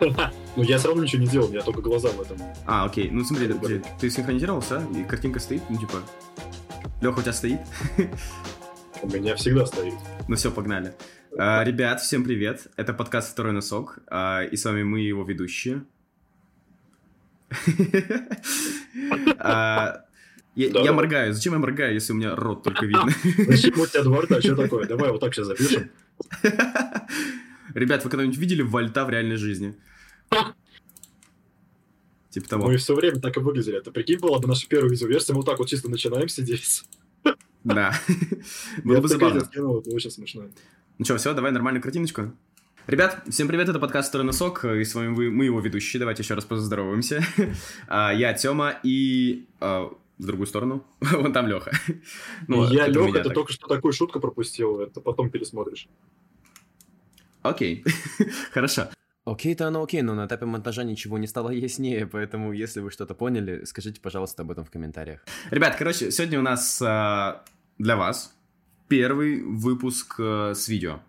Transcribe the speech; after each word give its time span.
Ну, 0.56 0.64
я 0.64 0.78
все 0.78 0.88
равно 0.88 1.04
ничего 1.04 1.22
не 1.22 1.28
делал, 1.28 1.48
меня 1.48 1.62
только 1.62 1.80
глаза 1.80 2.08
в 2.08 2.20
этом. 2.20 2.36
А, 2.66 2.84
окей. 2.84 3.08
Ну, 3.10 3.24
смотри, 3.24 3.46
ты, 3.52 3.82
ты 4.00 4.10
синхронизировался, 4.10 4.82
и 4.96 5.04
картинка 5.04 5.38
стоит, 5.38 5.62
ну, 5.68 5.78
типа... 5.78 6.02
Леха, 7.00 7.20
у 7.20 7.22
тебя 7.22 7.32
стоит? 7.32 7.60
У 9.02 9.08
меня 9.08 9.36
всегда 9.36 9.64
стоит. 9.64 9.94
Ну 10.28 10.36
все, 10.36 10.50
погнали. 10.50 10.92
А, 11.38 11.62
ребят, 11.64 12.00
всем 12.00 12.24
привет. 12.24 12.66
Это 12.76 12.92
подкаст 12.92 13.32
«Второй 13.32 13.52
носок», 13.52 14.00
а, 14.08 14.42
и 14.42 14.56
с 14.56 14.64
вами 14.64 14.82
мы, 14.82 15.00
его 15.00 15.22
ведущие. 15.22 15.84
А, 19.38 20.02
я, 20.54 20.70
Да, 20.70 20.80
я 20.80 20.92
моргаю. 20.92 21.32
Зачем 21.32 21.52
я 21.54 21.58
моргаю, 21.58 21.94
если 21.94 22.12
у 22.12 22.16
меня 22.16 22.34
рот 22.36 22.62
только 22.62 22.86
видно? 22.86 23.08
Зачем 23.48 23.78
у 23.80 23.86
тебя 23.86 24.02
два 24.02 24.22
рта? 24.22 24.40
Что 24.40 24.56
такое? 24.56 24.86
Давай 24.86 25.10
вот 25.10 25.20
так 25.20 25.34
сейчас 25.34 25.46
запишем. 25.46 25.90
Ребят, 27.74 28.04
вы 28.04 28.10
когда-нибудь 28.10 28.36
видели 28.38 28.62
вольта 28.62 29.04
в 29.04 29.10
реальной 29.10 29.36
жизни? 29.36 29.76
Типа 32.30 32.48
того. 32.48 32.68
Мы 32.68 32.76
все 32.76 32.94
время 32.94 33.20
так 33.20 33.36
и 33.36 33.40
выглядели. 33.40 33.78
Это 33.78 33.90
прикинь, 33.90 34.18
была 34.18 34.38
бы 34.38 34.46
наша 34.48 34.68
первая 34.68 34.90
видеоверсия, 34.90 35.34
мы 35.34 35.40
вот 35.40 35.46
так 35.46 35.58
вот 35.58 35.68
чисто 35.68 35.90
начинаем 35.90 36.28
сидеть. 36.28 36.84
Да. 37.64 37.92
Было 38.84 39.00
бы 39.00 39.08
забавно. 39.08 39.38
это 39.38 39.62
очень 39.62 40.10
смешно. 40.10 40.44
Ну 40.98 41.04
что, 41.04 41.16
все, 41.16 41.34
давай 41.34 41.50
нормальную 41.50 41.82
картиночку. 41.82 42.32
Ребят, 42.86 43.22
всем 43.28 43.48
привет, 43.48 43.68
это 43.68 43.78
подкаст 43.78 44.08
«Второй 44.08 44.26
носок», 44.26 44.64
и 44.64 44.84
с 44.84 44.94
вами 44.94 45.12
вы, 45.12 45.30
мы 45.30 45.44
его 45.44 45.60
ведущие, 45.60 46.00
давайте 46.00 46.22
еще 46.22 46.34
раз 46.34 46.44
поздороваемся. 46.44 47.22
А, 47.88 48.12
Я 48.12 48.32
Тёма, 48.32 48.80
и 48.82 49.46
а, 49.60 49.92
в 50.20 50.26
другую 50.26 50.46
сторону, 50.46 50.84
вон 51.00 51.32
там 51.32 51.46
Леха. 51.46 51.72
я, 52.48 52.86
Леха, 52.86 53.22
ты 53.22 53.30
только 53.30 53.52
что 53.52 53.66
такую 53.66 53.92
шутку 53.92 54.20
пропустил, 54.20 54.80
это 54.80 55.00
потом 55.00 55.30
пересмотришь. 55.30 55.88
Окей, 57.42 57.84
хорошо. 58.52 58.90
Окей-то 59.24 59.68
оно 59.68 59.82
окей, 59.82 60.02
но 60.02 60.14
на 60.14 60.26
этапе 60.26 60.46
монтажа 60.46 60.82
ничего 60.82 61.18
не 61.18 61.26
стало 61.26 61.50
яснее, 61.50 62.06
поэтому 62.06 62.52
если 62.52 62.80
вы 62.80 62.90
что-то 62.90 63.14
поняли, 63.14 63.64
скажите, 63.64 64.00
пожалуйста, 64.00 64.42
об 64.42 64.50
этом 64.50 64.64
в 64.64 64.70
комментариях. 64.70 65.24
Ребят, 65.50 65.76
короче, 65.76 66.10
сегодня 66.10 66.38
у 66.38 66.42
нас 66.42 66.82
а, 66.82 67.44
для 67.78 67.96
вас 67.96 68.34
первый 68.88 69.42
выпуск 69.42 70.16
а, 70.18 70.52
с 70.54 70.68
видео. 70.68 71.00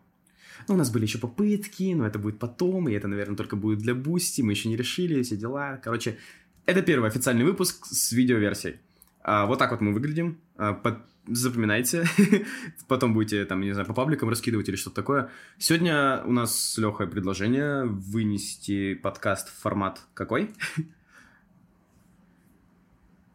Ну, 0.67 0.75
у 0.75 0.77
нас 0.77 0.91
были 0.91 1.03
еще 1.03 1.17
попытки, 1.17 1.93
но 1.93 2.05
это 2.05 2.19
будет 2.19 2.37
потом, 2.37 2.87
и 2.87 2.93
это, 2.93 3.07
наверное, 3.07 3.35
только 3.35 3.55
будет 3.55 3.79
для 3.79 3.95
Boosty, 3.95 4.41
мы 4.41 4.51
еще 4.51 4.69
не 4.69 4.77
решили, 4.77 5.23
все 5.23 5.35
дела. 5.35 5.79
Короче, 5.83 6.17
это 6.65 6.81
первый 6.81 7.09
официальный 7.09 7.43
выпуск 7.43 7.85
с 7.85 8.11
видеоверсией. 8.11 8.79
А, 9.23 9.45
вот 9.45 9.59
так 9.59 9.71
вот 9.71 9.81
мы 9.81 9.93
выглядим. 9.93 10.39
А, 10.57 10.73
под- 10.73 10.99
Запоминайте. 11.27 12.03
Потом 12.87 13.13
будете, 13.13 13.45
там, 13.45 13.61
не 13.61 13.73
знаю, 13.73 13.87
по 13.87 13.93
пабликам 13.93 14.29
раскидывать 14.29 14.67
или 14.69 14.75
что-то 14.75 14.95
такое. 14.95 15.29
Сегодня 15.59 16.23
у 16.25 16.31
нас 16.31 16.57
с 16.57 16.77
Лехой 16.77 17.07
предложение 17.07 17.85
вынести 17.85 18.95
подкаст 18.95 19.49
в 19.49 19.61
формат 19.61 20.01
какой? 20.15 20.51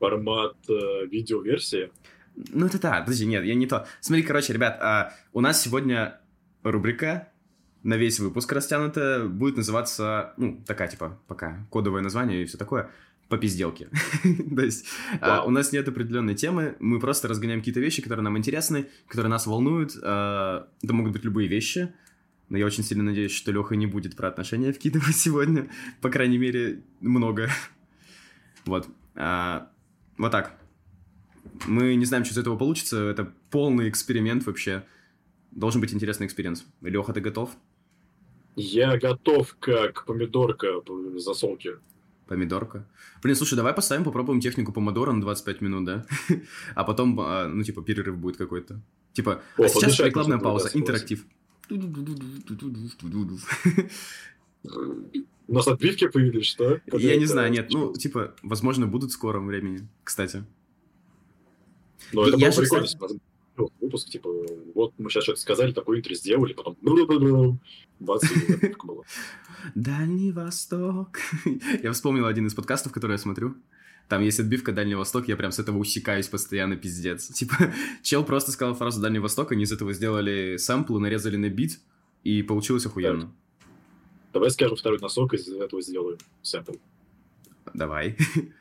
Формат 0.00 0.56
э, 0.68 1.06
видеоверсии. 1.06 1.90
Ну, 2.52 2.66
это 2.66 2.80
да, 2.80 3.00
подожди, 3.00 3.24
нет, 3.24 3.44
я 3.44 3.54
не 3.54 3.66
то. 3.66 3.86
Смотри, 4.00 4.22
короче, 4.22 4.52
ребят, 4.52 4.78
а, 4.82 5.14
у 5.32 5.40
нас 5.40 5.62
сегодня 5.62 6.20
рубрика 6.62 7.28
на 7.82 7.94
весь 7.94 8.18
выпуск 8.18 8.50
растянутая, 8.52 9.24
будет 9.24 9.56
называться, 9.56 10.34
ну, 10.36 10.60
такая, 10.66 10.88
типа, 10.88 11.18
пока 11.28 11.66
кодовое 11.70 12.02
название 12.02 12.42
и 12.42 12.44
все 12.44 12.58
такое, 12.58 12.90
по 13.28 13.38
пизделке. 13.38 13.88
То 14.56 14.62
есть 14.62 14.86
а, 15.20 15.44
у 15.44 15.50
нас 15.50 15.72
нет 15.72 15.88
определенной 15.88 16.34
темы, 16.34 16.76
мы 16.78 17.00
просто 17.00 17.28
разгоняем 17.28 17.60
какие-то 17.60 17.80
вещи, 17.80 18.02
которые 18.02 18.22
нам 18.22 18.38
интересны, 18.38 18.88
которые 19.08 19.30
нас 19.30 19.46
волнуют. 19.46 19.96
А, 20.02 20.68
Это 20.82 20.92
могут 20.92 21.12
быть 21.12 21.24
любые 21.24 21.48
вещи, 21.48 21.92
но 22.48 22.58
я 22.58 22.66
очень 22.66 22.84
сильно 22.84 23.02
надеюсь, 23.02 23.32
что 23.32 23.50
Леха 23.50 23.74
не 23.74 23.86
будет 23.86 24.16
про 24.16 24.28
отношения 24.28 24.72
вкидывать 24.72 25.16
сегодня, 25.16 25.68
по 26.00 26.10
крайней 26.10 26.38
мере, 26.38 26.82
много. 27.00 27.50
Вот. 28.64 28.88
А, 29.14 29.70
Вот 30.18 30.30
так. 30.30 30.58
Мы 31.66 31.94
не 31.94 32.04
знаем, 32.04 32.24
что 32.24 32.34
из 32.34 32.38
этого 32.38 32.56
получится. 32.56 32.98
Это 32.98 33.32
полный 33.50 33.88
эксперимент 33.88 34.44
вообще. 34.46 34.84
Должен 35.52 35.80
быть 35.80 35.94
интересный 35.94 36.26
experience. 36.26 36.66
Леха, 36.82 37.12
ты 37.12 37.20
готов? 37.20 37.56
Я 38.56 38.98
готов, 38.98 39.56
как 39.58 40.04
помидорка 40.06 40.80
в 40.86 41.18
засолке. 41.18 41.76
Помидорка. 42.26 42.88
Блин, 43.22 43.36
слушай, 43.36 43.54
давай 43.54 43.72
поставим, 43.72 44.02
попробуем 44.04 44.40
технику 44.40 44.72
помодора 44.72 45.12
на 45.12 45.20
25 45.20 45.60
минут, 45.60 45.84
да? 45.84 46.06
А 46.74 46.84
потом, 46.84 47.18
а, 47.20 47.46
ну, 47.48 47.62
типа, 47.62 47.82
перерыв 47.82 48.18
будет 48.18 48.36
какой-то. 48.36 48.80
Типа, 49.12 49.42
О, 49.56 49.62
а 49.64 49.68
сейчас 49.68 49.98
рекламная 50.00 50.38
пауза, 50.38 50.70
интерактив. 50.74 51.24
У 55.48 55.54
нас 55.54 55.68
отбивки 55.68 56.08
появились, 56.08 56.46
что? 56.46 56.80
Я 56.92 57.16
не 57.16 57.26
знаю, 57.26 57.52
нет, 57.52 57.68
ну, 57.70 57.92
типа, 57.94 58.34
возможно, 58.42 58.86
будут 58.86 59.10
в 59.10 59.14
скором 59.14 59.46
времени, 59.46 59.88
кстати. 60.02 60.44
Но 62.12 62.26
это 62.26 62.36
я 62.36 62.50
было 62.50 62.56
прикольно. 62.60 62.86
кстати- 62.86 63.20
ну, 63.56 63.70
Выпуск, 63.80 64.08
типа, 64.08 64.30
вот 64.74 64.92
мы 64.98 65.10
сейчас 65.10 65.24
что-то 65.24 65.40
сказали, 65.40 65.72
такой 65.72 65.98
интро 65.98 66.14
сделали, 66.14 66.52
потом 66.52 66.76
бац, 67.98 68.22
и 68.24 68.74
была. 68.84 69.02
Дальний 69.74 70.32
Восток. 70.32 71.18
Я 71.82 71.92
вспомнил 71.92 72.26
один 72.26 72.46
из 72.46 72.54
подкастов, 72.54 72.92
который 72.92 73.12
я 73.12 73.18
смотрю. 73.18 73.54
Там 74.08 74.22
есть 74.22 74.38
отбивка 74.38 74.72
Дальний 74.72 74.94
Восток, 74.94 75.26
я 75.26 75.36
прям 75.36 75.50
с 75.50 75.58
этого 75.58 75.78
усекаюсь 75.78 76.28
постоянно, 76.28 76.76
пиздец. 76.76 77.26
Типа, 77.34 77.56
чел 78.02 78.24
просто 78.24 78.52
сказал 78.52 78.74
фразу 78.74 79.00
Дальний 79.00 79.18
Восток, 79.18 79.52
они 79.52 79.64
из 79.64 79.72
этого 79.72 79.92
сделали 79.92 80.56
сэмплы, 80.58 81.00
нарезали 81.00 81.36
на 81.36 81.48
бит, 81.48 81.80
и 82.22 82.42
получилось 82.42 82.86
охуенно. 82.86 83.32
Давай 84.32 84.50
скажем 84.50 84.76
второй 84.76 85.00
носок, 85.00 85.34
из 85.34 85.48
этого 85.48 85.82
сделаем 85.82 86.18
сэмпл. 86.42 86.74
Давай. 87.74 88.16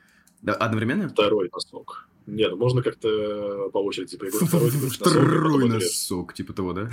Да, 0.41 0.53
Одновременно? 0.53 1.09
Второй 1.09 1.49
носок. 1.51 2.07
Не, 2.27 2.47
ну 2.49 2.57
можно 2.57 2.81
как-то 2.81 3.69
по 3.71 3.79
очереди 3.79 4.17
поиграть. 4.17 4.41
Второй, 4.49 4.71
ты 4.71 4.77
говоришь, 4.77 4.99
носок, 4.99 5.01
а 5.01 5.09
потом 5.09 5.23
Второй 5.23 5.69
носок, 5.69 6.33
типа 6.33 6.53
того, 6.53 6.73
да? 6.73 6.89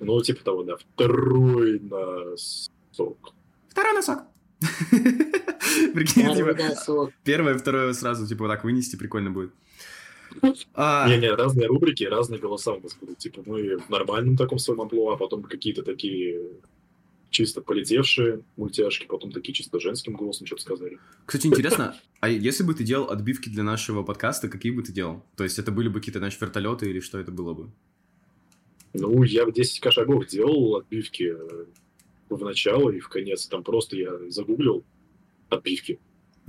Ну, 0.00 0.20
типа 0.20 0.44
того, 0.44 0.62
да. 0.64 0.76
Второй 0.76 1.80
носок. 1.80 3.34
Второй 3.68 3.94
носок. 3.94 4.24
Прикинь, 5.94 6.24
Второй 6.24 6.54
типа, 6.54 7.12
первое, 7.24 7.58
второе 7.58 7.92
сразу, 7.92 8.26
типа, 8.26 8.44
вот 8.44 8.48
так 8.48 8.64
вынести, 8.64 8.96
прикольно 8.96 9.30
будет. 9.30 9.52
А, 10.74 11.08
Не-не, 11.08 11.30
разные 11.34 11.66
рубрики, 11.68 12.04
разные 12.04 12.40
голоса 12.40 12.72
у 12.72 12.80
нас 12.80 12.94
будут. 12.94 13.18
Типа 13.18 13.42
мы 13.44 13.78
в 13.78 13.88
нормальном 13.90 14.36
таком 14.36 14.58
своем 14.58 14.80
амплуа, 14.80 15.14
а 15.14 15.16
потом 15.16 15.42
какие-то 15.42 15.82
такие 15.82 16.40
чисто 17.32 17.60
полетевшие 17.60 18.44
мультяшки, 18.56 19.06
потом 19.06 19.32
такие 19.32 19.52
чисто 19.52 19.80
женским 19.80 20.12
голосом 20.12 20.46
что-то 20.46 20.62
сказали. 20.62 20.98
Кстати, 21.26 21.48
интересно, 21.48 21.96
а 22.20 22.28
если 22.28 22.62
бы 22.62 22.74
ты 22.74 22.84
делал 22.84 23.10
отбивки 23.10 23.48
для 23.48 23.64
нашего 23.64 24.04
подкаста, 24.04 24.48
какие 24.48 24.70
бы 24.70 24.82
ты 24.82 24.92
делал? 24.92 25.24
То 25.36 25.42
есть 25.42 25.58
это 25.58 25.72
были 25.72 25.88
бы 25.88 25.98
какие-то, 25.98 26.20
значит, 26.20 26.40
вертолеты 26.40 26.88
или 26.88 27.00
что 27.00 27.18
это 27.18 27.32
было 27.32 27.54
бы? 27.54 27.70
Ну, 28.94 29.22
я 29.24 29.46
в 29.46 29.52
10 29.52 29.92
шагов 29.92 30.26
делал 30.26 30.76
отбивки 30.76 31.34
э, 31.34 31.64
в 32.28 32.44
начало 32.44 32.90
и 32.90 33.00
в 33.00 33.08
конец. 33.08 33.46
Там 33.46 33.64
просто 33.64 33.96
я 33.96 34.10
загуглил 34.28 34.84
отбивки. 35.48 35.98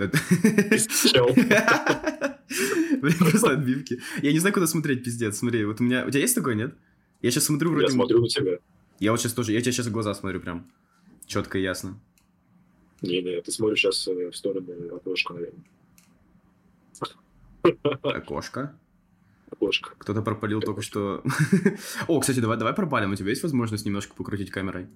Просто 3.20 3.52
отбивки. 3.52 4.00
Я 4.22 4.34
не 4.34 4.40
знаю, 4.40 4.54
куда 4.54 4.66
смотреть, 4.66 5.04
пиздец. 5.04 5.38
Смотри, 5.38 5.66
вот 5.66 5.80
у 5.80 5.84
меня... 5.84 6.06
У 6.06 6.10
тебя 6.10 6.22
есть 6.22 6.36
такое, 6.36 6.56
нет? 6.56 6.74
Я 7.22 7.30
сейчас 7.32 7.46
смотрю 7.46 7.70
вроде... 7.70 7.86
Я 7.86 7.92
смотрю 7.92 8.20
на 8.22 8.28
тебя. 8.28 8.58
Я 9.00 9.12
вот 9.12 9.20
сейчас 9.20 9.34
тоже... 9.34 9.54
Я 9.54 9.62
тебе 9.62 9.72
сейчас 9.72 9.88
в 9.88 9.92
глаза 9.92 10.14
смотрю 10.14 10.40
прям. 10.40 10.72
Четко 11.26 11.58
и 11.58 11.62
ясно. 11.62 12.00
Не-не, 13.02 13.42
ты 13.42 13.52
смотришь 13.52 13.80
сейчас 13.80 14.08
в 14.08 14.34
сторону 14.34 14.96
окошка, 14.96 15.34
наверное. 15.34 15.64
Окошко. 18.04 18.76
Окошко. 19.52 19.92
Кто-то 19.98 20.22
пропалил 20.22 20.62
только 20.62 20.82
что... 20.82 21.24
О, 22.08 22.20
кстати, 22.20 22.40
давай, 22.40 22.58
давай 22.58 22.74
пропалим. 22.74 23.12
У 23.12 23.16
тебя 23.16 23.30
есть 23.30 23.44
возможность 23.44 23.86
немножко 23.86 24.14
покрутить 24.16 24.52
камерой? 24.52 24.88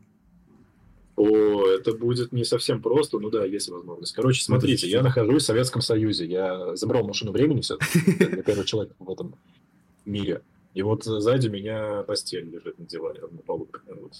О, 1.17 1.65
это 1.67 1.93
будет 1.93 2.31
не 2.31 2.43
совсем 2.43 2.81
просто, 2.81 3.17
ну 3.17 3.31
да, 3.31 3.43
есть 3.43 3.69
возможность. 3.69 4.13
Короче, 4.13 4.43
смотрите, 4.43 4.77
чуть-чуть. 4.77 4.91
я 4.91 5.01
нахожусь 5.01 5.43
в 5.43 5.45
Советском 5.47 5.81
Союзе. 5.81 6.25
Я 6.27 6.75
забрал 6.75 7.07
машину 7.07 7.31
времени 7.31 7.61
все 7.61 7.77
Я 8.19 8.43
первый 8.43 8.65
человек 8.65 8.93
в 8.99 9.11
этом 9.11 9.35
мире. 10.05 10.43
И 10.77 10.83
вот 10.83 11.05
сзади 11.05 11.47
меня 11.47 12.03
постель 12.03 12.45
лежит 12.51 12.77
на 12.77 12.85
диване, 12.85 13.21
на 13.21 13.41
полу. 13.41 13.67
Вот. 13.87 14.13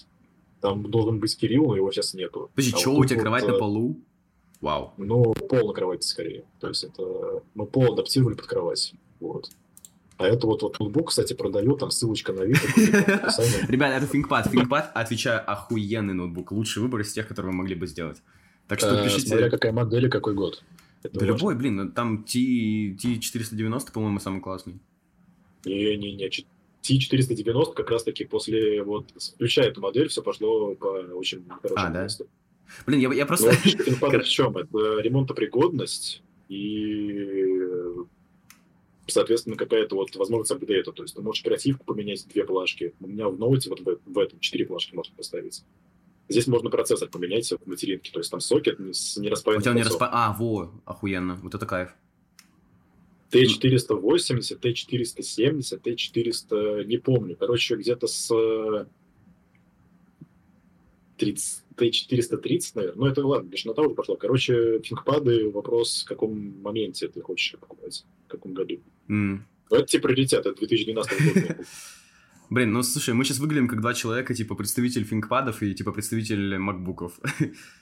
Там 0.60 0.90
должен 0.90 1.20
быть 1.20 1.38
Кирилл, 1.38 1.66
но 1.66 1.76
его 1.76 1.92
сейчас 1.92 2.14
нету. 2.14 2.50
Подожди, 2.52 2.74
А 2.74 2.78
что, 2.80 2.90
вот 2.94 3.04
у 3.04 3.04
тебя 3.04 3.20
кровать 3.20 3.44
э, 3.44 3.46
на 3.46 3.58
полу? 3.58 4.00
Вау. 4.60 4.92
Ну, 4.96 5.34
пол 5.34 5.68
на 5.68 5.72
кровати 5.72 6.04
скорее. 6.04 6.46
То 6.58 6.66
есть 6.66 6.82
это 6.82 7.44
мы 7.54 7.64
пол 7.64 7.92
адаптировали 7.92 8.34
под 8.34 8.46
кровать. 8.46 8.92
Вот. 9.20 9.50
А 10.16 10.26
это 10.26 10.48
вот, 10.48 10.62
вот 10.62 10.80
ноутбук, 10.80 11.10
кстати, 11.10 11.32
продаю, 11.32 11.76
там 11.76 11.92
ссылочка 11.92 12.32
на 12.32 12.42
вид. 12.42 12.58
описание. 12.66 13.64
Ребят, 13.68 14.02
это 14.02 14.12
ThinkPad. 14.12 14.52
ThinkPad, 14.52 14.90
отвечаю, 14.94 15.48
охуенный 15.48 16.14
ноутбук. 16.14 16.50
Лучший 16.50 16.82
выбор 16.82 17.02
из 17.02 17.12
тех, 17.12 17.28
которые 17.28 17.52
вы 17.52 17.58
могли 17.58 17.76
бы 17.76 17.86
сделать. 17.86 18.20
Так 18.66 18.80
что 18.80 18.96
Э, 18.96 19.04
пишите... 19.04 19.28
Смотря 19.28 19.48
какая 19.48 19.70
модель 19.70 20.06
и 20.06 20.10
какой 20.10 20.34
год. 20.34 20.64
Да 21.04 21.24
любой, 21.24 21.54
блин, 21.54 21.76
ну, 21.76 21.88
там 21.92 22.24
T, 22.24 22.36
T490, 22.96 23.92
по-моему, 23.92 24.18
самый 24.18 24.40
классный. 24.40 24.80
Не-не-не, 25.64 26.28
T490 26.82 27.74
как 27.74 27.90
раз-таки 27.90 28.24
после, 28.24 28.82
вот, 28.82 29.10
включая 29.34 29.68
эту 29.68 29.80
модель, 29.80 30.08
все 30.08 30.22
пошло 30.22 30.74
по 30.74 30.86
очень 31.14 31.44
хорошему 31.48 31.86
А, 31.86 31.90
да? 31.90 32.02
месту. 32.04 32.26
Блин, 32.86 33.00
я, 33.00 33.12
я 33.12 33.26
просто... 33.26 33.46
Но 33.46 33.52
ThinkPad 33.52 34.20
в 34.20 34.28
чем? 34.28 34.56
Это 34.56 35.00
ремонтопригодность 35.00 36.22
и, 36.48 37.58
соответственно, 39.06 39.56
какая-то 39.56 39.96
вот 39.96 40.14
возможность 40.16 40.50
апдейта. 40.50 40.92
То 40.92 41.02
есть 41.02 41.14
ты 41.14 41.22
можешь 41.22 41.42
оперативку 41.42 41.84
поменять 41.84 42.26
две 42.28 42.44
плашки. 42.44 42.94
У 43.00 43.06
меня 43.06 43.28
в 43.28 43.38
ноуте 43.38 43.70
вот 43.70 43.80
в, 43.80 43.98
в 44.04 44.18
этом 44.18 44.38
четыре 44.40 44.66
плашки 44.66 44.94
можно 44.94 45.14
поставить. 45.16 45.64
Здесь 46.28 46.46
можно 46.46 46.68
процессор 46.68 47.08
поменять 47.08 47.50
в 47.50 47.66
материнке. 47.66 48.12
То 48.12 48.20
есть 48.20 48.30
там 48.30 48.40
сокет 48.40 48.78
не- 48.78 48.92
с 48.92 49.16
У 49.16 49.22
нераспаянным 49.22 49.62
тебя 49.62 49.74
не 49.74 49.82
распа... 49.82 50.10
А, 50.12 50.36
во, 50.38 50.70
охуенно. 50.84 51.36
Вот 51.36 51.54
это 51.54 51.64
кайф. 51.64 51.94
Т480, 53.32 54.60
Т470, 54.60 55.82
Т400, 55.82 56.84
не 56.84 56.98
помню. 56.98 57.36
Короче, 57.36 57.76
где-то 57.76 58.06
с 58.06 58.30
э, 58.34 58.86
30, 61.18 61.64
Т430, 61.76 62.72
наверное. 62.74 62.96
Ну, 62.96 63.06
это 63.06 63.26
ладно, 63.26 63.50
лишь 63.50 63.64
на 63.64 63.74
того 63.74 63.90
пошло. 63.90 64.16
Короче, 64.16 64.80
фингпады, 64.80 65.50
вопрос, 65.50 66.02
в 66.04 66.08
каком 66.08 66.60
моменте 66.62 67.08
ты 67.08 67.20
хочешь 67.20 67.54
их 67.54 67.60
покупать, 67.60 68.04
в 68.26 68.30
каком 68.30 68.54
году. 68.54 68.80
М. 69.08 69.46
Ну, 69.70 69.76
это 69.76 69.86
типа 69.86 70.08
приоритет, 70.08 70.46
это 70.46 70.58
2012 70.58 71.34
год. 71.34 71.56
Блин, 72.50 72.72
ну 72.72 72.82
слушай, 72.82 73.12
мы 73.12 73.24
сейчас 73.24 73.40
выглядим 73.40 73.68
как 73.68 73.82
два 73.82 73.92
человека, 73.92 74.34
типа 74.34 74.54
представитель 74.54 75.04
фингпадов 75.04 75.62
и 75.62 75.74
типа 75.74 75.92
представитель 75.92 76.56
макбуков. 76.56 77.20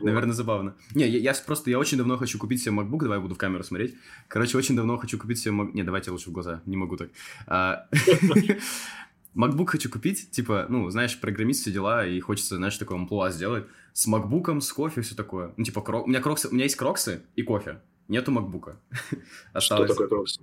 Наверное, 0.00 0.32
забавно. 0.32 0.74
Не, 0.94 1.08
я, 1.08 1.34
просто, 1.46 1.70
я 1.70 1.78
очень 1.78 1.98
давно 1.98 2.16
хочу 2.16 2.38
купить 2.38 2.62
себе 2.62 2.74
MacBook, 2.74 3.00
давай 3.00 3.18
я 3.18 3.22
буду 3.22 3.34
в 3.34 3.38
камеру 3.38 3.62
смотреть. 3.64 3.94
Короче, 4.28 4.58
очень 4.58 4.76
давно 4.76 4.96
хочу 4.98 5.18
купить 5.18 5.38
себе 5.38 5.54
Mac... 5.54 5.70
Не, 5.72 5.82
давайте 5.82 6.10
лучше 6.10 6.30
в 6.30 6.32
глаза, 6.32 6.62
не 6.66 6.76
могу 6.76 6.96
так. 6.96 7.10
А, 7.46 7.88
MacBook 9.36 9.66
хочу 9.66 9.90
купить, 9.90 10.30
типа, 10.30 10.66
ну, 10.68 10.90
знаешь, 10.90 11.18
программист, 11.20 11.62
все 11.62 11.70
дела, 11.70 12.06
и 12.06 12.20
хочется, 12.20 12.56
знаешь, 12.56 12.76
такое 12.76 12.98
амплуа 12.98 13.30
сделать. 13.30 13.64
С 13.92 14.08
MacBook, 14.08 14.60
с 14.60 14.72
кофе, 14.72 15.00
все 15.00 15.14
такое. 15.14 15.52
Ну, 15.56 15.64
типа, 15.64 15.80
кро- 15.80 16.02
у 16.02 16.06
меня 16.06 16.20
кроксы, 16.20 16.48
у 16.48 16.52
меня 16.52 16.64
есть 16.64 16.76
кроксы 16.76 17.22
и 17.36 17.42
кофе. 17.42 17.80
Нету 18.08 18.32
MacBook. 18.32 18.76
Что 19.00 19.18
Осталось... 19.52 19.90
такое 19.90 20.08
крокс? 20.08 20.40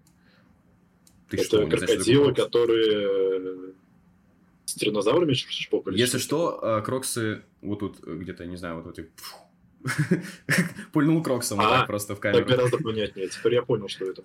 Ты 1.30 1.38
что, 1.44 1.62
Это 1.62 1.78
знаешь, 1.78 1.84
что 1.84 1.88
крокодилы, 1.94 2.26
кроксы? 2.34 2.44
которые 2.44 3.74
с 4.70 4.74
тиранозаврами 4.76 5.34
шпокали? 5.34 5.98
Если 5.98 6.18
что, 6.18 6.60
э, 6.62 6.82
кроксы 6.84 7.42
вот 7.62 7.80
тут 7.80 8.00
э, 8.06 8.16
где-то, 8.16 8.46
не 8.46 8.58
знаю, 8.58 8.82
вот 8.82 8.96
тут 8.96 9.08
пульнул 10.92 11.22
кроксом 11.24 11.58
вот 11.58 11.66
А, 11.68 11.86
просто 11.86 12.16
в 12.16 12.20
Так 12.20 12.34
камеру. 12.34 12.46
гораздо 12.50 12.78
понятнее. 12.78 13.30
Теперь 13.30 13.56
я 13.56 13.62
понял, 13.64 13.88
что 13.88 14.06
это. 14.06 14.24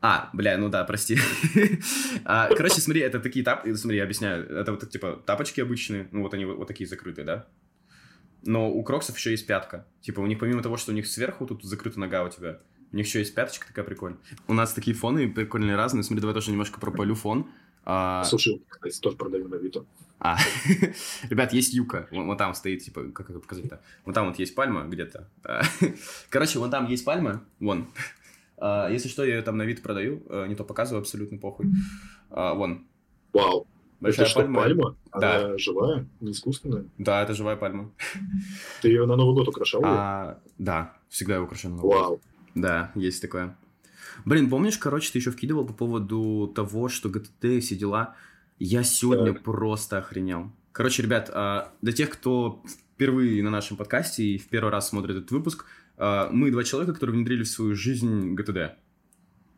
А, 0.00 0.28
бля, 0.34 0.58
ну 0.58 0.68
да, 0.68 0.84
прости. 0.84 1.18
А, 2.24 2.48
Короче, 2.54 2.80
смотри, 2.80 3.00
это 3.00 3.20
такие 3.20 3.44
тап... 3.44 3.66
Смотри, 3.74 3.96
я 3.98 4.04
объясняю. 4.04 4.46
Это 4.46 4.72
вот 4.72 4.88
типа 4.90 5.22
тапочки 5.24 5.60
обычные, 5.60 6.08
ну 6.12 6.22
вот 6.22 6.34
они 6.34 6.44
вот 6.44 6.58
вот 6.58 6.68
такие 6.68 6.86
закрытые, 6.86 7.24
да? 7.24 7.46
Но 8.42 8.70
у 8.70 8.82
кроксов 8.82 9.16
еще 9.16 9.30
есть 9.30 9.46
пятка. 9.46 9.86
Типа 10.02 10.20
у 10.20 10.26
них 10.26 10.38
помимо 10.38 10.62
того, 10.62 10.76
что 10.76 10.92
у 10.92 10.94
них 10.94 11.06
сверху 11.06 11.46
тут 11.46 11.64
закрыта 11.64 11.98
нога 11.98 12.24
у 12.24 12.28
тебя, 12.28 12.60
у 12.92 12.96
них 12.96 13.06
еще 13.06 13.20
есть 13.20 13.34
пяточка 13.34 13.66
такая 13.66 13.84
прикольная. 13.84 14.20
У 14.46 14.52
нас 14.54 14.72
такие 14.74 14.94
фоны 14.94 15.32
прикольные 15.32 15.76
разные. 15.76 16.02
Смотри, 16.02 16.20
давай 16.20 16.34
тоже 16.34 16.50
немножко 16.50 16.78
пропалю 16.78 17.14
фон. 17.14 17.46
А, 17.84 18.24
Слушай, 18.24 18.62
кстати, 18.68 19.00
тоже 19.00 19.16
продаю 19.16 19.48
на 19.48 19.56
Авито. 19.56 19.84
А, 20.20 20.36
ребят, 21.28 21.52
есть 21.52 21.74
юка. 21.74 22.08
Вон, 22.10 22.26
вон 22.26 22.36
там 22.36 22.54
стоит, 22.54 22.82
типа, 22.82 23.04
как 23.14 23.28
это 23.30 23.38
показать-то? 23.40 23.80
Вон 24.06 24.14
там 24.14 24.28
вот 24.28 24.38
есть 24.38 24.54
пальма 24.54 24.84
где-то. 24.84 25.28
А, 25.44 25.62
Короче, 26.30 26.58
вон 26.58 26.70
там 26.70 26.86
есть 26.88 27.04
пальма. 27.04 27.42
Вон. 27.60 27.86
А, 28.56 28.88
Если 28.88 29.08
что, 29.08 29.24
я 29.24 29.36
ее 29.36 29.42
там 29.42 29.56
на 29.58 29.64
вид 29.64 29.82
продаю. 29.82 30.22
а, 30.30 30.46
Не 30.46 30.54
то 30.54 30.64
показываю, 30.64 31.00
абсолютно 31.02 31.36
похуй. 31.38 31.66
А, 32.30 32.54
Вон. 32.54 32.86
Вау. 33.32 33.66
Большая 34.00 34.24
это 34.26 34.30
что, 34.30 34.40
пальма. 34.40 34.62
пальма? 34.62 34.96
Да. 35.18 35.44
Она 35.46 35.58
живая, 35.58 36.06
не 36.20 36.32
искусственная? 36.32 36.84
Да, 36.98 37.22
это 37.22 37.34
живая 37.34 37.56
пальма. 37.56 37.90
Ты 38.82 38.88
ее 38.88 39.06
на 39.06 39.16
Новый 39.16 39.34
год 39.34 39.48
украшал? 39.48 39.82
А, 39.84 40.38
да, 40.58 40.92
всегда 41.08 41.34
я 41.34 41.42
украшен. 41.42 41.70
на 41.70 41.76
Новый 41.76 41.90
год. 41.90 42.00
Вау. 42.00 42.20
Да, 42.54 42.92
есть 42.94 43.20
такое. 43.22 43.56
Блин, 44.24 44.48
помнишь, 44.50 44.78
короче, 44.78 45.10
ты 45.12 45.18
еще 45.18 45.30
вкидывал 45.30 45.66
по 45.66 45.72
поводу 45.72 46.52
того, 46.54 46.88
что 46.88 47.08
GTT 47.08 47.58
и 47.58 47.60
все 47.60 47.76
дела? 47.76 48.16
Я 48.58 48.82
сегодня 48.82 49.32
Так. 49.32 49.42
просто 49.42 49.98
охренел. 49.98 50.52
Короче, 50.72 51.02
ребят, 51.02 51.30
а, 51.32 51.72
для 51.82 51.92
тех, 51.92 52.10
кто 52.10 52.62
впервые 52.94 53.42
на 53.42 53.50
нашем 53.50 53.76
подкасте 53.76 54.24
и 54.24 54.38
в 54.38 54.48
первый 54.48 54.70
раз 54.70 54.88
смотрит 54.88 55.16
этот 55.16 55.30
выпуск, 55.30 55.66
а, 55.96 56.28
мы 56.30 56.50
два 56.50 56.64
человека, 56.64 56.94
которые 56.94 57.16
внедрили 57.16 57.42
в 57.42 57.48
свою 57.48 57.74
жизнь 57.74 58.34
GTD. 58.34 58.72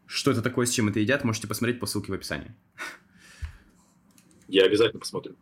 Что 0.06 0.31
это 0.31 0.43
такое, 0.43 0.66
с 0.66 0.70
чем 0.70 0.88
это 0.88 1.00
едят, 1.00 1.25
можете 1.25 1.49
посмотреть 1.49 1.81
по 1.81 1.87
ссылке 1.87 2.12
в 2.12 2.14
описании. 2.14 2.54
Я 4.49 4.64
обязательно 4.64 5.00
посмотрю. 5.00 5.34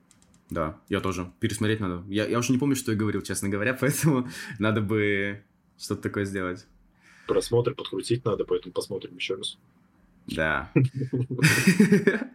Да, 0.51 0.79
я 0.89 1.01
тоже. 1.01 1.33
Пересмотреть 1.41 1.81
надо. 1.81 2.05
Я, 2.09 2.27
я 2.27 2.39
уже 2.39 2.53
не 2.53 2.59
помню, 2.59 2.77
что 2.77 2.93
я 2.93 2.99
говорил, 2.99 3.23
честно 3.23 3.49
говоря, 3.49 3.75
поэтому 3.81 4.29
надо 4.59 4.81
бы 4.81 5.43
что-то 5.79 6.03
такое 6.03 6.25
сделать. 6.25 6.67
Просмотр 7.27 7.75
подкрутить 7.75 8.25
надо, 8.25 8.45
поэтому 8.45 8.73
посмотрим 8.73 9.17
еще 9.17 9.35
раз. 9.35 9.59
Да. 10.27 10.71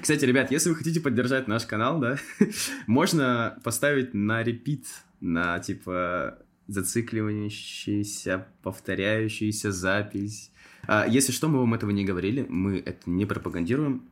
Кстати, 0.00 0.24
ребят, 0.24 0.50
если 0.50 0.70
вы 0.70 0.76
хотите 0.76 1.00
поддержать 1.00 1.48
наш 1.48 1.66
канал, 1.66 1.98
да, 1.98 2.16
можно 2.86 3.58
поставить 3.64 4.14
на 4.14 4.42
репит, 4.42 4.86
на 5.20 5.58
типа 5.58 6.38
зацикливающаяся, 6.68 8.46
повторяющаяся 8.62 9.72
запись. 9.72 10.52
А, 10.86 11.06
если 11.08 11.32
что, 11.32 11.48
мы 11.48 11.58
вам 11.60 11.74
этого 11.74 11.90
не 11.90 12.04
говорили, 12.04 12.46
мы 12.48 12.78
это 12.78 13.10
не 13.10 13.26
пропагандируем. 13.26 14.08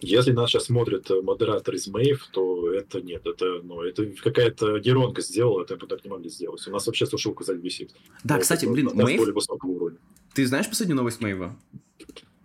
Если 0.00 0.30
нас 0.30 0.50
сейчас 0.50 0.66
смотрит 0.66 1.10
э, 1.10 1.20
модератор 1.22 1.74
из 1.74 1.88
Мэйв, 1.88 2.28
то 2.30 2.72
это 2.72 3.00
нет, 3.00 3.26
это, 3.26 3.60
ну, 3.64 3.82
это 3.82 4.06
какая-то 4.22 4.78
нейронка 4.78 5.22
сделала, 5.22 5.62
это 5.62 5.76
так 5.76 6.04
не 6.04 6.10
могли 6.10 6.28
сделать. 6.28 6.64
У 6.68 6.70
нас 6.70 6.86
вообще 6.86 7.04
сушилка 7.06 7.42
сзади 7.42 7.60
висит. 7.60 7.94
Да, 8.22 8.34
Вот 8.34 8.42
кстати, 8.42 8.64
это 8.64 8.72
блин, 8.72 8.90
Мэйв, 8.94 9.20
уровня. 9.64 9.98
ты 10.34 10.46
знаешь 10.46 10.68
последнюю 10.68 10.96
новость 10.96 11.20
Мэйва? 11.20 11.58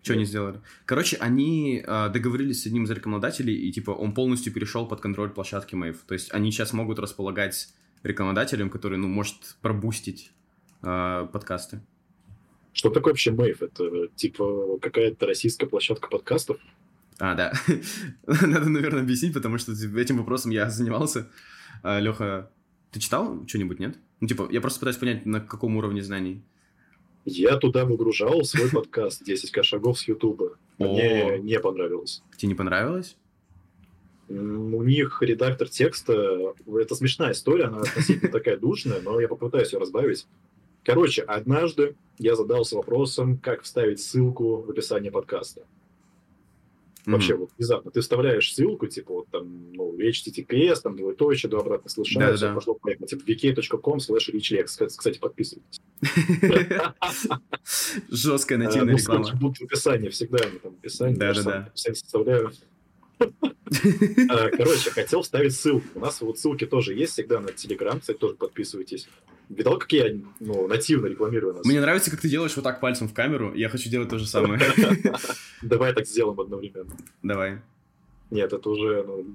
Что 0.01 0.13
они 0.13 0.25
сделали? 0.25 0.61
Короче, 0.85 1.15
они 1.17 1.81
а, 1.87 2.09
договорились 2.09 2.63
с 2.63 2.65
одним 2.65 2.83
из 2.83 2.91
рекламодателей, 2.91 3.55
и 3.55 3.71
типа 3.71 3.91
он 3.91 4.13
полностью 4.13 4.51
перешел 4.51 4.85
под 4.85 4.99
контроль 4.99 5.29
площадки 5.29 5.75
Мэйв. 5.75 6.03
То 6.05 6.13
есть 6.13 6.33
они 6.33 6.51
сейчас 6.51 6.73
могут 6.73 6.99
располагать 6.99 7.69
рекламодателем, 8.01 8.69
который, 8.69 8.97
ну, 8.97 9.07
может 9.07 9.37
пробустить 9.61 10.31
а, 10.81 11.27
подкасты. 11.27 11.81
Что 12.73 12.89
такое 12.89 13.13
вообще 13.13 13.31
Мэйв? 13.31 13.61
Это 13.61 14.07
типа 14.15 14.79
какая-то 14.81 15.27
российская 15.27 15.67
площадка 15.67 16.09
подкастов? 16.09 16.57
А, 17.23 17.35
да. 17.35 17.53
Надо, 18.27 18.67
наверное, 18.67 19.01
объяснить, 19.01 19.33
потому 19.33 19.57
что 19.57 19.73
типа, 19.73 19.97
этим 19.97 20.17
вопросом 20.17 20.51
я 20.51 20.69
занимался. 20.69 21.29
А, 21.81 22.01
Леха, 22.01 22.51
ты 22.91 22.99
читал 22.99 23.47
что-нибудь, 23.47 23.79
нет? 23.79 23.95
Ну, 24.19 24.27
типа, 24.27 24.49
я 24.51 24.59
просто 24.59 24.81
пытаюсь 24.81 24.97
понять, 24.97 25.25
на 25.25 25.39
каком 25.39 25.77
уровне 25.77 26.03
знаний. 26.03 26.43
Я 27.23 27.55
туда 27.55 27.85
выгружал 27.85 28.43
свой 28.43 28.69
подкаст 28.69 29.25
«10к 29.25 29.63
шагов 29.63 29.99
с 29.99 30.07
Ютуба». 30.09 30.57
Мне 30.77 31.39
не 31.39 31.57
понравилось. 31.61 32.21
Тебе 32.35 32.49
не 32.49 32.55
понравилось? 32.55 33.15
У 34.27 34.83
них 34.83 35.21
редактор 35.21 35.69
текста, 35.69 36.53
это 36.67 36.93
смешная 36.93 37.31
история, 37.31 37.65
она 37.65 37.79
относительно 37.79 38.33
такая 38.33 38.57
душная, 38.57 38.99
но 38.99 39.21
я 39.21 39.29
попытаюсь 39.29 39.71
ее 39.71 39.79
разбавить. 39.79 40.27
Короче, 40.83 41.21
однажды 41.21 41.95
я 42.19 42.35
задался 42.35 42.75
вопросом, 42.75 43.37
как 43.37 43.61
вставить 43.61 44.01
ссылку 44.01 44.57
в 44.57 44.69
описание 44.69 45.09
подкаста. 45.09 45.61
Вообще, 47.05 47.33
Мгм. 47.33 47.41
вот 47.41 47.51
внезапно 47.57 47.91
ты 47.91 48.01
вставляешь 48.01 48.53
ссылку, 48.53 48.87
типа, 48.87 49.13
вот 49.13 49.27
там, 49.29 49.73
ну, 49.73 49.97
HTTPS, 49.97 50.81
там, 50.81 50.95
двоеточие, 50.95 51.49
до 51.49 51.59
обратно 51.59 51.89
слышания, 51.89 52.27
Да-да-да. 52.27 52.47
все 52.47 52.55
пошло 52.55 52.73
поехало, 52.75 53.07
типа, 53.07 53.23
vk.com 53.29 53.97
slash 53.97 54.31
richlex. 54.33 54.87
Кстати, 54.87 55.19
подписывайтесь. 55.19 55.81
Жесткая 58.09 58.57
нативная 58.57 58.93
ну, 58.93 58.97
реклама. 58.97 59.33
будут 59.35 59.57
в 59.57 59.63
описании, 59.63 60.09
всегда 60.09 60.39
они 60.45 60.59
там 60.59 60.75
в 60.75 60.79
описании. 60.79 61.15
Да, 61.15 61.27
я 61.27 61.33
же 61.33 61.43
да, 61.43 61.51
сам 61.51 61.63
да. 61.63 61.71
всем 61.73 61.95
составляю. 61.95 62.51
А, 64.29 64.49
Короче, 64.57 64.91
хотел 64.91 65.21
вставить 65.21 65.55
ссылку. 65.55 65.87
У 65.95 65.99
нас 65.99 66.21
вот 66.21 66.39
ссылки 66.39 66.65
тоже 66.65 66.93
есть 66.93 67.13
всегда 67.13 67.39
на 67.39 67.51
Телеграм, 67.51 67.99
кстати, 67.99 68.17
тоже 68.17 68.35
подписывайтесь. 68.35 69.07
Видал, 69.49 69.77
как 69.77 69.91
я 69.91 70.15
ну, 70.39 70.67
нативно 70.67 71.07
рекламирую 71.07 71.55
нас? 71.55 71.65
Мне 71.65 71.81
нравится, 71.81 72.09
как 72.09 72.21
ты 72.21 72.29
делаешь 72.29 72.55
вот 72.55 72.63
так 72.63 72.79
пальцем 72.79 73.07
в 73.07 73.13
камеру. 73.13 73.53
Я 73.53 73.69
хочу 73.69 73.89
делать 73.89 74.09
то 74.09 74.17
же 74.17 74.25
самое. 74.25 74.59
Давай 75.61 75.93
так 75.93 76.07
сделаем 76.07 76.39
одновременно. 76.39 76.95
Давай. 77.21 77.59
Нет, 78.31 78.51
это 78.51 78.69
уже 78.69 79.03
ну, 79.03 79.25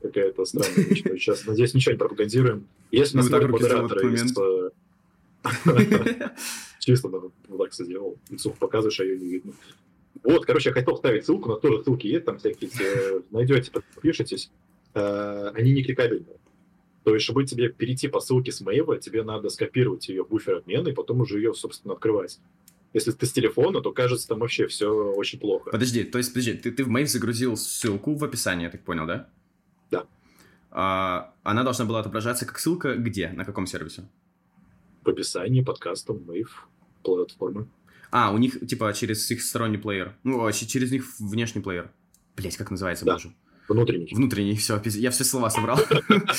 какая-то 0.00 0.44
странная 0.44 0.84
вещь. 0.84 1.02
Мы 1.04 1.18
сейчас, 1.18 1.44
надеюсь, 1.46 1.74
ничего 1.74 1.92
не 1.92 1.98
пропагандируем. 1.98 2.66
Если 2.90 3.16
Ну, 3.16 3.22
нас 3.22 3.26
сделал 3.26 3.48
в 3.48 3.50
модераторы 3.50 4.16
э, 4.16 4.70
Чисто 6.78 7.08
ну, 7.08 7.32
вот 7.48 7.58
так 7.58 7.74
сделал. 7.74 8.16
Лицо 8.30 8.50
показываешь, 8.50 9.00
а 9.00 9.04
ее 9.04 9.18
не 9.18 9.26
видно. 9.26 9.52
Вот, 10.22 10.46
короче, 10.46 10.70
я 10.70 10.74
хотел 10.74 10.94
вставить 10.94 11.24
ссылку, 11.24 11.48
на 11.48 11.56
тоже 11.56 11.82
ссылки 11.82 12.06
есть, 12.06 12.24
там 12.24 12.38
всякие 12.38 12.70
эти, 12.70 13.30
найдете, 13.32 13.70
подпишитесь. 13.70 14.50
Э, 14.94 15.50
Они 15.54 15.72
не 15.72 15.82
кликабельные. 15.82 16.36
То 17.04 17.14
есть, 17.14 17.24
чтобы 17.24 17.44
тебе 17.44 17.68
перейти 17.68 18.08
по 18.08 18.20
ссылке 18.20 18.50
с 18.50 18.60
Мэйва, 18.60 18.98
тебе 18.98 19.22
надо 19.22 19.48
скопировать 19.48 20.08
ее 20.08 20.24
в 20.24 20.28
буфер 20.28 20.56
обмена 20.56 20.88
и 20.88 20.92
потом 20.92 21.20
уже 21.20 21.38
ее, 21.38 21.54
собственно, 21.54 21.94
открывать. 21.94 22.40
Если 22.92 23.12
ты 23.12 23.26
с 23.26 23.32
телефона, 23.32 23.80
то 23.80 23.92
кажется, 23.92 24.26
там 24.26 24.40
вообще 24.40 24.66
все 24.66 24.90
очень 24.90 25.38
плохо. 25.38 25.70
Подожди, 25.70 26.02
то 26.02 26.18
есть, 26.18 26.32
подожди, 26.32 26.54
ты, 26.54 26.72
ты 26.72 26.82
в 26.82 26.88
Mail 26.88 27.06
загрузил 27.06 27.56
ссылку 27.56 28.14
в 28.14 28.24
описании, 28.24 28.64
я 28.64 28.70
так 28.70 28.82
понял, 28.82 29.06
да? 29.06 29.28
Да. 29.90 30.06
А, 30.70 31.34
она 31.42 31.62
должна 31.62 31.84
была 31.84 32.00
отображаться 32.00 32.46
как 32.46 32.58
ссылка 32.58 32.94
где? 32.94 33.28
На 33.28 33.44
каком 33.44 33.66
сервисе? 33.66 34.08
В 35.04 35.08
описании 35.10 35.62
подкаста 35.62 36.12
Wave 36.12 36.48
платформы. 37.04 37.68
А, 38.18 38.30
у 38.30 38.38
них, 38.38 38.66
типа, 38.66 38.94
через 38.94 39.30
их 39.30 39.42
сторонний 39.42 39.76
плеер. 39.76 40.16
Ну, 40.24 40.42
а, 40.46 40.50
через 40.50 40.90
них 40.90 41.04
внешний 41.18 41.60
плеер. 41.60 41.90
Блять, 42.34 42.56
как 42.56 42.70
называется, 42.70 43.04
Да. 43.04 43.12
боже? 43.14 43.34
Внутренний. 43.68 44.08
Внутренний, 44.10 44.56
все, 44.56 44.80
я 44.84 45.10
все 45.10 45.22
слова 45.24 45.50
собрал. 45.50 45.78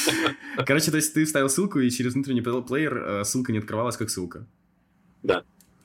Короче, 0.66 0.90
то 0.90 0.98
есть 0.98 1.14
ты 1.14 1.24
вставил 1.26 1.50
ссылку, 1.50 1.80
и 1.80 1.92
через 1.92 2.16
внутренний 2.16 2.42
пл- 2.42 2.66
плеер 2.66 2.98
э, 2.98 3.24
ссылка 3.26 3.52
не 3.52 3.60
открывалась 3.60 3.96
как 3.96 4.10
ссылка. 4.10 4.48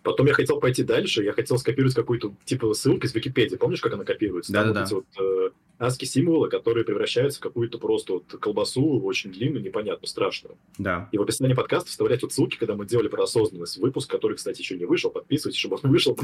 Потом 0.03 0.27
я 0.27 0.33
хотел 0.33 0.61
пойти 0.61 0.83
дальше, 0.83 1.23
я 1.23 1.33
хотел 1.35 1.59
скопировать 1.59 1.95
какую-то 1.95 2.35
типа 2.47 2.73
ссылку 2.73 3.07
из 3.07 3.15
Википедии. 3.15 3.57
Помнишь, 3.57 3.81
как 3.83 3.93
она 3.93 4.05
копируется? 4.05 4.51
Да-да-да. 4.53 4.81
вот 4.81 4.87
эти 4.87 4.95
вот 4.95 5.07
э, 5.21 5.51
ASCII 5.83 6.05
символы, 6.05 6.49
которые 6.49 6.85
превращаются 6.85 7.41
в 7.41 7.43
какую-то 7.43 7.79
просто 7.79 8.12
вот 8.15 8.25
колбасу, 8.41 9.01
очень 9.01 9.33
длинную, 9.33 9.65
непонятную, 9.65 10.09
страшную. 10.09 10.57
Да. 10.79 11.09
И 11.12 11.19
в 11.19 11.23
описании 11.23 11.55
подкаста 11.55 11.91
вставлять 11.91 12.23
вот 12.23 12.33
ссылки, 12.33 12.57
когда 12.57 12.77
мы 12.77 12.87
делали 12.87 13.09
про 13.09 13.25
осознанность. 13.25 13.79
Выпуск, 13.79 14.09
который, 14.11 14.37
кстати, 14.37 14.61
еще 14.61 14.79
не 14.79 14.85
вышел. 14.85 15.11
Подписывайтесь, 15.11 15.59
чтобы 15.59 15.79
он 15.83 15.91
вышел. 15.91 16.15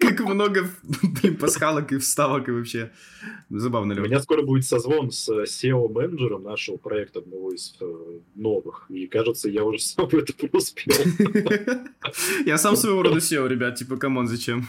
Как 0.00 0.20
много, 0.20 0.68
пасхалок 1.40 1.92
и 1.92 1.98
вставок 1.98 2.48
и 2.48 2.52
вообще. 2.52 2.90
Забавно, 3.48 3.94
У 3.94 4.04
меня 4.04 4.20
скоро 4.20 4.42
будет 4.42 4.64
созвон 4.64 5.10
с 5.10 5.28
э, 5.28 5.44
SEO-менеджером 5.44 6.42
нашего 6.42 6.76
проекта, 6.76 7.20
одного 7.20 7.52
из 7.52 7.74
э, 7.80 8.18
новых. 8.34 8.86
И, 8.88 9.06
кажется, 9.06 9.48
я 9.48 9.64
уже 9.64 9.78
сам 9.80 10.06
это 10.06 10.32
преуспел. 10.34 10.94
Я 12.46 12.58
сам 12.58 12.76
своего 12.76 13.02
рода 13.02 13.18
SEO, 13.18 13.48
ребят, 13.48 13.76
типа, 13.76 13.96
come 13.96 14.14
on, 14.14 14.28
зачем? 14.28 14.66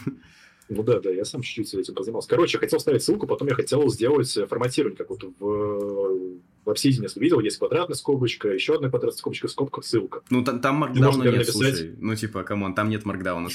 Ну 0.74 0.82
да, 0.82 1.00
да, 1.00 1.10
я 1.10 1.24
сам 1.24 1.42
чуть-чуть 1.42 1.74
этим 1.74 1.94
позанимался. 1.94 2.28
Короче, 2.28 2.58
хотел 2.58 2.80
ставить 2.80 3.02
ссылку, 3.02 3.26
потом 3.26 3.48
я 3.48 3.54
хотел 3.54 3.88
сделать 3.90 4.36
э, 4.36 4.46
форматирование, 4.46 4.96
как 4.96 5.10
вот 5.10 5.22
в, 5.22 5.32
в 6.64 6.68
Obsidian, 6.68 7.02
если 7.02 7.20
видел, 7.20 7.40
есть 7.40 7.58
квадратная 7.58 7.96
скобочка, 7.96 8.48
еще 8.48 8.74
одна 8.74 8.88
квадратная 8.88 9.18
скобочка, 9.18 9.48
скобка, 9.48 9.82
ссылка. 9.82 10.22
Ну, 10.30 10.44
та- 10.44 10.58
там 10.58 10.76
можешь, 10.76 10.96
markdown 10.96 11.19
а 11.19 11.22
нет, 11.24 11.34
написать- 11.34 11.52
слушай. 11.76 11.94
Ну, 12.00 12.14
типа, 12.14 12.42
come 12.44 12.61
on, 12.61 12.74
там 12.74 12.88
нет 12.88 13.04
markdown 13.04 13.39
а. 13.39 13.48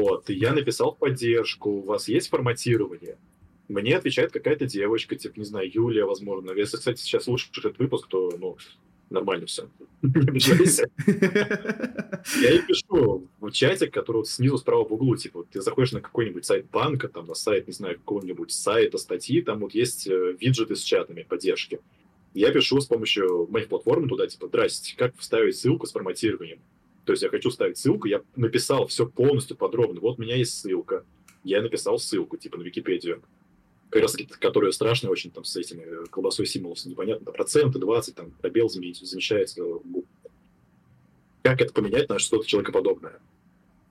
Вот, 0.00 0.30
и 0.30 0.34
я 0.34 0.52
написал 0.52 0.94
в 0.94 0.98
поддержку, 0.98 1.70
у 1.70 1.80
вас 1.82 2.08
есть 2.08 2.28
форматирование? 2.28 3.16
Мне 3.68 3.96
отвечает 3.96 4.30
какая-то 4.30 4.66
девочка, 4.66 5.16
типа, 5.16 5.38
не 5.38 5.44
знаю, 5.46 5.70
Юлия, 5.72 6.04
возможно. 6.04 6.50
Если, 6.52 6.76
кстати, 6.76 7.00
сейчас 7.00 7.24
слушаешь 7.24 7.58
этот 7.58 7.78
выпуск, 7.78 8.06
то, 8.08 8.30
ну, 8.38 8.56
нормально 9.14 9.46
все. 9.46 9.68
Не 10.02 10.28
обижайся. 10.28 10.88
Я 12.40 12.50
ей 12.50 12.62
пишу 12.62 13.26
в 13.40 13.50
чатик, 13.50 13.92
который 13.94 14.18
вот 14.18 14.28
снизу 14.28 14.58
справа 14.58 14.84
в 14.84 14.92
углу, 14.92 15.16
типа, 15.16 15.38
вот 15.38 15.48
ты 15.48 15.62
заходишь 15.62 15.92
на 15.92 16.00
какой-нибудь 16.00 16.44
сайт 16.44 16.66
банка, 16.70 17.08
там, 17.08 17.26
на 17.26 17.34
сайт, 17.34 17.66
не 17.66 17.72
знаю, 17.72 17.96
какого-нибудь 17.96 18.52
сайта, 18.52 18.98
статьи, 18.98 19.40
там 19.40 19.60
вот 19.60 19.74
есть 19.74 20.06
э, 20.06 20.36
виджеты 20.38 20.76
с 20.76 20.82
чатами 20.82 21.22
поддержки. 21.22 21.80
Я 22.34 22.50
пишу 22.50 22.80
с 22.80 22.86
помощью 22.86 23.46
моих 23.50 23.68
платформ 23.68 24.08
туда, 24.08 24.26
типа, 24.26 24.48
здрасте, 24.48 24.94
как 24.96 25.16
вставить 25.16 25.56
ссылку 25.56 25.86
с 25.86 25.92
форматированием? 25.92 26.58
То 27.04 27.12
есть 27.12 27.22
я 27.22 27.28
хочу 27.28 27.50
ставить 27.50 27.78
ссылку, 27.78 28.08
я 28.08 28.22
написал 28.34 28.86
все 28.86 29.06
полностью 29.06 29.56
подробно. 29.56 30.00
Вот 30.00 30.18
у 30.18 30.22
меня 30.22 30.36
есть 30.36 30.58
ссылка. 30.58 31.04
Я 31.44 31.62
написал 31.62 31.98
ссылку, 31.98 32.36
типа, 32.36 32.58
на 32.58 32.62
Википедию. 32.62 33.22
Как 33.94 34.02
раз 34.02 34.10
таки, 34.10 34.26
которая 34.26 34.72
страшная 34.72 35.12
очень 35.12 35.30
там 35.30 35.44
с 35.44 35.54
этими 35.54 35.82
э, 35.82 36.06
колбасой 36.10 36.46
символов, 36.46 36.84
непонятно, 36.84 37.30
проценты, 37.30 37.78
20, 37.78 38.16
там, 38.16 38.32
пробел 38.32 38.66
заме- 38.66 38.92
замещается. 38.92 39.62
э. 39.62 39.78
Как 41.44 41.60
это 41.60 41.72
поменять 41.72 42.08
на 42.08 42.18
что-то 42.18 42.44
человекоподобное? 42.44 43.20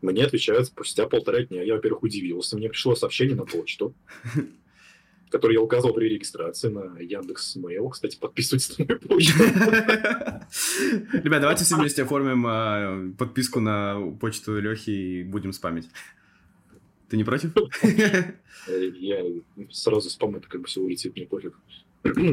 Мне 0.01 0.25
отвечают 0.25 0.67
спустя 0.67 1.07
полтора 1.07 1.43
дня. 1.43 1.63
Я, 1.63 1.75
во-первых, 1.75 2.03
удивился. 2.03 2.57
Мне 2.57 2.67
пришло 2.67 2.95
сообщение 2.95 3.37
на 3.37 3.45
почту, 3.45 3.93
которое 5.31 5.53
я 5.53 5.61
указывал 5.61 5.93
при 5.93 6.09
регистрации 6.09 6.67
на 6.67 6.99
Яндекс 6.99 7.55
Mail. 7.55 7.89
Кстати, 7.89 8.17
подписывайтесь 8.17 8.77
на 8.77 8.83
мою 8.83 8.99
почту. 8.99 9.37
Ребят, 11.13 11.39
давайте 11.39 11.63
все 11.63 11.77
вместе 11.77 12.03
оформим 12.03 12.45
а, 12.45 13.09
подписку 13.17 13.61
на 13.61 14.01
почту 14.19 14.59
Лехи 14.59 14.89
и 14.89 15.23
будем 15.23 15.53
спамить. 15.53 15.87
Ты 17.13 17.17
не 17.17 17.23
против? 17.23 17.51
Я 18.67 19.23
сразу 19.69 20.09
спам, 20.09 20.35
это 20.37 20.47
как 20.47 20.61
бы 20.61 20.67
все 20.67 20.81
улетит, 20.81 21.15
мне 21.15 21.27
пофиг. 21.27 21.53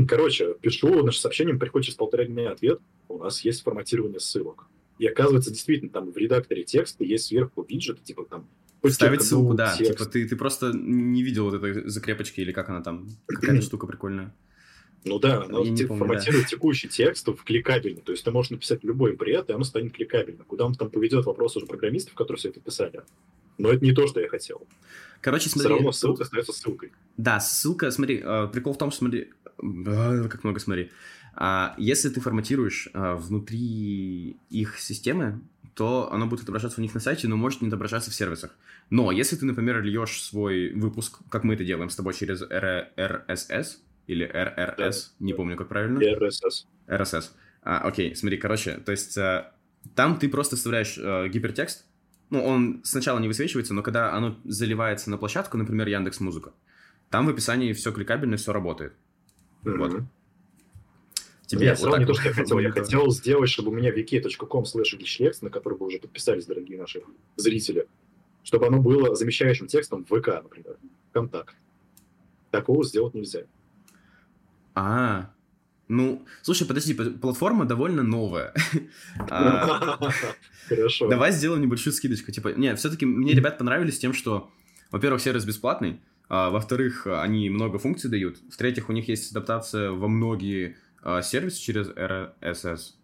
Короче, 0.09 0.55
пишу, 0.55 1.05
наше 1.05 1.21
сообщение, 1.21 1.55
приходит 1.55 1.85
через 1.85 1.99
полтора 1.99 2.25
дня 2.25 2.51
ответ. 2.51 2.81
У 3.07 3.19
нас 3.19 3.45
есть 3.45 3.63
форматирование 3.63 4.21
ссылок. 4.21 4.69
И 4.99 5.07
оказывается, 5.07 5.51
действительно, 5.51 5.91
там 5.91 6.11
в 6.11 6.17
редакторе 6.17 6.65
текста 6.65 7.05
есть 7.05 7.27
сверху 7.27 7.63
виджет, 7.69 8.03
типа 8.03 8.25
там... 8.25 8.49
Ставить 8.89 9.21
ссылку, 9.21 9.53
да. 9.53 9.77
текст. 9.77 9.99
Типа 9.99 10.11
ты, 10.11 10.27
ты 10.27 10.35
просто 10.35 10.73
не 10.73 11.23
видел 11.23 11.51
вот 11.51 11.63
этой 11.63 11.87
закрепочки 11.87 12.41
или 12.41 12.53
как 12.53 12.71
она 12.71 12.81
там. 12.81 13.07
Какая-то 13.27 13.61
штука 13.61 13.87
прикольная. 13.87 14.35
Ну 15.05 15.19
да, 15.19 15.43
она 15.43 15.77
те- 15.77 15.87
помню, 15.87 15.99
форматирует 15.99 16.47
текущий 16.47 16.89
текст 16.89 17.29
в 17.29 17.45
кликабельно. 17.45 18.01
То 18.01 18.13
есть 18.13 18.25
ты 18.25 18.31
можешь 18.31 18.51
написать 18.51 18.83
любой 18.83 19.15
бред, 19.15 19.51
и 19.51 19.53
оно 19.53 19.65
станет 19.65 19.93
кликабельно. 19.93 20.45
Куда 20.45 20.65
он 20.65 20.75
там 20.75 20.89
поведет, 20.89 21.27
вопрос 21.27 21.55
уже 21.59 21.67
программистов, 21.67 22.15
которые 22.15 22.39
все 22.39 22.49
это 22.49 22.61
писали. 22.61 23.03
Но 23.63 23.71
это 23.71 23.85
не 23.85 23.93
то, 23.93 24.07
что 24.07 24.21
я 24.21 24.29
хотел. 24.29 24.67
Короче, 25.21 25.49
Все 25.49 25.59
смотри. 25.59 25.71
равно 25.75 25.89
тут- 25.91 25.97
ссылка 25.97 26.23
остается 26.23 26.53
ссылкой. 26.53 26.93
Да, 27.17 27.41
ссылка, 27.41 27.91
смотри, 27.91 28.23
э, 28.25 28.49
прикол 28.53 28.73
в 28.73 28.79
том, 28.79 28.91
что 28.91 29.01
смотри, 29.01 29.31
а, 29.59 30.29
как 30.29 30.45
много 30.45 30.61
смотри. 30.61 30.91
А, 31.35 31.75
Если 31.79 32.09
ты 32.09 32.21
форматируешь 32.21 32.89
а, 32.95 33.17
внутри 33.17 34.37
их 34.51 34.79
системы, 34.79 35.41
то 35.75 36.13
оно 36.13 36.27
будет 36.27 36.43
отображаться 36.43 36.81
у 36.81 36.83
них 36.83 36.95
на 36.95 37.01
сайте, 37.01 37.29
но 37.29 37.37
может 37.37 37.63
не 37.63 37.69
отображаться 37.69 38.11
в 38.11 38.15
сервисах. 38.15 38.57
Но 38.91 39.13
если 39.13 39.37
ты, 39.37 39.47
например, 39.47 39.83
льешь 39.83 40.23
свой 40.23 40.73
выпуск, 40.73 41.19
как 41.29 41.45
мы 41.45 41.55
это 41.55 41.65
делаем 41.65 41.91
с 41.91 41.97
тобой 41.97 42.13
через 42.15 42.43
RSS 42.43 43.77
или 44.07 44.27
RRS, 44.27 45.11
не 45.21 45.33
да. 45.33 45.37
помню, 45.37 45.57
как 45.57 45.69
правильно. 45.69 45.99
RSS. 45.99 46.67
RSS. 46.89 47.31
А, 47.63 47.79
окей, 47.81 48.17
смотри, 48.17 48.39
короче, 48.39 48.79
то 48.85 48.91
есть 48.91 49.17
э, 49.17 49.51
там 49.95 50.19
ты 50.19 50.29
просто 50.29 50.57
вставляешь 50.57 50.99
э, 50.99 51.29
гипертекст, 51.29 51.85
ну, 52.31 52.45
он 52.45 52.81
сначала 52.85 53.19
не 53.19 53.29
высвечивается, 53.29 53.75
но 53.75 53.83
когда 53.83 54.15
оно 54.15 54.37
заливается 54.45 55.11
на 55.11 55.19
площадку, 55.19 55.59
например, 55.59 55.89
Яндекс 55.89 56.21
Музыка, 56.21 56.53
там 57.11 57.27
в 57.27 57.29
описании 57.29 57.73
все 57.73 57.93
кликабельно, 57.93 58.37
все 58.37 58.53
работает. 58.53 58.95
Вот. 59.63 59.93
Мгм. 59.93 60.09
Тебе 61.47 61.67
я 61.67 61.75
вот 61.75 61.91
так 61.91 61.99
не 61.99 62.07
то, 62.07 62.13
вот 62.13 62.21
что 62.21 62.29
я 62.29 62.35
хотел. 62.35 62.59
Я 62.61 62.71
хотел 62.71 63.11
сделать, 63.11 63.51
чтобы 63.51 63.73
у 63.73 63.75
меня 63.75 63.91
wiki.com 63.91 64.63
slash 64.63 65.35
на 65.43 65.51
который 65.51 65.77
бы 65.77 65.87
уже 65.87 65.99
подписались 65.99 66.47
дорогие 66.47 66.79
наши 66.79 67.03
зрители, 67.35 67.89
чтобы 68.45 68.69
оно 68.69 68.81
было 68.81 69.17
замещающим 69.17 69.67
текстом 69.67 70.07
в 70.09 70.21
ВК, 70.21 70.29
например, 70.29 70.77
контакт. 71.13 71.57
Такого 72.53 72.85
сделать 72.85 73.15
нельзя. 73.15 73.43
А, 74.77 75.33
ну, 75.91 76.25
слушай, 76.43 76.67
подожди, 76.67 76.95
платформа 76.95 77.65
довольно 77.65 78.03
новая. 78.03 78.55
А, 79.29 79.99
Хорошо. 80.69 81.09
Давай 81.09 81.33
сделаем 81.33 81.63
небольшую 81.63 81.93
скидочку. 81.93 82.31
Типа, 82.31 82.49
не, 82.49 82.75
все-таки 82.77 83.05
мне 83.05 83.33
ребят 83.33 83.59
понравились 83.59 83.99
тем, 83.99 84.13
что, 84.13 84.51
во-первых, 84.91 85.21
сервис 85.21 85.45
бесплатный, 85.45 86.01
а, 86.29 86.51
во-вторых, 86.51 87.07
они 87.07 87.51
много 87.51 87.79
функций 87.79 88.09
дают, 88.09 88.39
в-третьих, 88.51 88.89
у 88.89 88.93
них 88.93 89.09
есть 89.09 89.33
адаптация 89.33 89.91
во 89.91 90.07
многие 90.07 90.77
а, 91.03 91.23
сервисы 91.23 91.61
через 91.61 91.89
RSS 91.89 92.95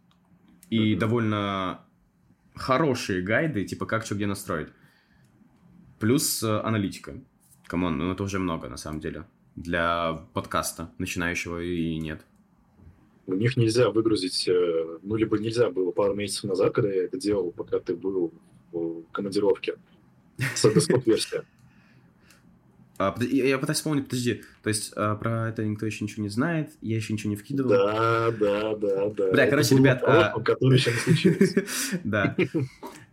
и 0.70 0.94
довольно 0.94 1.80
хорошие 2.54 3.22
гайды, 3.22 3.64
типа 3.64 3.86
как 3.86 4.04
что 4.04 4.14
где 4.14 4.26
настроить. 4.26 4.68
Плюс 5.98 6.42
э, 6.42 6.60
аналитика. 6.60 7.14
Come 7.66 7.85
on, 7.85 7.98
ну 7.98 8.12
это 8.12 8.22
уже 8.22 8.38
много 8.38 8.68
на 8.68 8.76
самом 8.76 9.00
деле. 9.00 9.26
Для 9.54 10.12
подкаста, 10.34 10.92
начинающего 10.98 11.62
и 11.62 11.96
нет. 11.98 12.24
У 13.26 13.34
них 13.34 13.56
нельзя 13.56 13.90
выгрузить, 13.90 14.46
э, 14.48 14.98
ну, 15.02 15.16
либо 15.16 15.38
нельзя 15.38 15.70
было 15.70 15.90
пару 15.90 16.14
месяцев 16.14 16.44
назад, 16.44 16.72
когда 16.74 16.92
я 16.92 17.04
это 17.04 17.18
делал, 17.18 17.50
пока 17.50 17.80
ты 17.80 17.94
был 17.94 18.32
в 18.72 19.02
командировке, 19.12 19.76
с 20.54 20.62
десктоп-версия. 20.62 21.44
А, 22.98 23.14
я, 23.20 23.58
пытаюсь 23.58 23.76
вспомнить, 23.78 24.04
подожди. 24.04 24.42
То 24.62 24.68
есть 24.68 24.92
а, 24.96 25.16
про 25.16 25.48
это 25.50 25.64
никто 25.64 25.84
еще 25.84 26.04
ничего 26.04 26.22
не 26.22 26.30
знает, 26.30 26.70
я 26.80 26.96
еще 26.96 27.12
ничего 27.12 27.30
не 27.30 27.36
вкидывал. 27.36 27.70
Да, 27.70 28.30
да, 28.30 28.74
да, 28.74 29.08
да. 29.10 29.30
Бля, 29.32 29.42
Это 29.44 29.50
короче, 29.50 29.76
ребят, 29.76 30.00
вопрос, 30.00 30.24
а- 30.34 30.40
который 30.40 30.72
не 30.72 30.78
случился. 30.78 31.64
Да. 32.04 32.34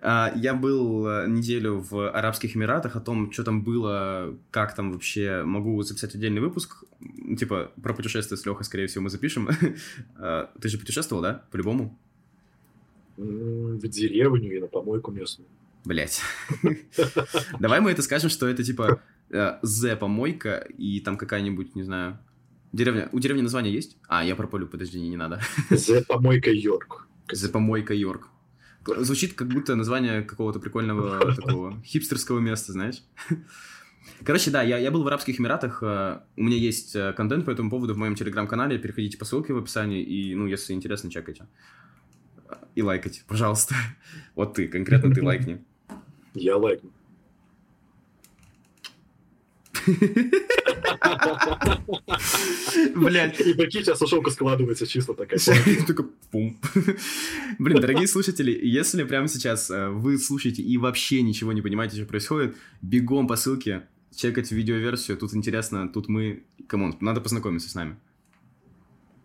А, 0.02 0.32
Я 0.36 0.54
был 0.54 1.08
э, 1.08 1.28
неделю 1.28 1.86
в 1.90 2.10
Арабских 2.10 2.56
Эмиратах, 2.56 2.96
о 2.96 3.02
том, 3.02 3.32
что 3.32 3.44
там 3.44 3.64
было, 3.64 4.38
как 4.52 4.74
там 4.76 4.94
вообще. 4.94 5.44
Могу 5.44 5.82
записать 5.84 6.16
отдельный 6.16 6.42
выпуск. 6.42 6.84
Типа, 7.38 7.72
про 7.82 7.94
путешествие 7.94 8.38
с 8.38 8.46
Лехой, 8.46 8.64
скорее 8.66 8.88
всего, 8.88 9.04
мы 9.04 9.10
запишем. 9.10 9.50
А, 10.18 10.50
Ты 10.62 10.70
же 10.70 10.78
путешествовал, 10.78 11.22
да? 11.22 11.44
По-любому? 11.52 11.98
В 13.18 13.88
деревню 13.88 14.56
и 14.56 14.60
на 14.60 14.68
помойку 14.68 15.12
местную. 15.12 15.48
Блять. 15.86 16.22
Давай 17.60 17.82
мы 17.82 17.92
это 17.92 18.02
скажем, 18.02 18.30
что 18.30 18.48
это 18.48 18.64
типа 18.64 19.02
З-помойка 19.30 20.68
и 20.78 21.00
там 21.00 21.18
какая-нибудь, 21.18 21.76
не 21.76 21.84
знаю... 21.84 22.20
Деревня. 22.74 23.10
У 23.12 23.20
деревни 23.20 23.42
название 23.42 23.72
есть? 23.72 23.98
А, 24.08 24.24
я 24.24 24.36
пропалю, 24.36 24.68
подожди, 24.68 25.00
не, 25.00 25.16
надо. 25.16 25.40
За 25.70 26.02
помойка 26.02 26.50
Йорк. 26.50 27.08
З-помойка 27.32 27.94
Йорк. 27.94 28.30
Звучит 28.98 29.34
как 29.34 29.48
будто 29.48 29.76
название 29.76 30.24
какого-то 30.24 30.60
прикольного 30.60 31.36
такого 31.36 31.82
хипстерского 31.84 32.40
места, 32.40 32.72
знаешь? 32.72 33.04
Короче, 34.26 34.52
да, 34.52 34.64
я, 34.64 34.78
я 34.78 34.92
был 34.92 35.04
в 35.04 35.08
Арабских 35.08 35.40
Эмиратах, 35.40 35.84
э, 35.84 36.20
у 36.36 36.44
меня 36.44 36.58
есть 36.58 36.96
э, 36.96 37.14
контент 37.14 37.46
по 37.46 37.52
этому 37.52 37.70
поводу 37.70 37.94
в 37.94 37.98
моем 37.98 38.16
телеграм-канале, 38.16 38.78
переходите 38.78 39.18
по 39.18 39.26
ссылке 39.26 39.54
в 39.54 39.58
описании, 39.58 40.04
и, 40.04 40.36
ну, 40.36 40.46
если 40.46 40.74
интересно, 40.74 41.10
чекайте. 41.10 41.48
И 42.76 42.82
лайкайте, 42.82 43.24
пожалуйста. 43.28 43.76
Вот 44.36 44.56
ты, 44.56 44.68
конкретно 44.68 45.14
ты 45.14 45.24
лайкни. 45.24 45.64
Я 46.34 46.58
лайкну. 46.58 46.92
Блядь. 52.96 53.40
И 53.40 53.54
прикинь, 53.54 53.84
сейчас 53.84 54.00
сушилка 54.00 54.32
складывается 54.32 54.88
чисто 54.88 55.14
такая. 55.14 55.40
Только 55.88 56.04
пум. 56.32 56.58
Блин, 57.60 57.82
дорогие 57.82 58.08
слушатели, 58.08 58.58
если 58.64 59.04
прямо 59.04 59.28
сейчас 59.28 59.70
э, 59.70 59.90
вы 59.90 60.18
слушаете 60.18 60.62
и 60.62 60.78
вообще 60.78 61.22
ничего 61.22 61.54
не 61.54 61.62
понимаете, 61.62 61.98
что 61.98 62.06
происходит, 62.06 62.56
бегом 62.82 63.28
по 63.28 63.36
ссылке, 63.36 63.88
чекать 64.16 64.52
видеоверсию, 64.52 65.18
тут 65.18 65.34
интересно, 65.34 65.90
тут 65.90 66.08
мы... 66.08 66.44
Come 66.68 66.84
on, 66.84 66.96
надо 67.02 67.22
познакомиться 67.22 67.70
с 67.70 67.76
нами. 67.76 67.98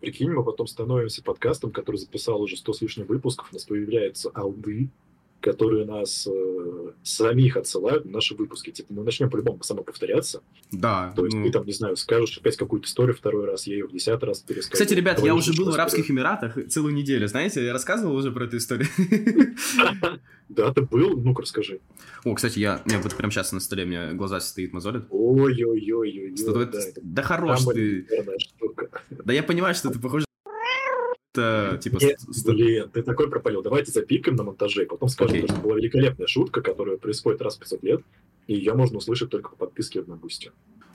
Прикинь, 0.01 0.31
мы 0.31 0.43
потом 0.43 0.67
становимся 0.67 1.21
подкастом, 1.23 1.71
который 1.71 1.97
записал 1.97 2.41
уже 2.41 2.55
100 2.57 2.73
с 2.73 2.81
лишним 2.81 3.05
выпусков, 3.05 3.49
у 3.51 3.55
нас 3.55 3.65
появляются 3.65 4.29
олды, 4.33 4.89
которые 5.41 5.85
нас 5.85 6.27
э, 6.27 6.91
самих 7.03 7.57
отсылают 7.57 8.05
на 8.05 8.11
наши 8.11 8.35
выпуски. 8.35 8.71
Типа 8.71 8.93
мы 8.93 9.03
начнем 9.03 9.29
по-любому 9.29 9.59
повторяться. 9.59 10.41
Да. 10.71 11.13
То 11.15 11.25
есть 11.25 11.35
ну... 11.35 11.45
ты 11.45 11.51
там, 11.51 11.65
не 11.65 11.73
знаю, 11.73 11.95
скажешь 11.95 12.37
опять 12.37 12.57
какую-то 12.57 12.87
историю 12.87 13.15
второй 13.15 13.45
раз, 13.45 13.65
я 13.67 13.75
ее 13.75 13.87
в 13.87 13.91
десятый 13.91 14.27
раз 14.27 14.39
перескажу. 14.39 14.73
Кстати, 14.73 14.93
ребят, 14.93 15.23
я 15.23 15.33
уже 15.35 15.53
был 15.53 15.71
в 15.71 15.73
Арабских 15.73 16.09
Эмиратах 16.11 16.57
целую 16.67 16.93
неделю, 16.93 17.27
знаете, 17.27 17.63
я 17.63 17.73
рассказывал 17.73 18.15
уже 18.15 18.31
про 18.31 18.45
эту 18.45 18.57
историю. 18.57 18.87
Да, 20.49 20.73
ты 20.73 20.81
был? 20.81 21.15
Ну-ка, 21.15 21.43
расскажи. 21.43 21.79
О, 22.25 22.33
кстати, 22.33 22.57
я, 22.57 22.81
меня 22.87 22.99
вот 23.03 23.15
прямо 23.15 23.31
сейчас 23.31 23.51
на 23.51 23.59
столе, 23.59 23.83
у 23.83 23.87
меня 23.87 24.13
глаза 24.13 24.39
стоит 24.39 24.73
мозолит. 24.73 25.03
Ой-ой-ой-ой. 25.11 26.33
Да, 26.43 26.71
да 27.03 27.21
хорош 27.21 27.65
ты. 27.65 28.07
Да 29.11 29.31
я 29.31 29.43
понимаю, 29.43 29.75
что 29.75 29.91
ты 29.91 29.99
похож 29.99 30.23
это 31.39 31.77
типа... 31.81 31.97
Нет, 32.01 32.19
блин, 32.45 32.89
ты 32.91 33.03
такой 33.03 33.29
пропалил. 33.29 33.61
Давайте 33.61 33.91
запикаем 33.91 34.35
на 34.37 34.43
монтаже, 34.43 34.85
потом 34.85 35.09
скажем, 35.09 35.37
okay. 35.37 35.51
что 35.51 35.61
была 35.61 35.75
великолепная 35.75 36.27
шутка, 36.27 36.61
которая 36.61 36.97
происходит 36.97 37.41
раз 37.41 37.55
в 37.55 37.59
500 37.59 37.83
лет, 37.83 38.01
и 38.47 38.55
ее 38.55 38.73
можно 38.73 38.97
услышать 38.97 39.29
только 39.29 39.49
по 39.49 39.55
подписке 39.55 40.03
на 40.05 40.15
Boosty. 40.15 40.51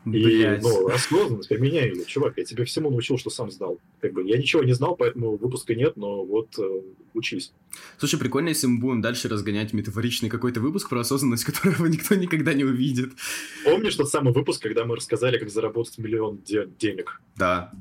И, 0.06 0.58
ну, 0.60 0.88
осознанность, 0.88 1.48
применяй 1.48 1.88
ее, 1.88 2.04
чувак, 2.04 2.34
я 2.36 2.44
тебе 2.44 2.64
всему 2.66 2.90
научил, 2.90 3.16
что 3.16 3.30
сам 3.30 3.50
знал. 3.50 3.80
Как 4.00 4.12
бы, 4.12 4.22
я 4.22 4.36
ничего 4.36 4.62
не 4.62 4.74
знал, 4.74 4.96
поэтому 4.96 5.36
выпуска 5.36 5.74
нет, 5.74 5.96
но 5.96 6.24
вот 6.24 6.58
э, 6.58 6.80
учись. 7.14 7.52
Слушай, 7.96 8.18
прикольно, 8.18 8.50
если 8.50 8.66
мы 8.66 8.80
будем 8.80 9.00
дальше 9.00 9.28
разгонять 9.28 9.72
метафоричный 9.72 10.28
какой-то 10.28 10.60
выпуск 10.60 10.90
про 10.90 11.00
осознанность, 11.00 11.44
которого 11.44 11.86
никто 11.86 12.14
никогда 12.16 12.52
не 12.52 12.64
увидит. 12.64 13.12
Помнишь 13.64 13.96
тот 13.96 14.10
самый 14.10 14.34
выпуск, 14.34 14.62
когда 14.62 14.84
мы 14.84 14.96
рассказали, 14.96 15.38
как 15.38 15.48
заработать 15.48 15.96
миллион 15.96 16.38
де- 16.44 16.68
денег? 16.78 17.22
Да. 17.36 17.72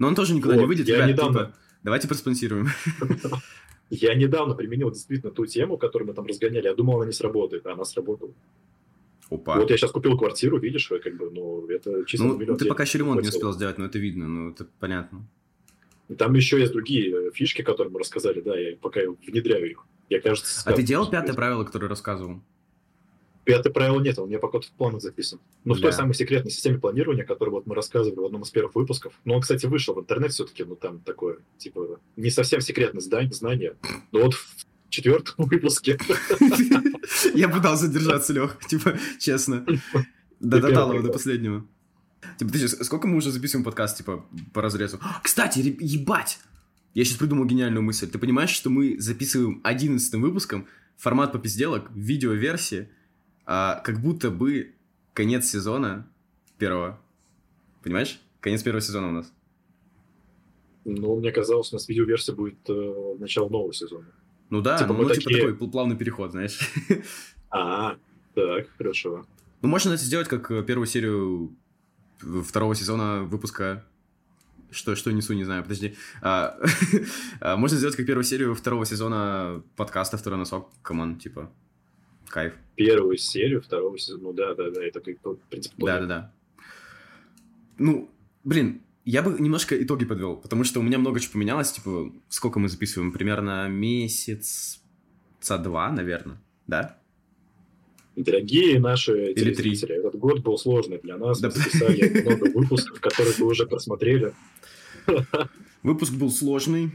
Но 0.00 0.08
он 0.08 0.16
тоже 0.16 0.34
никуда 0.34 0.54
вот, 0.54 0.62
не 0.62 0.66
выйдет, 0.66 0.88
я 0.88 0.96
ребят, 0.96 1.10
недавно... 1.10 1.38
типа, 1.38 1.56
Давайте 1.82 2.08
проспонсируем. 2.08 2.68
Я 3.90 4.14
недавно 4.14 4.54
применил 4.54 4.90
действительно 4.90 5.32
ту 5.32 5.44
тему, 5.46 5.76
которую 5.76 6.08
мы 6.08 6.14
там 6.14 6.26
разгоняли. 6.26 6.64
Я 6.64 6.74
думал, 6.74 6.96
она 6.96 7.06
не 7.06 7.12
сработает, 7.12 7.66
а 7.66 7.72
она 7.72 7.84
сработала. 7.84 8.32
Опа. 9.30 9.56
Вот 9.56 9.70
я 9.70 9.76
сейчас 9.76 9.90
купил 9.90 10.16
квартиру, 10.16 10.58
видишь, 10.58 10.88
как 10.88 11.16
бы, 11.16 11.30
ну, 11.30 11.66
это 11.68 12.04
чисто 12.06 12.26
ну, 12.26 12.56
ты 12.56 12.66
пока 12.66 12.82
еще 12.82 12.98
ремонт 12.98 13.22
не 13.22 13.28
успел 13.28 13.52
сделать, 13.52 13.78
но 13.78 13.86
это 13.86 13.98
видно, 13.98 14.28
ну, 14.28 14.50
это 14.50 14.66
понятно. 14.78 15.26
Там 16.18 16.34
еще 16.34 16.60
есть 16.60 16.72
другие 16.72 17.28
э, 17.28 17.30
фишки, 17.32 17.62
которые 17.62 17.90
мы 17.90 18.00
рассказали, 18.00 18.40
да, 18.40 18.58
я 18.58 18.76
пока 18.76 19.00
внедряю 19.26 19.70
их. 19.70 19.86
Я, 20.10 20.20
кажется, 20.20 20.62
а 20.68 20.72
ты 20.74 20.82
делал 20.82 21.08
пятое 21.08 21.34
правило, 21.34 21.64
которое 21.64 21.88
рассказывал? 21.88 22.42
Пятое 23.44 23.72
правило 23.72 24.00
нет, 24.00 24.18
он 24.18 24.24
у 24.24 24.28
меня 24.28 24.38
пока 24.38 24.60
в 24.60 24.66
планах 24.66 25.02
записан. 25.02 25.40
Но 25.64 25.74
да. 25.74 25.78
в 25.78 25.82
той 25.82 25.92
самой 25.92 26.14
секретной 26.14 26.50
системе 26.50 26.78
планирования, 26.78 27.24
которую 27.24 27.54
вот 27.54 27.66
мы 27.66 27.74
рассказывали 27.74 28.18
в 28.18 28.24
одном 28.24 28.42
из 28.42 28.50
первых 28.50 28.74
выпусков, 28.74 29.14
ну, 29.24 29.34
он, 29.34 29.40
кстати, 29.40 29.66
вышел 29.66 29.94
в 29.94 30.00
интернет 30.00 30.32
все-таки, 30.32 30.62
ну, 30.62 30.76
там 30.76 31.00
такое, 31.00 31.38
типа, 31.58 32.00
не 32.16 32.30
совсем 32.30 32.60
секретное 32.60 33.00
здание, 33.00 33.32
знание, 33.32 33.76
но 34.12 34.22
вот 34.22 34.34
в 34.34 34.66
четвертом 34.90 35.34
выпуске. 35.46 35.98
Я 37.34 37.48
пытался 37.48 37.86
задержаться, 37.86 38.32
Лех, 38.32 38.58
типа, 38.68 38.96
честно. 39.18 39.66
До 40.38 40.56
его, 40.58 41.02
до 41.02 41.12
последнего. 41.12 41.66
Типа, 42.38 42.52
ты 42.52 42.68
сколько 42.68 43.08
мы 43.08 43.16
уже 43.16 43.32
записываем 43.32 43.64
подкаст, 43.64 43.98
типа, 43.98 44.24
по 44.52 44.62
разрезу? 44.62 45.00
Кстати, 45.22 45.76
ебать! 45.80 46.38
Я 46.94 47.04
сейчас 47.04 47.16
придумал 47.16 47.46
гениальную 47.46 47.82
мысль. 47.82 48.06
Ты 48.06 48.18
понимаешь, 48.18 48.50
что 48.50 48.70
мы 48.70 49.00
записываем 49.00 49.60
одиннадцатым 49.64 50.22
выпуском 50.22 50.66
формат 50.96 51.32
попизделок 51.32 51.90
в 51.90 51.98
видеоверсии, 51.98 52.90
а, 53.44 53.80
как 53.80 54.00
будто 54.00 54.30
бы 54.30 54.74
конец 55.14 55.46
сезона 55.46 56.08
первого. 56.58 56.98
Понимаешь? 57.82 58.20
Конец 58.40 58.62
первого 58.62 58.80
сезона 58.80 59.08
у 59.08 59.12
нас. 59.12 59.32
Ну, 60.84 61.16
мне 61.16 61.30
казалось, 61.30 61.72
у 61.72 61.76
нас 61.76 61.88
видеоверсия 61.88 62.34
будет 62.34 62.58
э, 62.68 63.14
начало 63.18 63.48
нового 63.48 63.72
сезона. 63.72 64.06
Ну 64.50 64.60
да, 64.60 64.78
типа, 64.78 64.92
ну, 64.92 65.02
ну 65.02 65.08
типа 65.10 65.24
такие... 65.24 65.50
такой 65.52 65.70
плавный 65.70 65.96
переход, 65.96 66.32
знаешь. 66.32 66.58
А, 67.54 67.98
так, 68.34 68.66
хорошо. 68.78 69.26
Ну, 69.60 69.68
можно 69.68 69.90
это 69.90 70.02
сделать 70.02 70.26
как 70.26 70.50
э, 70.50 70.62
первую 70.62 70.86
серию 70.86 71.54
второго 72.18 72.74
сезона 72.74 73.24
выпуска 73.24 73.84
что, 74.72 74.96
что 74.96 75.12
несу, 75.12 75.34
не 75.34 75.44
знаю, 75.44 75.62
подожди. 75.62 75.94
А, 76.22 76.58
а, 77.40 77.56
можно 77.56 77.76
сделать 77.76 77.94
как 77.94 78.06
первую 78.06 78.24
серию 78.24 78.54
второго 78.54 78.86
сезона 78.86 79.62
подкаста 79.76 80.16
«Второй 80.16 80.38
носок». 80.38 80.70
Come 80.82 81.03
on, 81.03 81.18
типа, 81.18 81.52
Кайф. 82.32 82.54
Первую 82.76 83.18
серию 83.18 83.60
второго 83.60 83.98
сезона. 83.98 84.22
Ну 84.24 84.32
да, 84.32 84.54
да, 84.54 84.70
да, 84.70 84.82
это 84.82 85.00
как 85.00 85.16
в 85.22 85.36
принципе. 85.50 85.74
Да, 85.78 86.00
да, 86.00 86.06
да. 86.06 86.32
Ну, 87.78 88.10
блин, 88.42 88.80
я 89.04 89.22
бы 89.22 89.38
немножко 89.38 89.80
итоги 89.80 90.06
подвел, 90.06 90.36
потому 90.36 90.64
что 90.64 90.80
у 90.80 90.82
меня 90.82 90.98
много 90.98 91.20
чего 91.20 91.34
поменялось. 91.34 91.72
Типа, 91.72 92.10
сколько 92.30 92.58
мы 92.58 92.70
записываем? 92.70 93.12
Примерно 93.12 93.68
месяц 93.68 94.82
два, 95.58 95.90
наверное, 95.90 96.40
да? 96.66 96.98
Дорогие 98.16 98.80
наши 98.80 99.32
Или 99.32 99.54
три. 99.54 99.74
этот 99.74 100.14
год 100.16 100.40
был 100.40 100.56
сложный 100.56 101.00
для 101.00 101.18
нас. 101.18 101.38
Да. 101.40 101.48
Мы 101.48 101.54
записали 101.54 102.22
много 102.22 102.50
выпусков, 102.56 103.00
которые 103.00 103.34
вы 103.38 103.46
уже 103.46 103.66
просмотрели. 103.66 104.32
Выпуск 105.82 106.12
был 106.14 106.30
сложный, 106.30 106.92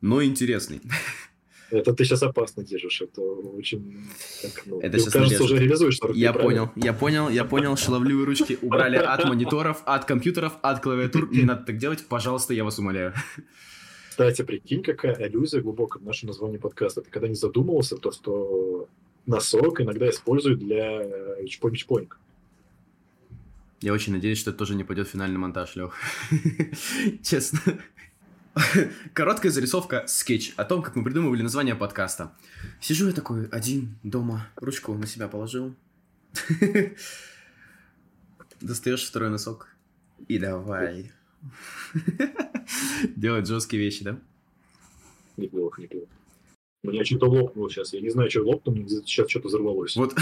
но 0.00 0.22
интересный. 0.22 0.82
Это 1.70 1.92
ты 1.92 2.04
сейчас 2.04 2.22
опасно 2.22 2.62
держишь, 2.64 3.00
это 3.02 3.20
очень... 3.20 3.96
Так, 4.42 4.62
ну, 4.66 4.80
это 4.80 4.98
сейчас 4.98 5.12
кажется, 5.12 5.42
уже 5.42 5.58
реализуешь. 5.58 5.98
Я 6.14 6.32
понял, 6.32 6.70
я 6.76 6.92
понял, 6.92 7.28
я 7.28 7.44
понял, 7.44 7.76
шаловливые 7.76 8.26
ручки 8.26 8.58
убрали 8.60 8.96
от 8.96 9.24
мониторов, 9.24 9.82
от 9.86 10.04
компьютеров, 10.04 10.54
от 10.62 10.80
клавиатур. 10.80 11.30
Не 11.32 11.42
надо 11.42 11.64
так 11.64 11.78
делать, 11.78 12.04
пожалуйста, 12.06 12.54
я 12.54 12.64
вас 12.64 12.78
умоляю. 12.78 13.14
Кстати, 14.10 14.42
прикинь, 14.42 14.82
какая 14.82 15.14
аллюзия 15.14 15.60
глубокая 15.60 16.00
в 16.00 16.06
нашем 16.06 16.28
названии 16.28 16.58
подкаста. 16.58 17.00
Ты 17.02 17.10
когда 17.10 17.26
не 17.26 17.34
задумывался, 17.34 17.96
то, 17.96 18.12
что 18.12 18.88
носок 19.26 19.80
иногда 19.80 20.08
используют 20.08 20.60
для 20.60 21.02
чпонь-чпоньк. 21.46 22.16
Я 23.80 23.92
очень 23.92 24.12
надеюсь, 24.12 24.38
что 24.38 24.50
это 24.50 24.60
тоже 24.60 24.76
не 24.76 24.84
пойдет 24.84 25.08
в 25.08 25.10
финальный 25.10 25.38
монтаж, 25.38 25.74
Лех. 25.76 25.94
Честно. 27.22 27.58
Короткая 29.14 29.50
зарисовка 29.50 30.04
скетч 30.06 30.52
о 30.56 30.64
том, 30.64 30.82
как 30.82 30.96
мы 30.96 31.04
придумывали 31.04 31.42
название 31.42 31.74
подкаста. 31.74 32.32
Сижу 32.80 33.08
я 33.08 33.12
такой 33.12 33.46
один 33.48 33.98
дома, 34.02 34.48
ручку 34.56 34.94
на 34.94 35.06
себя 35.06 35.28
положил. 35.28 35.74
Достаешь 38.60 39.04
второй 39.04 39.30
носок 39.30 39.68
и 40.28 40.38
давай. 40.38 41.12
Делать 43.16 43.46
жесткие 43.46 43.82
вещи, 43.82 44.04
да? 44.04 44.18
Неплохо, 45.36 45.82
неплохо. 45.82 46.06
У 46.84 46.90
меня 46.90 47.04
что-то 47.04 47.26
лопнуло 47.26 47.70
сейчас. 47.70 47.92
Я 47.94 48.00
не 48.02 48.10
знаю, 48.10 48.30
что 48.30 48.42
лопнуло, 48.42 48.88
сейчас 48.88 49.28
что-то 49.30 49.48
взорвалось. 49.48 49.96
Вот. 49.96 50.14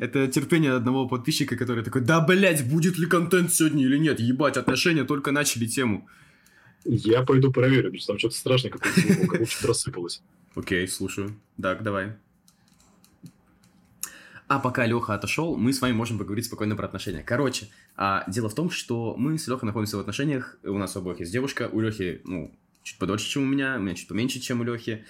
Это 0.00 0.26
терпение 0.26 0.72
одного 0.72 1.06
подписчика, 1.06 1.56
который 1.56 1.84
такой, 1.84 2.00
да, 2.00 2.20
блять, 2.20 2.68
будет 2.68 2.98
ли 2.98 3.06
контент 3.06 3.52
сегодня 3.52 3.84
или 3.84 3.98
нет? 3.98 4.20
Ебать, 4.20 4.56
отношения 4.56 5.04
только 5.04 5.32
начали 5.32 5.66
тему. 5.66 6.08
Я 6.84 7.22
пойду 7.22 7.52
проверю, 7.52 7.84
потому 7.84 7.98
что 7.98 8.06
там 8.08 8.18
что-то 8.18 8.36
страшное 8.36 8.70
какое-то 8.70 9.00
звук, 9.00 9.30
как 9.30 9.40
будто 9.40 9.66
рассыпалось. 9.66 10.22
Окей, 10.54 10.86
слушаю. 10.88 11.38
Так, 11.60 11.82
давай. 11.82 12.14
А 14.48 14.58
пока 14.58 14.84
Леха 14.84 15.14
отошел, 15.14 15.56
мы 15.56 15.72
с 15.72 15.80
вами 15.80 15.92
можем 15.92 16.18
поговорить 16.18 16.46
спокойно 16.46 16.74
про 16.74 16.86
отношения. 16.86 17.22
Короче, 17.22 17.68
а, 17.96 18.24
дело 18.26 18.48
в 18.48 18.54
том, 18.54 18.68
что 18.68 19.14
мы 19.16 19.38
с 19.38 19.46
Лехой 19.46 19.66
находимся 19.66 19.96
в 19.96 20.00
отношениях, 20.00 20.58
у 20.64 20.76
нас 20.76 20.96
обоих 20.96 21.20
есть 21.20 21.30
девушка, 21.30 21.68
у 21.70 21.80
Лехи, 21.80 22.20
ну, 22.24 22.52
чуть 22.82 22.98
подольше, 22.98 23.28
чем 23.28 23.44
у 23.44 23.46
меня, 23.46 23.76
у 23.76 23.80
меня 23.80 23.94
чуть 23.94 24.08
поменьше, 24.08 24.40
чем 24.40 24.60
у 24.60 24.64
Лехи. 24.64 25.04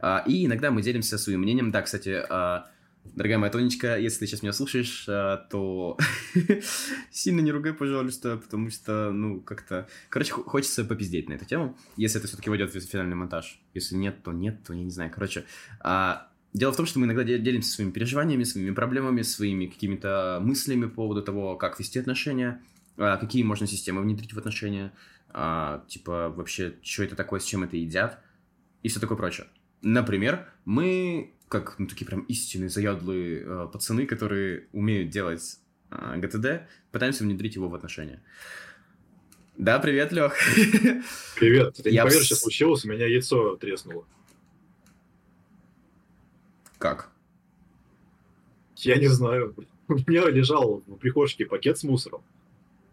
А, 0.00 0.22
и 0.26 0.46
иногда 0.46 0.70
мы 0.70 0.80
делимся 0.80 1.18
своим 1.18 1.40
мнением. 1.40 1.72
Да, 1.72 1.82
кстати, 1.82 2.22
а, 2.28 2.70
Дорогая 3.04 3.38
моя 3.38 3.52
Тонечка, 3.52 3.98
если 3.98 4.20
ты 4.20 4.26
сейчас 4.26 4.42
меня 4.42 4.52
слушаешь, 4.52 5.04
э, 5.06 5.38
то 5.50 5.98
сильно 7.10 7.40
не 7.40 7.52
ругай, 7.52 7.74
пожалуйста, 7.74 8.38
потому 8.38 8.70
что, 8.70 9.12
ну, 9.12 9.40
как-то... 9.40 9.86
Короче, 10.08 10.32
хочется 10.32 10.84
попиздеть 10.84 11.28
на 11.28 11.34
эту 11.34 11.44
тему, 11.44 11.76
если 11.96 12.18
это 12.18 12.28
все-таки 12.28 12.48
войдет 12.50 12.74
в 12.74 12.80
финальный 12.80 13.14
монтаж. 13.14 13.60
Если 13.74 13.94
нет, 13.94 14.22
то 14.22 14.32
нет, 14.32 14.64
то 14.64 14.72
я 14.72 14.82
не 14.82 14.90
знаю. 14.90 15.10
Короче, 15.14 15.44
а, 15.80 16.28
дело 16.54 16.72
в 16.72 16.76
том, 16.76 16.86
что 16.86 16.98
мы 16.98 17.06
иногда 17.06 17.24
делимся 17.24 17.70
своими 17.70 17.90
переживаниями, 17.90 18.44
своими 18.44 18.72
проблемами, 18.72 19.22
своими 19.22 19.66
какими-то 19.66 20.38
мыслями 20.40 20.86
по 20.86 20.94
поводу 20.94 21.22
того, 21.22 21.56
как 21.56 21.78
вести 21.78 21.98
отношения, 21.98 22.62
а, 22.96 23.18
какие 23.18 23.42
можно 23.42 23.66
системы 23.66 24.00
внедрить 24.00 24.32
в 24.32 24.38
отношения, 24.38 24.92
а, 25.28 25.84
типа, 25.88 26.30
вообще, 26.30 26.76
что 26.82 27.04
это 27.04 27.16
такое, 27.16 27.40
с 27.40 27.44
чем 27.44 27.64
это 27.64 27.76
едят, 27.76 28.18
и 28.82 28.88
все 28.88 28.98
такое 28.98 29.18
прочее. 29.18 29.46
Например, 29.82 30.48
мы 30.64 31.33
как 31.48 31.78
ну, 31.78 31.86
такие 31.86 32.06
прям 32.06 32.20
истинные 32.22 32.68
заядлые 32.68 33.42
э, 33.44 33.68
пацаны, 33.72 34.06
которые 34.06 34.66
умеют 34.72 35.10
делать 35.10 35.58
э, 35.90 36.16
ГТД, 36.16 36.68
пытаемся 36.90 37.24
внедрить 37.24 37.54
его 37.54 37.68
в 37.68 37.74
отношения. 37.74 38.22
Да, 39.56 39.78
привет, 39.78 40.10
Лех. 40.10 40.34
Привет. 41.36 41.76
Ты 41.76 41.90
не 41.90 41.96
Я 41.96 42.04
поверишь, 42.04 42.26
что 42.26 42.34
случилось, 42.34 42.84
у 42.84 42.88
меня 42.88 43.06
яйцо 43.06 43.54
треснуло. 43.56 44.04
Как? 46.78 47.10
Я 48.76 48.96
не 48.96 49.06
знаю. 49.06 49.54
У 49.88 49.94
меня 49.94 50.28
лежал 50.28 50.82
в 50.86 50.96
прихожке 50.96 51.46
пакет 51.46 51.78
с 51.78 51.84
мусором. 51.84 52.22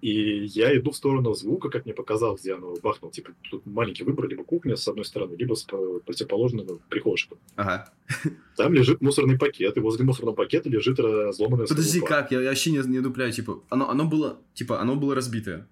И 0.01 0.45
я 0.45 0.75
иду 0.75 0.91
в 0.91 0.95
сторону 0.95 1.33
звука, 1.35 1.69
как 1.69 1.85
мне 1.85 1.93
показалось, 1.93 2.41
где 2.41 2.55
оно 2.55 2.73
бахнуло. 2.81 3.13
Типа, 3.13 3.31
тут 3.49 3.65
маленький 3.67 4.03
выбор, 4.03 4.27
либо 4.27 4.43
кухня 4.43 4.75
с 4.75 4.87
одной 4.87 5.05
стороны, 5.05 5.35
либо 5.35 5.53
с 5.53 5.63
противоположной 5.63 6.65
прихожкой. 6.89 7.37
Ага. 7.55 7.93
Там 8.57 8.73
лежит 8.73 8.99
мусорный 9.01 9.37
пакет, 9.37 9.77
и 9.77 9.79
возле 9.79 10.03
мусорного 10.03 10.35
пакета 10.35 10.69
лежит 10.69 10.99
разломанная 10.99 11.67
Подожди, 11.67 11.99
скорлупа. 11.99 12.21
как? 12.21 12.31
Я, 12.31 12.41
я 12.41 12.49
вообще 12.49 12.71
не, 12.71 12.79
не 12.79 12.99
дупляю, 12.99 13.31
типа, 13.31 13.61
оно, 13.69 13.89
оно 13.89 14.05
было, 14.05 14.39
типа, 14.55 14.81
оно 14.81 14.95
было 14.95 15.13
разбитое. 15.13 15.67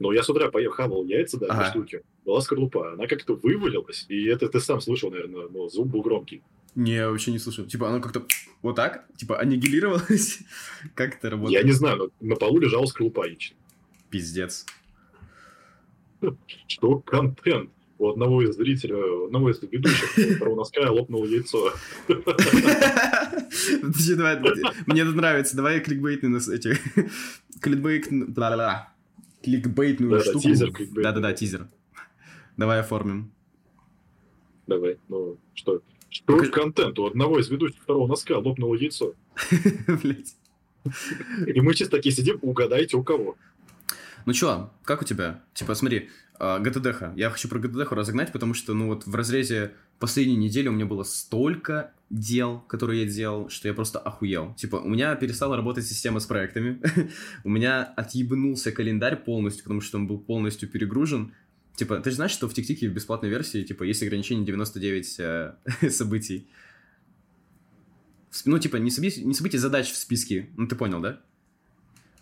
Ну, 0.00 0.12
я 0.12 0.22
с 0.22 0.30
утра 0.30 0.50
поехал, 0.50 1.04
яйца, 1.04 1.38
да, 1.38 1.46
ага. 1.48 1.66
штуки. 1.66 2.02
Была 2.24 2.40
скорлупа, 2.40 2.94
она 2.94 3.06
как-то 3.06 3.34
вывалилась, 3.34 4.06
и 4.08 4.24
это 4.24 4.48
ты 4.48 4.58
сам 4.58 4.80
слышал, 4.80 5.10
наверное, 5.10 5.46
но 5.48 5.68
звук 5.68 5.88
был 5.88 6.02
громкий. 6.02 6.42
Не, 6.74 6.94
я 6.94 7.10
вообще 7.10 7.32
не 7.32 7.38
слышал. 7.38 7.66
Типа, 7.66 7.88
оно 7.88 8.00
как-то 8.00 8.26
вот 8.62 8.76
так, 8.76 9.06
типа, 9.16 9.38
аннигилировалось. 9.40 10.40
как 10.94 11.16
это 11.16 11.30
работает? 11.30 11.62
Я 11.62 11.66
не 11.66 11.72
знаю, 11.72 11.96
но 11.96 12.10
на 12.20 12.36
полу 12.36 12.58
лежал 12.58 12.86
скорлупа 12.86 13.26
лично. 13.26 13.56
Пиздец. 14.10 14.66
Что 16.66 16.98
контент? 17.00 17.70
У 17.98 18.08
одного 18.08 18.42
из 18.42 18.56
зрителей, 18.56 18.94
у 18.94 19.26
одного 19.26 19.50
из 19.50 19.60
ведущих, 19.60 20.14
которого 20.14 20.56
носка 20.56 20.90
лопнуло 20.90 21.26
яйцо. 21.26 21.74
Мне 24.86 25.02
это 25.02 25.12
нравится. 25.12 25.54
Давай 25.54 25.80
кликбейтный 25.80 26.30
нас 26.30 26.48
эти... 26.48 26.78
Кликбейт... 27.60 28.08
Кликбейтную 29.42 30.20
штуку. 30.22 30.48
Да-да-да, 30.92 31.34
тизер. 31.34 31.68
Давай 32.56 32.80
оформим. 32.80 33.32
Давай, 34.66 34.98
ну 35.08 35.36
что, 35.52 35.82
что 36.10 36.24
Покажи... 36.26 36.50
контент? 36.50 36.98
У 36.98 37.06
одного 37.06 37.38
из 37.38 37.48
ведущих 37.48 37.80
второго 37.80 38.06
носка 38.06 38.38
лопнуло 38.38 38.74
яйцо. 38.74 39.14
Блять. 40.02 40.36
И 41.46 41.60
мы 41.60 41.74
сейчас 41.74 41.88
такие 41.88 42.14
сидим, 42.14 42.38
угадайте 42.42 42.96
у 42.96 43.04
кого. 43.04 43.36
Ну 44.26 44.32
чё, 44.32 44.70
как 44.84 45.02
у 45.02 45.04
тебя? 45.04 45.42
Типа, 45.54 45.74
смотри, 45.74 46.08
ГТДХ. 46.38 47.14
Я 47.16 47.30
хочу 47.30 47.48
про 47.48 47.58
ГТДХ 47.58 47.92
разогнать, 47.92 48.32
потому 48.32 48.54
что, 48.54 48.74
ну 48.74 48.88
вот, 48.88 49.06
в 49.06 49.14
разрезе 49.14 49.72
последней 49.98 50.36
недели 50.36 50.68
у 50.68 50.72
меня 50.72 50.86
было 50.86 51.04
столько 51.04 51.92
дел, 52.08 52.60
которые 52.66 53.04
я 53.04 53.08
делал, 53.08 53.48
что 53.50 53.68
я 53.68 53.74
просто 53.74 53.98
охуел. 53.98 54.54
Типа, 54.54 54.76
у 54.76 54.88
меня 54.88 55.14
перестала 55.14 55.56
работать 55.56 55.86
система 55.86 56.18
с 56.18 56.26
проектами. 56.26 56.80
у 57.44 57.50
меня 57.50 57.84
отъебнулся 57.84 58.72
календарь 58.72 59.16
полностью, 59.16 59.64
потому 59.64 59.80
что 59.80 59.98
он 59.98 60.06
был 60.06 60.18
полностью 60.18 60.68
перегружен. 60.68 61.34
Типа, 61.76 62.00
ты 62.00 62.10
же 62.10 62.16
знаешь, 62.16 62.32
что 62.32 62.48
в 62.48 62.54
ТикТике 62.54 62.88
в 62.88 62.92
бесплатной 62.92 63.30
версии, 63.30 63.62
типа, 63.62 63.84
есть 63.84 64.02
ограничение 64.02 64.44
99 64.44 65.16
э, 65.18 65.54
событий. 65.90 66.46
Ну, 68.44 68.58
типа, 68.58 68.76
не, 68.76 68.90
события, 68.90 69.22
не 69.22 69.34
события 69.34 69.58
задач 69.58 69.90
в 69.90 69.96
списке. 69.96 70.50
Ну, 70.56 70.66
ты 70.66 70.76
понял, 70.76 71.00
да? 71.00 71.20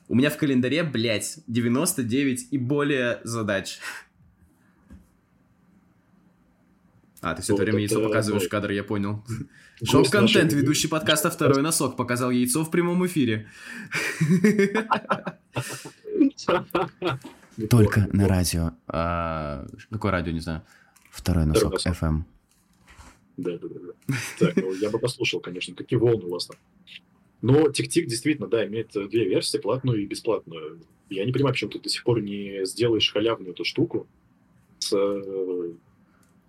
У 0.09 0.15
меня 0.15 0.31
в 0.31 0.39
календаре, 0.39 0.85
блядь, 0.85 1.41
99 1.47 2.49
и 2.51 2.59
более 2.59 3.21
задач. 3.25 3.79
А, 7.21 7.35
ты 7.35 7.43
все 7.43 7.55
это 7.55 7.65
время 7.65 7.81
яйцо 7.81 8.01
показываешь 8.01 8.45
в 8.45 8.49
кадр, 8.49 8.71
я 8.71 8.85
понял. 8.85 9.25
Шоу-контент, 9.83 10.53
ведущий 10.53 10.87
подкаста 10.87 11.33
«Второй 11.33 11.63
носок» 11.63 11.97
показал 11.97 12.31
яйцо 12.31 12.65
в 12.65 12.71
прямом 12.71 13.05
эфире. 13.07 13.49
Только 17.71 18.09
на 18.13 18.29
радио. 18.29 18.73
А, 18.87 19.67
какое 19.91 20.13
радио, 20.13 20.33
не 20.33 20.41
знаю. 20.41 20.63
Второй 21.11 21.47
носок, 21.47 21.75
FM. 21.85 22.23
Да, 23.37 23.59
да, 23.59 23.69
да. 23.69 24.15
Так, 24.39 24.57
ну, 24.57 24.73
я 24.75 24.91
бы 24.91 24.99
послушал, 24.99 25.41
конечно, 25.41 25.75
какие 25.75 25.99
волны 25.99 26.27
у 26.27 26.31
вас 26.31 26.47
там. 26.47 26.57
Но 27.41 27.69
Тик-Тик 27.69 28.07
действительно, 28.07 28.49
да, 28.49 28.67
имеет 28.67 28.91
две 28.93 29.29
версии, 29.29 29.59
платную 29.59 30.03
и 30.03 30.07
бесплатную. 30.07 30.81
Я 31.09 31.25
не 31.25 31.33
понимаю, 31.33 31.55
почему 31.55 31.71
ты 31.71 31.79
до 31.79 31.89
сих 31.89 32.03
пор 32.03 32.21
не 32.21 32.65
сделаешь 32.67 33.13
халявную 33.13 33.53
эту 33.53 33.65
штуку 33.65 34.09
с 34.81 34.93
э, 34.93 35.73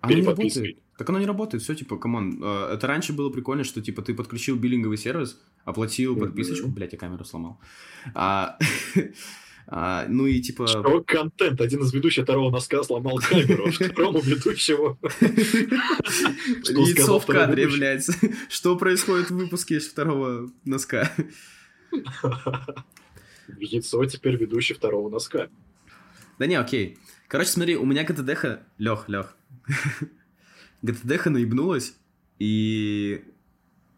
работает. 0.01 0.77
Так 0.97 1.09
оно 1.09 1.19
не 1.19 1.25
работает, 1.25 1.63
все, 1.63 1.75
типа, 1.75 1.97
come 1.97 2.22
on. 2.22 2.41
Э, 2.43 2.73
это 2.73 2.87
раньше 2.87 3.13
было 3.13 3.29
прикольно, 3.29 3.63
что, 3.63 3.81
типа, 3.81 4.01
ты 4.01 4.13
подключил 4.13 4.57
биллинговый 4.57 4.97
сервис, 4.97 5.39
оплатил 5.63 6.17
подписочку, 6.17 6.67
mm-hmm. 6.67 6.73
блядь, 6.73 6.93
я 6.93 6.99
камеру 6.99 7.23
сломал. 7.23 7.59
А, 8.13 8.57
А, 9.71 10.05
ну 10.09 10.25
и 10.25 10.41
типа... 10.41 10.65
Что 10.65 11.03
контент? 11.05 11.61
Один 11.61 11.83
из 11.83 11.93
ведущих 11.93 12.23
второго 12.23 12.49
носка 12.49 12.81
сломал 12.81 13.19
камеру, 13.19 13.71
второму 13.71 14.19
ведущему. 14.19 14.97
Яйцо 15.21 17.19
в 17.19 17.25
кадре, 17.27 17.67
блядь. 17.67 18.07
Что 18.49 18.75
происходит 18.75 19.29
в 19.29 19.35
выпуске 19.35 19.75
из 19.75 19.87
второго 19.87 20.49
носка? 20.65 21.11
Яйцо 23.59 24.03
теперь 24.05 24.37
ведущий 24.37 24.73
второго 24.73 25.07
носка. 25.07 25.49
Да 26.39 26.47
не, 26.47 26.55
окей. 26.55 26.97
Короче, 27.27 27.51
смотри, 27.51 27.77
у 27.77 27.85
меня 27.85 28.03
ГТДХ... 28.03 28.61
Лех, 28.79 29.07
Лех. 29.07 29.37
ГТДХ 30.81 31.27
наебнулась, 31.27 31.93
и 32.39 33.23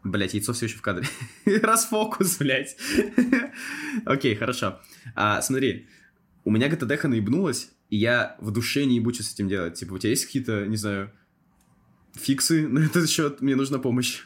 Блять, 0.04 0.34
яйцо 0.34 0.52
все 0.52 0.66
еще 0.66 0.76
в 0.76 0.82
кадре. 0.82 1.06
Расфокус, 1.44 2.38
блять. 2.38 2.76
Окей, 4.04 4.34
хорошо. 4.34 4.80
А, 5.14 5.40
смотри, 5.42 5.86
у 6.44 6.50
меня 6.50 6.68
ГТДХ 6.68 7.04
наебнулась, 7.04 7.70
и 7.88 7.96
я 7.96 8.36
в 8.40 8.50
душе 8.50 8.84
не 8.84 8.96
ебучу 8.96 9.22
с 9.22 9.32
этим 9.32 9.48
делать. 9.48 9.74
Типа, 9.74 9.94
у 9.94 9.98
тебя 9.98 10.10
есть 10.10 10.26
какие-то, 10.26 10.66
не 10.66 10.76
знаю, 10.76 11.12
фиксы 12.14 12.66
на 12.68 12.80
этот 12.80 13.08
счет? 13.08 13.40
Мне 13.40 13.54
нужна 13.54 13.78
помощь. 13.78 14.24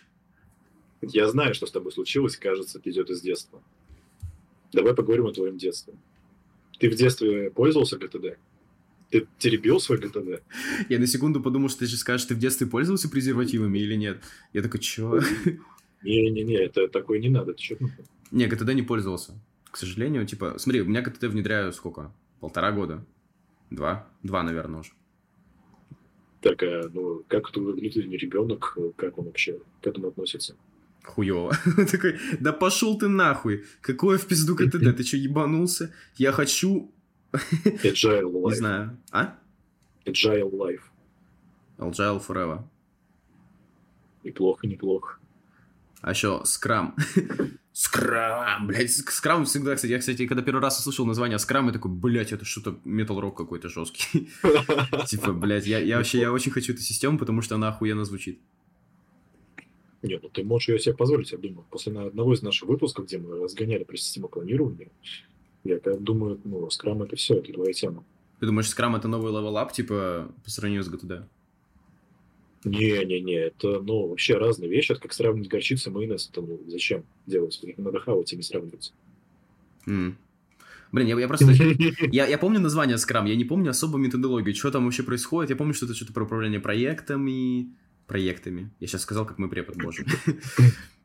Я 1.03 1.29
знаю, 1.29 1.55
что 1.55 1.67
с 1.67 1.71
тобой 1.71 1.93
случилось, 1.93 2.37
кажется, 2.37 2.79
это 2.79 2.91
идет 2.91 3.11
из 3.11 3.21
детства. 3.21 3.63
Давай 4.73 4.95
поговорим 4.95 5.27
о 5.27 5.33
твоем 5.33 5.59
детстве. 5.59 5.95
Ты 6.79 6.91
в 6.91 6.95
детстве 6.95 7.51
пользовался 7.51 7.99
ГТД? 7.99 8.39
Ты 9.11 9.27
теребил 9.39 9.79
свой 9.81 9.99
ГТД? 9.99 10.43
Я 10.89 10.99
на 10.99 11.07
секунду 11.07 11.41
подумал, 11.41 11.69
что 11.69 11.81
ты 11.81 11.87
же 11.87 11.97
скажешь, 11.97 12.27
ты 12.27 12.35
в 12.35 12.39
детстве 12.39 12.67
пользовался 12.67 13.09
презервативами 13.09 13.79
или 13.79 13.95
нет. 13.95 14.23
Я 14.53 14.63
такой, 14.63 14.81
чё? 14.81 15.21
Не-не-не, 16.03 16.57
это 16.57 16.89
такое 16.89 17.19
не 17.21 17.29
надо, 17.29 17.53
ты 17.55 17.63
чё? 17.63 17.77
Не, 18.31 18.47
ГТД 18.47 18.75
не 18.75 18.83
пользовался. 18.83 19.33
К 19.71 19.77
сожалению, 19.77 20.27
типа, 20.27 20.55
смотри, 20.59 20.81
у 20.81 20.87
меня 20.87 21.03
ГТД 21.03 21.25
внедряю 21.25 21.73
сколько? 21.73 22.13
Полтора 22.41 22.73
года? 22.73 23.05
Два? 23.71 24.09
Два, 24.23 24.43
наверное, 24.43 24.81
уже. 24.81 24.91
Так, 26.41 26.63
а, 26.63 26.89
ну, 26.93 27.25
как 27.29 27.51
твой 27.51 27.75
внутренний 27.75 28.17
ребенок, 28.17 28.77
как 28.97 29.19
он 29.19 29.27
вообще 29.27 29.59
к 29.83 29.87
этому 29.87 30.09
относится? 30.09 30.57
Хуёво. 31.05 31.57
такой, 31.91 32.19
да 32.41 32.53
пошел 32.53 32.99
ты 32.99 33.09
нахуй. 33.09 33.65
Какое 33.81 34.19
в 34.19 34.27
пизду 34.27 34.55
ГТД? 34.55 34.97
Ты 34.97 35.03
что, 35.05 35.17
ебанулся? 35.17 35.95
Я 36.17 36.33
хочу 36.33 36.93
Agile 37.65 38.33
Life. 38.33 38.51
Не 38.51 38.55
знаю. 38.55 38.99
А? 39.11 39.39
Agile 40.05 40.51
Life. 40.51 40.83
Agile 41.79 42.27
Forever. 42.27 42.63
Неплохо, 44.25 44.67
неплохо. 44.67 45.19
А 46.01 46.11
еще 46.11 46.43
Scrum. 46.45 46.93
Скрам, 47.77 48.69
блядь, 48.69 48.91
скрам 48.91 49.45
всегда, 49.45 49.75
кстати, 49.75 49.93
я, 49.93 49.99
кстати, 49.99 50.27
когда 50.27 50.43
первый 50.43 50.63
раз 50.63 50.79
услышал 50.79 51.05
название 51.05 51.39
скрам, 51.39 51.67
я 51.67 51.75
такой, 51.75 51.91
блядь, 51.91 52.33
это 52.33 52.47
что-то 52.47 52.81
метал-рок 52.87 53.37
какой-то 53.37 53.69
жесткий. 53.69 54.31
Типа, 55.07 55.35
блядь, 55.35 55.67
я, 55.67 55.79
я 55.79 55.99
вообще, 55.99 56.21
я 56.21 56.33
очень 56.33 56.53
хочу 56.53 56.73
эту 56.73 56.81
систему, 56.81 57.19
потому 57.19 57.43
что 57.43 57.57
она 57.57 57.69
охуенно 57.69 58.07
звучит. 58.07 58.41
Нет, 60.01 60.23
ну 60.23 60.31
ты 60.31 60.43
можешь 60.43 60.71
ее 60.71 60.79
себе 60.79 60.95
позволить, 60.95 61.33
я 61.33 61.37
думаю. 61.37 61.67
После 61.71 61.93
одного 62.01 62.33
из 62.33 62.41
наших 62.41 62.67
выпусков, 62.67 63.05
где 63.05 63.19
мы 63.19 63.43
разгоняли 63.43 63.85
про 63.85 63.99
систему 63.99 64.29
планирования, 64.29 64.89
я 65.69 65.81
думаю, 65.99 66.41
ну, 66.45 66.71
Scrum 66.71 67.03
это 67.03 67.17
все, 67.17 67.37
это 67.37 67.53
твоя 67.53 67.73
тема. 67.73 68.05
Ты 68.41 68.47
думаешь, 68.47 68.69
Scrum 68.69 68.97
это 68.97 69.09
новый 69.09 69.33
level 69.33 69.57
up, 69.57 69.73
типа, 69.73 70.31
по 70.45 70.51
сравнению 70.51 70.85
с 70.85 70.93
GTD? 70.93 71.25
Не-не-не, 72.65 73.35
это, 73.35 73.81
ну, 73.81 74.09
вообще 74.09 74.37
разные 74.37 74.69
вещи. 74.69 74.93
Это 74.93 75.01
как 75.01 75.13
сравнивать 75.13 75.49
горчицу 75.49 75.91
и 75.91 75.93
майонез. 75.93 76.29
Это, 76.31 76.43
ну, 76.43 76.61
зачем 76.67 77.05
делать? 77.27 77.59
Их 77.63 77.79
надо 77.79 78.01
хавать 78.01 78.33
и 78.33 78.37
не 78.37 78.43
сравнивать. 78.43 78.93
М. 79.87 80.19
Блин, 80.93 81.07
я, 81.07 81.19
я 81.19 81.29
просто... 81.29 81.47
Я, 82.13 82.27
я 82.27 82.39
помню 82.39 82.61
название 82.61 82.97
Scrum, 82.97 83.29
я 83.29 83.37
не 83.37 83.45
помню 83.45 83.71
особо 83.71 83.99
методологию, 83.99 84.55
что 84.55 84.71
там 84.71 84.85
вообще 84.85 85.03
происходит. 85.03 85.51
Я 85.51 85.57
помню, 85.57 85.75
что 85.75 85.87
это 85.87 85.95
что-то 85.95 86.13
про 86.13 86.25
управление 86.25 86.61
проектами. 86.61 87.69
Проектами. 88.07 88.71
Я 88.81 88.87
сейчас 88.87 89.03
сказал, 89.03 89.27
как 89.27 89.39
мы 89.39 89.49
препод, 89.49 89.77
боже. 89.77 90.05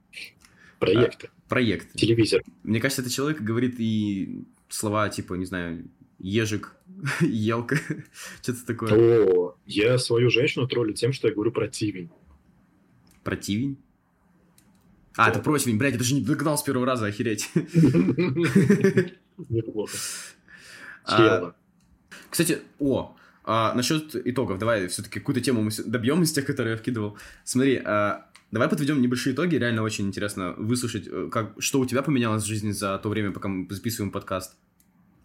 Проекты. 0.81 1.29
Проект. 1.47 1.93
Телевизор. 1.93 2.41
Мне 2.63 2.81
кажется, 2.81 3.03
этот 3.03 3.13
человек 3.13 3.39
говорит 3.39 3.75
и 3.77 4.43
слова 4.67 5.09
типа, 5.09 5.35
не 5.35 5.45
знаю, 5.45 5.87
ежик, 6.17 6.75
елка, 7.21 7.75
что-то 8.41 8.65
такое. 8.65 9.27
О, 9.27 9.55
я 9.67 9.99
свою 9.99 10.31
женщину 10.31 10.67
троллю 10.67 10.93
тем, 10.93 11.13
что 11.13 11.27
я 11.27 11.35
говорю 11.35 11.51
противень. 11.51 12.09
Противень? 13.23 13.77
А, 15.15 15.29
это 15.29 15.37
противень, 15.39 15.77
блядь, 15.77 15.93
я 15.93 15.99
даже 15.99 16.15
не 16.15 16.21
догнал 16.21 16.57
с 16.57 16.63
первого 16.63 16.87
раза, 16.87 17.05
охереть. 17.05 17.47
Неплохо. 19.49 19.95
А. 21.05 21.53
Кстати, 22.31 22.57
о, 22.79 23.15
а, 23.43 23.75
насчет 23.75 24.15
итогов, 24.15 24.57
давай 24.57 24.87
все-таки 24.87 25.19
какую-то 25.19 25.41
тему 25.41 25.61
мы 25.61 25.69
добьем 25.85 26.23
из 26.23 26.31
тех, 26.31 26.43
которые 26.43 26.71
я 26.71 26.77
вкидывал. 26.77 27.19
Смотри, 27.43 27.79
а, 27.85 28.30
давай 28.51 28.69
подведем 28.69 29.01
небольшие 29.01 29.33
итоги, 29.33 29.55
реально 29.55 29.83
очень 29.83 30.07
интересно 30.07 30.53
выслушать, 30.57 31.07
э, 31.07 31.29
как, 31.31 31.55
что 31.59 31.79
у 31.79 31.85
тебя 31.85 32.01
поменялось 32.01 32.43
в 32.43 32.47
жизни 32.47 32.71
за 32.71 32.97
то 32.97 33.09
время, 33.09 33.31
пока 33.31 33.47
мы 33.47 33.73
записываем 33.73 34.11
подкаст. 34.11 34.55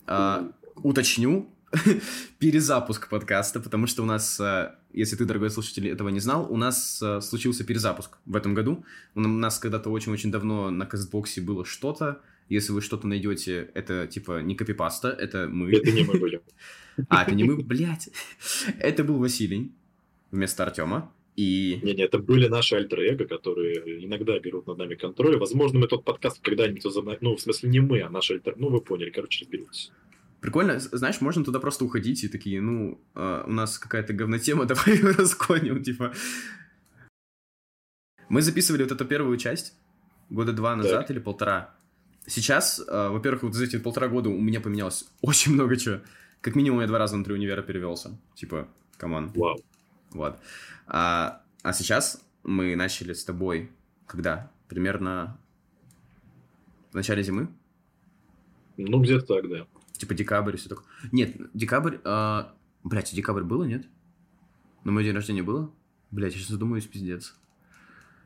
А, 0.06 0.50
уточню, 0.76 1.50
перезапуск 2.38 3.08
подкаста, 3.08 3.60
потому 3.60 3.86
что 3.86 4.02
у 4.02 4.06
нас, 4.06 4.38
э, 4.40 4.74
если 4.92 5.16
ты, 5.16 5.24
дорогой 5.24 5.50
слушатель, 5.50 5.88
этого 5.88 6.08
не 6.08 6.20
знал, 6.20 6.50
у 6.50 6.56
нас 6.56 7.00
э, 7.02 7.20
случился 7.20 7.64
перезапуск 7.64 8.18
в 8.24 8.36
этом 8.36 8.54
году. 8.54 8.84
У 9.14 9.20
нас 9.20 9.58
когда-то 9.58 9.90
очень-очень 9.90 10.30
давно 10.30 10.70
на 10.70 10.86
Кастбоксе 10.86 11.40
было 11.40 11.64
что-то. 11.64 12.20
Если 12.48 12.72
вы 12.72 12.80
что-то 12.80 13.08
найдете, 13.08 13.70
это 13.74 14.06
типа 14.06 14.40
не 14.42 14.54
копипаста, 14.54 15.08
это 15.08 15.48
мы. 15.48 15.72
Это 15.72 15.90
не 15.90 16.04
мы 16.04 16.18
были. 16.18 16.40
А, 17.10 17.24
это 17.24 17.34
не 17.34 17.44
мы, 17.44 17.62
блядь. 17.62 18.08
Это 18.78 19.04
был 19.04 19.18
Василий 19.18 19.70
вместо 20.30 20.64
Артема. 20.64 21.12
И... 21.36 21.80
Не-не, 21.82 22.04
это 22.04 22.18
были 22.18 22.48
наши 22.48 22.76
альтер-эго, 22.76 23.26
которые 23.26 24.04
иногда 24.04 24.38
берут 24.38 24.66
над 24.66 24.78
нами 24.78 24.94
контроль. 24.94 25.36
Возможно, 25.36 25.78
мы 25.78 25.86
тот 25.86 26.02
подкаст 26.02 26.40
когда-нибудь 26.40 26.84
возобновим. 26.84 27.18
Ну, 27.20 27.36
в 27.36 27.40
смысле, 27.40 27.68
не 27.68 27.80
мы, 27.80 28.00
а 28.00 28.08
наши 28.08 28.34
альтер... 28.34 28.54
Ну, 28.56 28.70
вы 28.70 28.80
поняли, 28.80 29.10
короче, 29.10 29.44
разберетесь. 29.44 29.92
Прикольно, 30.40 30.78
знаешь, 30.80 31.20
можно 31.20 31.44
туда 31.44 31.60
просто 31.60 31.84
уходить 31.84 32.24
и 32.24 32.28
такие, 32.28 32.62
ну, 32.62 33.00
э, 33.14 33.44
у 33.46 33.52
нас 33.52 33.78
какая-то 33.78 34.14
говнотема, 34.14 34.64
давай 34.66 34.96
ее 34.96 35.10
разгоним, 35.10 35.82
типа. 35.82 36.14
Мы 38.30 38.40
записывали 38.40 38.82
вот 38.82 38.92
эту 38.92 39.04
первую 39.04 39.36
часть 39.36 39.74
года 40.30 40.54
два 40.54 40.74
назад 40.74 41.10
или 41.10 41.18
полтора. 41.18 41.74
Сейчас, 42.26 42.80
э, 42.80 43.08
во-первых, 43.08 43.42
вот 43.42 43.54
за 43.54 43.64
эти 43.64 43.78
полтора 43.78 44.08
года 44.08 44.30
у 44.30 44.40
меня 44.40 44.60
поменялось 44.60 45.06
очень 45.20 45.52
много 45.52 45.76
чего. 45.76 46.00
Как 46.40 46.54
минимум 46.54 46.80
я 46.80 46.86
два 46.86 46.98
раза 46.98 47.14
внутри 47.14 47.34
универа 47.34 47.62
перевелся. 47.62 48.18
Типа, 48.34 48.68
come 48.96 49.17
on. 49.17 49.32
Вау. 49.34 49.58
Вот. 50.16 50.38
А, 50.86 51.42
а 51.62 51.72
сейчас 51.72 52.24
мы 52.42 52.74
начали 52.76 53.12
с 53.12 53.24
тобой, 53.24 53.70
когда? 54.06 54.50
Примерно 54.68 55.38
в 56.90 56.94
начале 56.94 57.22
зимы? 57.22 57.48
Ну, 58.76 59.00
где-то 59.00 59.26
так, 59.26 59.48
да. 59.48 59.66
Типа 59.92 60.14
декабрь 60.14 60.54
и 60.54 60.58
все 60.58 60.68
такое. 60.68 60.86
Нет, 61.12 61.36
декабрь... 61.54 61.98
А... 62.04 62.54
Блять, 62.84 63.14
декабрь 63.14 63.42
было, 63.42 63.64
нет? 63.64 63.86
На 64.84 64.92
мой 64.92 65.02
день 65.02 65.14
рождения 65.14 65.42
было? 65.42 65.72
Блять, 66.10 66.34
я 66.34 66.38
сейчас 66.38 66.50
задумаюсь, 66.50 66.86
пиздец. 66.86 67.34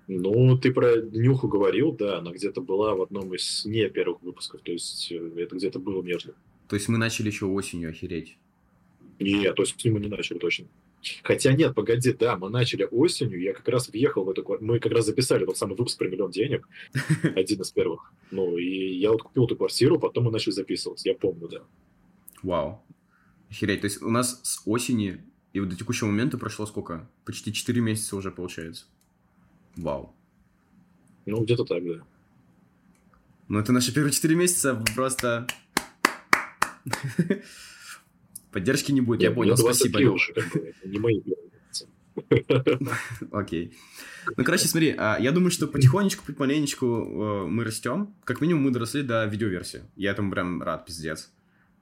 Ну, 0.07 0.59
ты 0.59 0.73
про 0.73 1.01
Днюху 1.01 1.47
говорил, 1.47 1.93
да, 1.93 2.19
она 2.19 2.33
где-то 2.33 2.61
была 2.61 2.95
в 2.95 3.03
одном 3.03 3.33
из 3.35 3.65
не 3.65 3.89
первых 3.89 4.23
выпусков, 4.23 4.61
то 4.63 4.73
есть 4.73 5.13
э, 5.13 5.33
это 5.37 5.55
где-то 5.55 5.79
было 5.79 6.03
между. 6.03 6.35
То 6.69 6.75
есть 6.75 6.89
мы 6.89 6.99
начали 6.99 7.29
еще 7.29 7.47
осенью 7.47 7.91
охереть. 7.91 8.37
Нет, 9.21 9.55
то 9.55 9.63
есть 9.63 9.85
мы 9.85 10.01
не 10.01 10.09
начали 10.09 10.39
точно. 10.39 10.67
Хотя 11.23 11.53
нет, 11.53 11.75
погоди, 11.75 12.13
да, 12.13 12.37
мы 12.37 12.51
начали 12.51 12.87
осенью, 12.91 13.41
я 13.41 13.55
как 13.55 13.67
раз 13.69 13.89
въехал 13.89 14.25
в 14.25 14.31
эту 14.31 14.43
квартиру, 14.43 14.73
мы 14.73 14.81
как 14.81 14.93
раз 14.93 15.07
записали 15.07 15.47
тот 15.47 15.57
самый 15.57 15.77
выпуск 15.77 15.99
про 15.99 16.09
миллион 16.09 16.31
денег, 16.31 16.69
один 17.37 17.61
из 17.63 17.71
первых. 17.71 18.13
Ну, 18.31 18.59
и 18.59 18.99
я 18.99 19.11
вот 19.11 19.23
купил 19.23 19.47
эту 19.47 19.57
квартиру, 19.57 19.99
потом 19.99 20.25
мы 20.25 20.31
начали 20.31 20.53
записываться, 20.53 21.09
я 21.09 21.15
помню, 21.15 21.49
да. 21.49 21.63
Вау. 22.43 22.83
Охереть. 23.51 23.81
То 23.81 23.87
есть 23.87 24.03
у 24.03 24.11
нас 24.11 24.41
с 24.43 24.63
осени 24.67 25.23
и 25.53 25.61
вот 25.61 25.69
до 25.69 25.77
текущего 25.77 26.07
момента 26.07 26.39
прошло 26.39 26.67
сколько? 26.67 27.09
Почти 27.25 27.53
4 27.53 27.81
месяца 27.81 28.17
уже 28.17 28.31
получается. 28.31 28.85
Вау. 29.77 30.15
Ну, 31.27 31.43
где-то 31.43 31.65
так, 31.65 31.85
да. 31.85 32.05
Ну, 33.49 33.59
это 33.59 33.73
наши 33.73 33.93
первые 33.93 34.13
4 34.13 34.35
месяца 34.37 34.83
просто... 34.95 35.47
Поддержки 38.53 38.93
не 38.93 39.01
будет, 39.01 39.23
я 39.23 39.29
Нет, 39.29 39.37
понял, 39.37 39.57
спасибо. 39.57 39.99
23 39.99 40.05
Лёх. 40.05 40.15
уже, 40.15 40.33
как 40.33 40.53
бы, 40.53 40.59
это 40.69 40.89
не 40.89 40.99
мои. 40.99 41.21
Окей. 43.33 43.73
Ну, 44.37 44.45
короче, 44.45 44.69
смотри, 44.69 44.95
а, 44.97 45.19
я 45.21 45.33
думаю, 45.33 45.51
что 45.51 45.67
потихонечку, 45.67 46.33
помаленечку 46.33 46.87
э, 46.87 47.47
мы 47.47 47.65
растем. 47.65 48.15
Как 48.25 48.41
минимум 48.41 48.65
мы 48.65 48.71
доросли 48.71 49.03
до 49.03 49.25
видеоверсии. 49.27 49.83
Я 49.97 50.13
этому 50.13 50.31
прям 50.31 50.63
рад, 50.63 50.87
пиздец. 50.87 51.31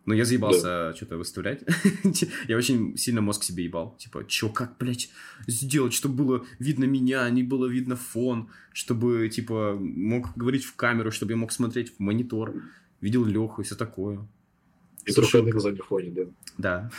Но 0.04 0.14
я 0.14 0.24
заебался 0.24 0.94
что-то 0.96 1.18
выставлять. 1.18 1.64
я 2.48 2.56
очень 2.56 2.96
сильно 2.96 3.20
мозг 3.20 3.42
себе 3.42 3.64
ебал. 3.64 3.94
Типа, 3.98 4.24
чё, 4.26 4.48
как, 4.48 4.78
блядь, 4.78 5.10
сделать, 5.46 5.92
чтобы 5.92 6.24
было 6.24 6.46
видно 6.58 6.84
меня, 6.84 7.28
не 7.28 7.42
было 7.42 7.66
видно 7.66 7.96
фон, 7.96 8.48
чтобы, 8.72 9.28
типа, 9.28 9.76
мог 9.78 10.34
говорить 10.34 10.64
в 10.64 10.74
камеру, 10.76 11.10
чтобы 11.10 11.32
я 11.32 11.36
мог 11.36 11.52
смотреть 11.52 11.94
в 11.94 11.98
монитор, 11.98 12.54
видел 13.02 13.24
Леху 13.26 13.60
и 13.60 13.64
все 13.64 13.74
такое. 13.74 14.26
И 15.08 15.52
на 15.52 15.60
заднем 15.60 15.84
фоне, 15.84 16.10
да. 16.10 16.24
Да. 16.58 16.90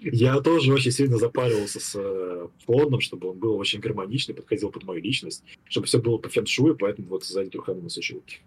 Я 0.00 0.40
тоже 0.40 0.72
очень 0.72 0.90
сильно 0.90 1.18
запаривался 1.18 1.80
с 1.80 1.92
э, 1.96 2.48
фоном, 2.66 3.00
чтобы 3.00 3.30
он 3.30 3.38
был 3.38 3.56
очень 3.56 3.80
гармоничный, 3.80 4.34
подходил 4.34 4.70
под 4.70 4.84
мою 4.84 5.00
личность, 5.02 5.44
чтобы 5.68 5.86
все 5.86 5.98
было 6.00 6.18
по 6.18 6.28
фэншую, 6.28 6.76
поэтому 6.76 7.08
вот 7.08 7.24
сзади 7.24 7.50
труханы 7.50 7.82
на 7.82 7.88
сушилке. 7.88 8.38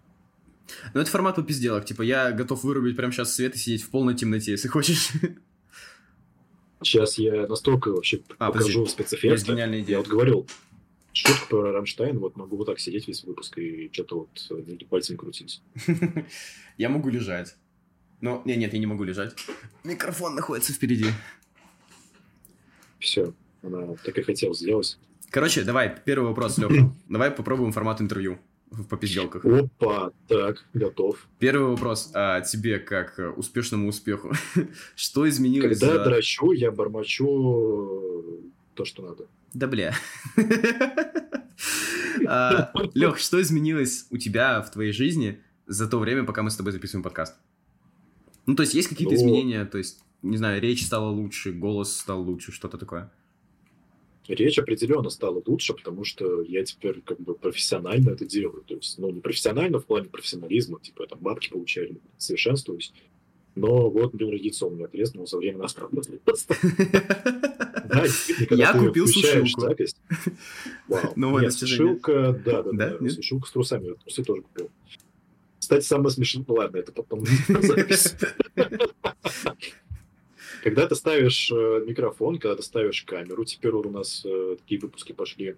Ну, 0.93 1.01
это 1.01 1.09
формат 1.09 1.35
попизделок. 1.35 1.85
Типа, 1.85 2.01
я 2.01 2.31
готов 2.31 2.63
вырубить 2.63 2.95
прямо 2.97 3.11
сейчас 3.13 3.33
свет 3.33 3.55
и 3.55 3.57
сидеть 3.57 3.83
в 3.83 3.89
полной 3.89 4.15
темноте, 4.15 4.51
если 4.51 4.67
хочешь. 4.67 5.09
Сейчас 6.83 7.17
я 7.17 7.47
настолько 7.47 7.89
вообще 7.89 8.21
А, 8.37 8.51
покажу 8.51 8.81
Есть 8.81 8.91
спецэффекты. 8.91 9.51
гениальная 9.51 9.79
Я 9.79 9.83
идея. 9.85 9.97
вот 9.99 10.07
говорил, 10.07 10.47
шутка 11.13 11.47
про 11.49 11.71
Рамштайн, 11.71 12.19
вот 12.19 12.35
могу 12.37 12.57
вот 12.57 12.65
так 12.65 12.79
сидеть 12.79 13.07
весь 13.07 13.23
выпуск 13.23 13.57
и 13.57 13.89
что-то 13.91 14.19
вот 14.19 14.47
э, 14.51 14.85
пальцами 14.89 15.17
крутить. 15.17 15.61
Я 16.77 16.89
могу 16.89 17.09
лежать. 17.09 17.55
Но, 18.21 18.41
не, 18.45 18.55
нет, 18.55 18.73
я 18.73 18.79
не 18.79 18.85
могу 18.85 19.03
лежать. 19.03 19.35
Микрофон 19.83 20.35
находится 20.35 20.73
впереди. 20.73 21.07
Все, 22.99 23.33
она 23.61 23.95
так 24.03 24.17
и 24.17 24.21
хотела 24.23 24.55
сделать. 24.55 24.97
Короче, 25.29 25.63
давай, 25.63 25.93
первый 26.05 26.29
вопрос, 26.29 26.57
Леха. 26.57 26.91
Давай 27.09 27.31
попробуем 27.31 27.73
формат 27.73 28.01
интервью 28.01 28.39
в 28.71 28.85
попизделках. 28.85 29.45
Опа, 29.45 30.11
так, 30.27 30.65
готов. 30.73 31.27
Первый 31.39 31.69
вопрос 31.69 32.11
а, 32.13 32.41
тебе, 32.41 32.79
как 32.79 33.19
успешному 33.37 33.89
успеху. 33.89 34.31
Что 34.95 35.27
изменилось 35.27 35.79
Когда 35.79 35.97
за- 35.97 36.03
дрочу, 36.05 36.53
я 36.53 36.71
бормочу 36.71 38.41
э, 38.43 38.47
то, 38.73 38.85
что 38.85 39.03
надо. 39.03 39.27
Да 39.53 39.67
бля. 39.67 39.93
Лех, 42.93 43.19
что 43.19 43.41
изменилось 43.41 44.07
у 44.09 44.17
тебя 44.17 44.61
в 44.61 44.71
твоей 44.71 44.91
жизни 44.91 45.41
за 45.65 45.87
то 45.87 45.99
время, 45.99 46.23
пока 46.23 46.43
мы 46.43 46.51
с 46.51 46.55
тобой 46.55 46.73
записываем 46.73 47.03
подкаст? 47.03 47.35
Ну, 48.47 48.55
то 48.55 48.63
есть, 48.63 48.73
есть 48.73 48.87
какие-то 48.87 49.13
Ну- 49.13 49.19
изменения? 49.19 49.63
То 49.65 49.77
есть, 49.77 49.99
не 50.23 50.37
знаю, 50.37 50.59
речь 50.61 50.83
стала 50.85 51.09
лучше, 51.11 51.51
голос 51.51 51.95
стал 51.95 52.23
лучше, 52.23 52.51
что-то 52.51 52.77
такое? 52.79 53.11
Речь 54.27 54.57
определенно 54.59 55.09
стала 55.09 55.41
лучше, 55.45 55.73
потому 55.73 56.03
что 56.03 56.41
я 56.41 56.63
теперь 56.65 57.01
как 57.01 57.17
бы 57.19 57.33
профессионально 57.35 58.09
это 58.09 58.25
делаю. 58.25 58.63
То 58.67 58.73
есть, 58.75 58.97
ну, 58.97 59.09
не 59.09 59.21
профессионально 59.21 59.79
в 59.79 59.85
плане 59.85 60.09
профессионализма, 60.09 60.79
типа, 60.81 61.03
я 61.03 61.07
там 61.07 61.19
бабки 61.19 61.49
получаю, 61.49 61.97
совершенствуюсь. 62.17 62.91
Но 63.55 63.89
вот, 63.89 64.11
например, 64.13 64.35
яйцо 64.35 64.67
у 64.67 64.71
меня 64.71 64.87
треснуло 64.87 65.25
за 65.27 65.37
время 65.37 65.59
нас 65.59 65.75
Да, 67.89 68.03
Я 68.51 68.73
купил 68.73 69.07
сушилку. 69.07 69.61
запись- 69.61 69.95
Вау. 70.87 71.13
Нет, 71.15 71.41
достижение. 71.43 71.77
сушилка, 71.95 72.41
да, 72.45 72.63
да, 72.63 72.97
Да? 72.99 73.09
сушилка 73.09 73.47
с 73.47 73.51
трусами, 73.51 73.93
трусы 74.03 74.23
тоже 74.23 74.41
купил. 74.41 74.69
Кстати, 75.67 75.83
самое 75.83 76.11
смешное, 76.11 76.45
ну 76.47 76.53
ладно, 76.53 76.77
это 76.77 76.93
потом 76.93 77.25
запись. 77.49 78.15
Когда 80.63 80.87
ты 80.87 80.95
ставишь 80.95 81.51
э, 81.51 81.83
микрофон, 81.85 82.39
когда 82.39 82.55
ты 82.55 82.63
ставишь 82.63 83.01
камеру, 83.01 83.43
теперь 83.43 83.73
у 83.73 83.91
нас 83.91 84.21
э, 84.23 84.55
такие 84.59 84.79
выпуски 84.79 85.11
пошли, 85.11 85.57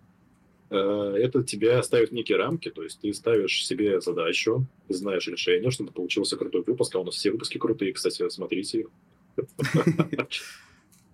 э, 0.72 0.76
это 0.76 1.44
тебя 1.44 1.84
ставит 1.84 2.12
некие 2.12 2.40
рамки, 2.40 2.72
то 2.72 2.82
есть 2.82 3.02
ты 3.02 3.14
ставишь 3.14 3.64
себе 3.64 4.02
задачу, 4.02 4.66
ты 4.88 4.96
знаешь 4.96 5.28
решение, 5.28 5.70
чтобы 5.70 5.92
получился 5.92 6.38
крутой 6.38 6.64
выпуск, 6.66 6.96
а 6.96 7.00
у 7.02 7.04
нас 7.04 7.14
все 7.14 7.30
выпуски 7.30 7.60
крутые, 7.60 7.94
кстати, 7.94 8.28
смотрите 8.30 8.80
их. 8.80 8.88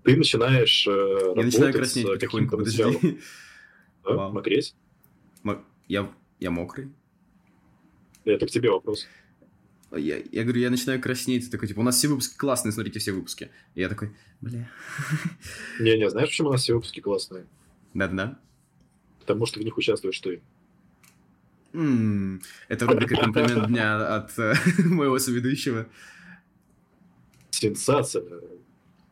ты 0.04 0.16
начинаешь 0.16 0.88
Я 0.88 1.44
начинаю 1.44 1.74
краснеть 1.74 2.08
потихоньку, 2.08 2.56
подожди. 2.56 3.20
Мокреть? 4.06 4.74
Мо- 5.44 5.66
Я, 5.90 6.10
я 6.40 6.50
мокрый? 6.50 6.92
Это 8.26 8.48
к 8.48 8.50
тебе 8.50 8.72
вопрос. 8.72 9.08
Я, 9.92 10.18
я 10.32 10.44
говорю, 10.44 10.60
я 10.60 10.70
начинаю 10.70 11.00
краснеть, 11.00 11.46
ты 11.46 11.52
такой, 11.52 11.68
типа, 11.68 11.80
у 11.80 11.84
нас 11.84 11.96
все 11.96 12.08
выпуски 12.08 12.36
классные, 12.36 12.72
смотрите 12.72 13.00
все 13.00 13.12
выпуски. 13.12 13.52
И 13.76 13.82
я 13.82 13.88
такой, 13.88 14.12
бля, 14.42 14.70
Не-не, 15.80 16.10
знаешь, 16.10 16.30
почему 16.30 16.50
у 16.50 16.52
нас 16.52 16.64
все 16.64 16.74
выпуски 16.74 17.00
классные? 17.00 17.46
да-да. 17.94 18.40
Потому 19.20 19.46
что 19.46 19.60
в 19.60 19.64
них 19.64 19.78
участвуешь 19.78 20.20
ты. 20.20 20.42
Это 21.72 22.86
рубрика 22.86 23.16
«Комплимент 23.16 23.68
дня» 23.68 24.16
от 24.16 24.38
э, 24.38 24.54
моего 24.86 25.20
соведущего. 25.20 25.88
Сенсация. 27.50 28.24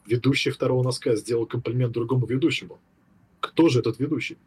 Ведущий 0.06 0.52
второго 0.52 0.84
носка 0.84 1.16
сделал 1.16 1.46
комплимент 1.46 1.94
другому 1.94 2.26
ведущему. 2.26 2.80
Кто 3.40 3.70
же 3.70 3.80
этот 3.80 4.00
ведущий? 4.00 4.38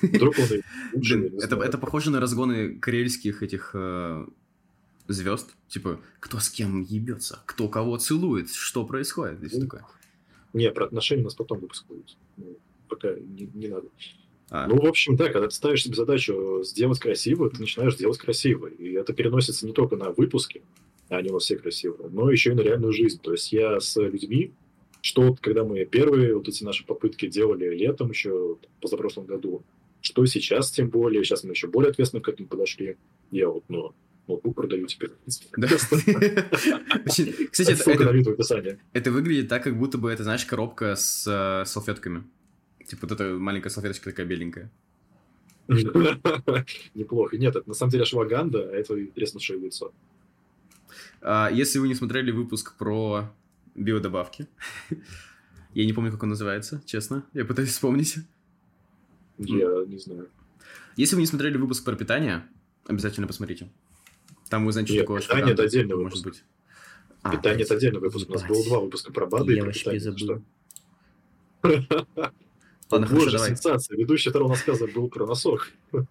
Вдруг 0.00 0.34
он 0.38 0.46
Блин, 0.94 1.38
это, 1.40 1.56
это 1.56 1.78
похоже 1.78 2.10
на 2.10 2.20
разгоны 2.20 2.78
карельских 2.78 3.42
этих 3.42 3.74
звезд. 5.08 5.50
Типа, 5.68 6.00
кто 6.20 6.38
с 6.38 6.48
кем 6.48 6.82
ебется, 6.82 7.42
кто 7.46 7.68
кого 7.68 7.96
целует, 7.96 8.50
что 8.50 8.84
происходит. 8.84 9.42
и 9.42 9.48
всё 9.48 9.58
Ну, 9.58 9.64
такое. 9.64 9.84
Не, 10.52 10.70
про 10.70 10.86
отношения 10.86 11.22
у 11.22 11.24
нас 11.24 11.34
потом 11.34 11.60
выпуск 11.60 11.86
будет. 11.86 12.16
Ну, 12.36 12.56
Пока 12.88 13.14
не, 13.14 13.48
не 13.54 13.68
надо. 13.68 13.88
А, 14.50 14.66
Ну, 14.66 14.76
в 14.76 14.86
общем, 14.86 15.16
да, 15.16 15.30
когда 15.30 15.48
ты 15.48 15.54
ставишь 15.54 15.84
себе 15.84 15.94
задачу 15.94 16.62
сделать 16.62 16.98
красиво, 16.98 17.48
ты 17.48 17.58
начинаешь 17.58 17.96
делать 17.96 18.18
красиво. 18.18 18.66
И 18.66 18.92
это 18.92 19.14
переносится 19.14 19.66
не 19.66 19.72
только 19.72 19.96
на 19.96 20.10
выпуски, 20.10 20.62
они 21.08 21.30
у 21.30 21.34
нас 21.34 21.44
все 21.44 21.56
красивые, 21.56 22.10
но 22.10 22.30
еще 22.30 22.50
и 22.50 22.54
на 22.54 22.60
реальную 22.60 22.92
жизнь. 22.92 23.18
То 23.22 23.32
есть 23.32 23.50
я 23.52 23.80
с 23.80 23.96
людьми, 24.00 24.52
что 25.00 25.22
вот 25.22 25.40
когда 25.40 25.64
мы 25.64 25.84
первые 25.86 26.34
вот 26.34 26.48
эти 26.48 26.64
наши 26.64 26.84
попытки 26.84 27.28
делали 27.28 27.74
летом 27.74 28.10
еще, 28.10 28.56
позапрошлом 28.80 29.24
году, 29.24 29.62
что 30.02 30.26
сейчас 30.26 30.70
тем 30.70 30.88
более, 30.90 31.24
сейчас 31.24 31.44
мы 31.44 31.52
еще 31.52 31.68
более 31.68 31.90
ответственно 31.90 32.22
к 32.22 32.28
этому 32.28 32.48
подошли. 32.48 32.98
Я 33.30 33.48
вот, 33.48 33.64
ну, 33.68 33.94
ноутбук 34.28 34.54
продаю 34.56 34.86
теперь. 34.86 35.12
да. 35.56 35.68
Кстати, 37.50 37.72
это- 38.92 39.10
выглядит 39.10 39.48
так, 39.48 39.64
как 39.64 39.78
будто 39.78 39.98
бы 39.98 40.10
это, 40.10 40.22
знаешь, 40.24 40.44
коробка 40.44 40.96
с 40.96 41.26
э, 41.26 41.64
салфетками. 41.66 42.24
Типа 42.86 43.06
вот 43.06 43.12
эта 43.12 43.34
маленькая 43.38 43.70
салфеточка 43.70 44.10
такая 44.10 44.26
беленькая. 44.26 44.70
Неплохо. 46.94 47.36
Нет, 47.36 47.56
это 47.56 47.68
на 47.68 47.74
самом 47.74 47.92
деле 47.92 48.02
ашваганда, 48.02 48.68
а 48.70 48.72
это 48.74 48.96
треснувшее 49.14 49.60
лицо. 49.60 49.92
А, 51.20 51.48
Если 51.52 51.78
вы 51.78 51.88
не 51.88 51.94
смотрели 51.94 52.32
выпуск 52.32 52.76
про 52.76 53.32
биодобавки, 53.74 54.48
я 55.74 55.86
не 55.86 55.92
помню, 55.92 56.10
как 56.10 56.22
он 56.24 56.30
называется, 56.30 56.82
честно. 56.84 57.24
Я 57.32 57.44
пытаюсь 57.44 57.70
вспомнить. 57.70 58.16
Я 59.48 59.84
не 59.86 59.98
знаю. 59.98 60.28
Если 60.96 61.14
вы 61.16 61.22
не 61.22 61.26
смотрели 61.26 61.56
выпуск 61.56 61.84
про 61.84 61.94
питание, 61.96 62.44
обязательно 62.86 63.26
посмотрите. 63.26 63.70
Там 64.50 64.62
вы 64.64 64.68
узнаете, 64.70 64.92
что 64.92 65.02
такое 65.02 65.20
питание 65.20 65.42
ашваганда, 65.42 65.62
это 65.62 65.68
отдельный 65.70 65.96
может 65.96 66.18
выпуск. 66.24 66.42
быть. 66.42 66.44
А, 67.22 67.30
Питание 67.36 67.64
это 67.64 67.74
отдельный 67.74 68.00
выпуск. 68.00 68.28
У 68.28 68.32
нас 68.32 68.42
было 68.42 68.56
Ебать. 68.56 68.68
два 68.68 68.80
выпуска 68.80 69.12
про 69.12 69.26
БАДы 69.26 69.52
и 69.52 69.56
Я 69.56 69.62
про 69.64 69.72
питание. 69.72 70.00
забыл. 70.00 70.18
Что? 70.18 70.42
Ладно, 72.90 73.06
хорошо, 73.06 73.14
Боже, 73.14 73.32
давай. 73.32 73.48
сенсация. 73.50 73.96
Ведущий 73.96 74.30
второго 74.30 74.50
рассказа 74.52 74.86
был 74.86 75.08
про 75.08 75.26
носок. 75.26 75.70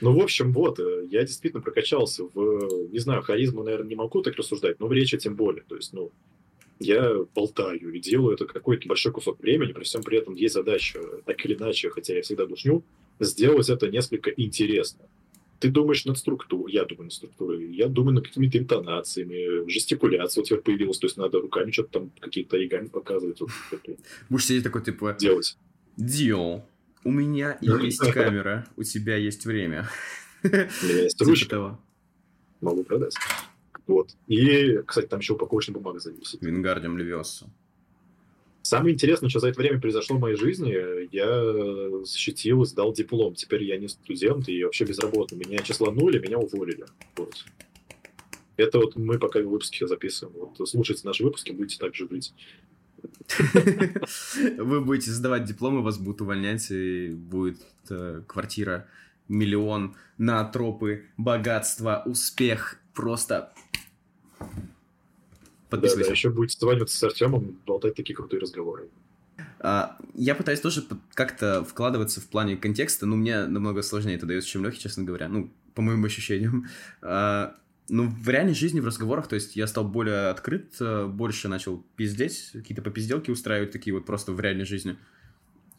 Ну, 0.00 0.18
в 0.18 0.22
общем, 0.22 0.52
вот, 0.54 0.80
э, 0.80 1.06
я 1.10 1.20
действительно 1.26 1.60
прокачался 1.62 2.24
в, 2.24 2.88
не 2.90 2.98
знаю, 3.00 3.20
харизму, 3.22 3.62
наверное, 3.62 3.88
не 3.88 3.96
могу 3.96 4.22
так 4.22 4.34
рассуждать, 4.36 4.80
но 4.80 4.86
в 4.86 4.92
речи 4.94 5.18
тем 5.18 5.34
более. 5.36 5.62
То 5.68 5.76
есть, 5.76 5.92
ну, 5.92 6.10
я 6.80 7.14
болтаю 7.34 7.92
и 7.92 8.00
делаю 8.00 8.34
это 8.34 8.46
какой-то 8.46 8.88
большой 8.88 9.12
кусок 9.12 9.40
времени, 9.40 9.72
при 9.72 9.84
всем 9.84 10.02
при 10.02 10.18
этом 10.18 10.34
есть 10.34 10.54
задача, 10.54 11.00
так 11.26 11.44
или 11.44 11.54
иначе, 11.54 11.90
хотя 11.90 12.14
я 12.14 12.22
всегда 12.22 12.46
душню, 12.46 12.84
сделать 13.20 13.68
это 13.68 13.88
несколько 13.88 14.30
интересно. 14.30 15.04
Ты 15.60 15.70
думаешь 15.70 16.04
над 16.04 16.16
структурой, 16.16 16.72
я 16.72 16.84
думаю 16.84 17.04
над 17.04 17.12
структурой, 17.12 17.74
я 17.74 17.88
думаю 17.88 18.14
над 18.14 18.28
какими-то 18.28 18.58
интонациями, 18.58 19.68
жестикуляция 19.68 20.42
вот 20.42 20.46
теперь 20.46 20.60
появилась, 20.60 20.98
то 20.98 21.06
есть 21.06 21.16
надо 21.16 21.40
руками 21.40 21.72
что-то 21.72 21.98
там, 21.98 22.10
какие-то 22.20 22.56
оригами 22.56 22.86
показывать, 22.86 23.40
вот, 23.40 23.50
Будешь 24.28 24.46
сидеть 24.46 24.62
такой, 24.62 24.84
типа, 24.84 25.16
делать. 25.18 25.56
Дио, 25.96 26.64
у 27.02 27.10
меня 27.10 27.58
есть 27.60 28.12
камера, 28.12 28.68
у 28.76 28.84
тебя 28.84 29.16
есть 29.16 29.46
время. 29.46 29.88
У 30.44 30.48
меня 30.48 31.02
есть 31.02 31.18
Типа 31.18 31.28
ручка, 31.28 31.78
могу 32.60 32.84
продать. 32.84 33.14
Вот. 33.88 34.14
И, 34.28 34.78
кстати, 34.86 35.06
там 35.06 35.18
еще 35.18 35.32
упаковочная 35.32 35.74
бумага 35.74 35.98
зависит. 35.98 36.40
Вингардиум 36.42 36.96
Левиоса. 36.96 37.50
Самое 38.62 38.94
интересное, 38.94 39.30
что 39.30 39.40
за 39.40 39.48
это 39.48 39.58
время 39.58 39.80
произошло 39.80 40.16
в 40.16 40.20
моей 40.20 40.36
жизни, 40.36 40.76
я 41.10 42.04
защитил 42.04 42.62
и 42.62 42.66
сдал 42.66 42.92
диплом. 42.92 43.34
Теперь 43.34 43.64
я 43.64 43.78
не 43.78 43.88
студент 43.88 44.46
и 44.48 44.62
вообще 44.62 44.84
безработный. 44.84 45.38
Меня 45.38 45.58
числанули, 45.60 46.18
меня 46.18 46.38
уволили. 46.38 46.84
Вот. 47.16 47.46
Это 48.58 48.78
вот 48.78 48.96
мы 48.96 49.18
пока 49.18 49.40
выпуски 49.40 49.86
записываем. 49.86 50.36
Вот 50.38 50.68
слушайте 50.68 51.06
наши 51.06 51.24
выпуски, 51.24 51.52
будете 51.52 51.78
так 51.78 51.94
же 51.94 52.06
жить. 52.10 52.34
Вы 54.58 54.80
будете 54.82 55.12
сдавать 55.12 55.44
дипломы, 55.44 55.82
вас 55.82 55.96
будут 55.98 56.20
увольнять, 56.20 56.70
и 56.70 57.08
будет 57.10 57.60
э, 57.88 58.22
квартира, 58.26 58.86
миллион 59.28 59.96
на 60.18 60.44
тропы, 60.44 61.06
богатство, 61.16 62.02
успех. 62.04 62.80
Просто 62.98 63.52
Да, 64.40 64.46
да, 64.48 64.48
подписывайся. 65.70 66.10
еще 66.10 66.30
будете 66.30 66.58
созваниваться 66.58 66.98
с 66.98 67.02
Артемом, 67.04 67.56
болтать 67.64 67.94
такие 67.94 68.16
крутые 68.16 68.40
разговоры. 68.40 68.88
А, 69.60 69.96
я 70.14 70.34
пытаюсь 70.34 70.60
тоже 70.60 70.84
как-то 71.14 71.62
вкладываться 71.62 72.20
в 72.20 72.26
плане 72.26 72.56
контекста, 72.56 73.06
но 73.06 73.14
мне 73.14 73.46
намного 73.46 73.82
сложнее 73.82 74.16
это 74.16 74.26
дается, 74.26 74.48
чем 74.48 74.64
Лехе, 74.64 74.80
честно 74.80 75.04
говоря. 75.04 75.28
Ну, 75.28 75.48
по 75.74 75.82
моим 75.82 76.04
ощущениям. 76.04 76.66
А, 77.00 77.54
ну, 77.88 78.08
в 78.08 78.28
реальной 78.28 78.54
жизни, 78.54 78.80
в 78.80 78.86
разговорах, 78.86 79.28
то 79.28 79.36
есть 79.36 79.54
я 79.54 79.68
стал 79.68 79.84
более 79.84 80.30
открыт, 80.30 80.74
э, 80.80 81.06
больше 81.06 81.46
начал 81.46 81.84
пиздеть, 81.94 82.50
какие-то 82.52 82.82
попизделки 82.82 83.30
устраивать, 83.30 83.70
такие 83.70 83.94
вот 83.94 84.06
просто 84.06 84.32
в 84.32 84.40
реальной 84.40 84.64
жизни. 84.64 84.96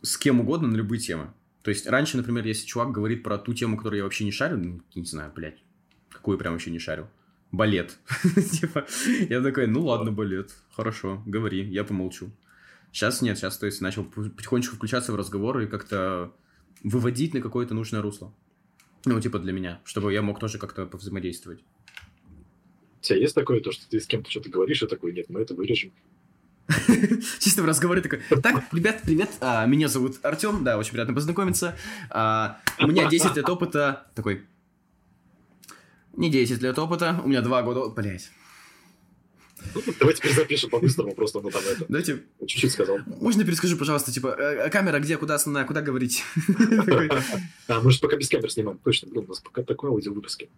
С 0.04 0.18
кем 0.18 0.40
угодно 0.40 0.70
на 0.70 0.78
любые 0.78 1.02
темы. 1.02 1.34
То 1.64 1.70
есть 1.70 1.86
раньше, 1.86 2.16
например, 2.16 2.46
если 2.46 2.66
чувак 2.66 2.92
говорит 2.92 3.24
про 3.24 3.38
ту 3.38 3.54
тему, 3.54 3.76
которую 3.76 3.98
я 3.98 4.04
вообще 4.06 4.24
не 4.24 4.32
шарю, 4.32 4.58
ну, 4.58 4.82
не 4.96 5.04
знаю, 5.04 5.34
блядь, 5.36 5.62
какую 6.12 6.38
прям 6.38 6.54
вообще 6.54 6.72
не 6.72 6.80
шарю. 6.80 7.08
Балет. 7.52 7.98
Типа, 8.52 8.86
я 9.30 9.42
такой, 9.42 9.68
ну 9.68 9.86
ладно, 9.86 10.12
балет, 10.12 10.52
хорошо, 10.72 11.24
говори, 11.26 11.64
я 11.64 11.84
помолчу. 11.84 12.32
Сейчас 12.92 13.22
нет, 13.22 13.38
сейчас, 13.38 13.58
то 13.58 13.66
есть, 13.66 13.82
начал 13.82 14.04
потихонечку 14.04 14.76
включаться 14.76 15.12
в 15.12 15.16
разговор 15.16 15.60
и 15.60 15.68
как-то 15.68 16.34
выводить 16.84 17.34
на 17.34 17.42
какое-то 17.42 17.74
нужное 17.74 18.02
русло. 18.02 18.34
Ну, 19.06 19.20
типа 19.20 19.40
для 19.40 19.54
меня, 19.54 19.82
чтобы 19.86 20.12
я 20.14 20.22
мог 20.22 20.40
тоже 20.40 20.58
как-то 20.58 20.86
повзаимодействовать. 20.86 21.64
У 23.00 23.02
тебя 23.02 23.20
есть 23.20 23.36
такое, 23.36 23.62
то, 23.62 23.72
что 23.72 23.88
ты 23.90 24.00
с 24.00 24.08
кем-то 24.08 24.30
что-то 24.30 24.50
говоришь, 24.50 24.84
и 24.84 24.88
такой, 24.88 25.14
нет, 25.14 25.30
мы 25.30 25.42
это 25.42 25.54
вырежем. 25.54 25.92
Чисто 27.40 27.64
в 27.64 27.66
разговоре 27.66 28.02
такой, 28.02 28.20
так, 28.42 28.72
ребят, 28.74 29.02
привет, 29.04 29.30
а, 29.40 29.66
меня 29.66 29.88
зовут 29.88 30.20
Артем, 30.22 30.64
да, 30.64 30.78
очень 30.78 30.92
приятно 30.92 31.14
познакомиться. 31.14 31.76
А, 32.10 32.60
у 32.80 32.88
меня 32.88 33.10
10 33.10 33.36
лет 33.36 33.50
опыта, 33.50 34.12
такой, 34.16 34.46
не 36.20 36.30
10 36.30 36.62
лет 36.62 36.78
опыта, 36.78 37.22
у 37.24 37.28
меня 37.28 37.42
2 37.42 37.64
года, 37.64 37.90
блять. 37.90 38.30
Ну, 39.76 39.82
Давай 40.00 40.16
теперь 40.16 40.34
запишем 40.34 40.70
по-быстрому, 40.70 41.14
просто 41.14 41.42
ну 41.42 41.50
там 41.50 41.62
это, 41.70 41.86
Давайте, 41.88 42.24
чуть-чуть 42.46 42.72
сказал. 42.72 43.00
можно 43.20 43.44
перескажу, 43.44 43.78
пожалуйста, 43.78 44.12
типа, 44.12 44.28
э, 44.28 44.70
камера 44.70 45.00
где, 45.00 45.18
куда 45.18 45.36
основная, 45.36 45.66
куда 45.66 45.82
говорить? 45.82 46.24
А, 47.68 47.82
мы 47.82 47.92
же 47.92 48.00
пока 48.00 48.18
без 48.18 48.30
камер 48.30 48.50
снимаем, 48.52 48.80
точно, 48.84 49.10
блин, 49.10 49.26
у 49.26 49.28
нас 49.30 49.40
пока 49.40 49.64
такое 49.64 49.92
аудио 49.92 50.14
выпуски. 50.14 50.50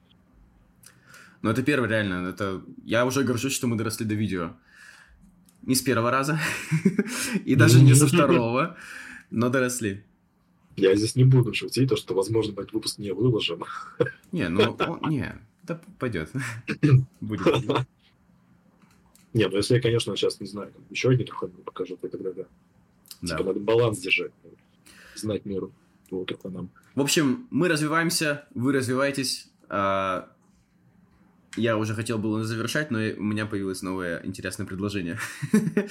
Ну, 1.41 1.49
это 1.49 1.63
первый, 1.63 1.89
реально. 1.89 2.29
Это... 2.29 2.61
Я 2.83 3.05
уже 3.05 3.23
горжусь, 3.23 3.53
что 3.53 3.67
мы 3.67 3.75
доросли 3.75 4.05
до 4.05 4.13
видео. 4.13 4.51
Не 5.63 5.75
с 5.75 5.81
первого 5.81 6.11
раза. 6.11 6.39
И 7.45 7.55
даже 7.55 7.81
не 7.81 7.95
со 7.95 8.07
второго. 8.07 8.77
Но 9.31 9.49
доросли. 9.49 10.03
Я 10.75 10.95
здесь 10.95 11.15
не 11.15 11.23
буду 11.23 11.53
шутить, 11.53 11.89
то, 11.89 11.95
что, 11.95 12.13
возможно, 12.13 12.53
мы 12.55 12.61
этот 12.61 12.73
выпуск 12.73 12.97
не 12.97 13.11
выложим. 13.11 13.63
Не, 14.31 14.47
ну, 14.49 14.77
не, 15.09 15.35
да 15.63 15.81
пойдет. 15.99 16.31
Будет. 17.21 17.87
Не, 19.33 19.47
ну 19.47 19.57
если 19.57 19.75
я, 19.75 19.81
конечно, 19.81 20.15
сейчас 20.15 20.39
не 20.41 20.47
знаю, 20.47 20.73
еще 20.89 21.09
один 21.09 21.25
труханы 21.25 21.53
покажу, 21.63 21.95
то 21.97 22.09
тогда 22.09 22.31
да. 22.33 22.43
Да. 23.21 23.37
Типа 23.37 23.49
надо 23.49 23.59
баланс 23.59 23.99
держать, 23.99 24.31
знать 25.15 25.45
меру 25.45 25.71
по 26.09 26.25
труханам. 26.25 26.69
В 26.95 27.01
общем, 27.01 27.47
мы 27.51 27.69
развиваемся, 27.69 28.45
вы 28.53 28.73
развиваетесь. 28.73 29.49
А, 29.69 30.29
Я 31.55 31.77
уже 31.77 31.93
хотел 31.95 32.17
было 32.17 32.43
завершать, 32.43 32.91
но 32.91 32.97
у 32.99 33.23
меня 33.23 33.45
появилось 33.45 33.81
новое 33.81 34.21
интересное 34.25 34.65
предложение. 34.65 35.17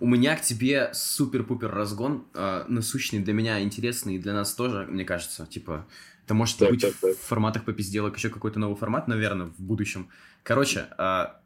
У 0.00 0.06
меня 0.06 0.36
к 0.36 0.42
тебе 0.42 0.90
супер-пупер 0.94 1.70
разгон, 1.70 2.24
а, 2.32 2.64
насущный 2.68 3.18
для 3.18 3.32
меня, 3.32 3.60
интересный 3.60 4.14
и 4.14 4.18
для 4.18 4.32
нас 4.32 4.54
тоже, 4.54 4.86
мне 4.88 5.04
кажется. 5.04 5.44
Типа, 5.46 5.86
это 6.28 6.34
может 6.34 6.58
Так, 6.58 6.68
быть 6.68 6.82
так, 6.82 6.92
так. 6.92 7.16
в 7.16 7.20
форматах 7.20 7.64
попизделок 7.64 8.18
еще 8.18 8.28
какой-то 8.28 8.58
новый 8.58 8.76
формат, 8.76 9.08
наверное, 9.08 9.46
в 9.46 9.58
будущем. 9.58 10.10
Короче, 10.42 10.86
а, 10.98 11.40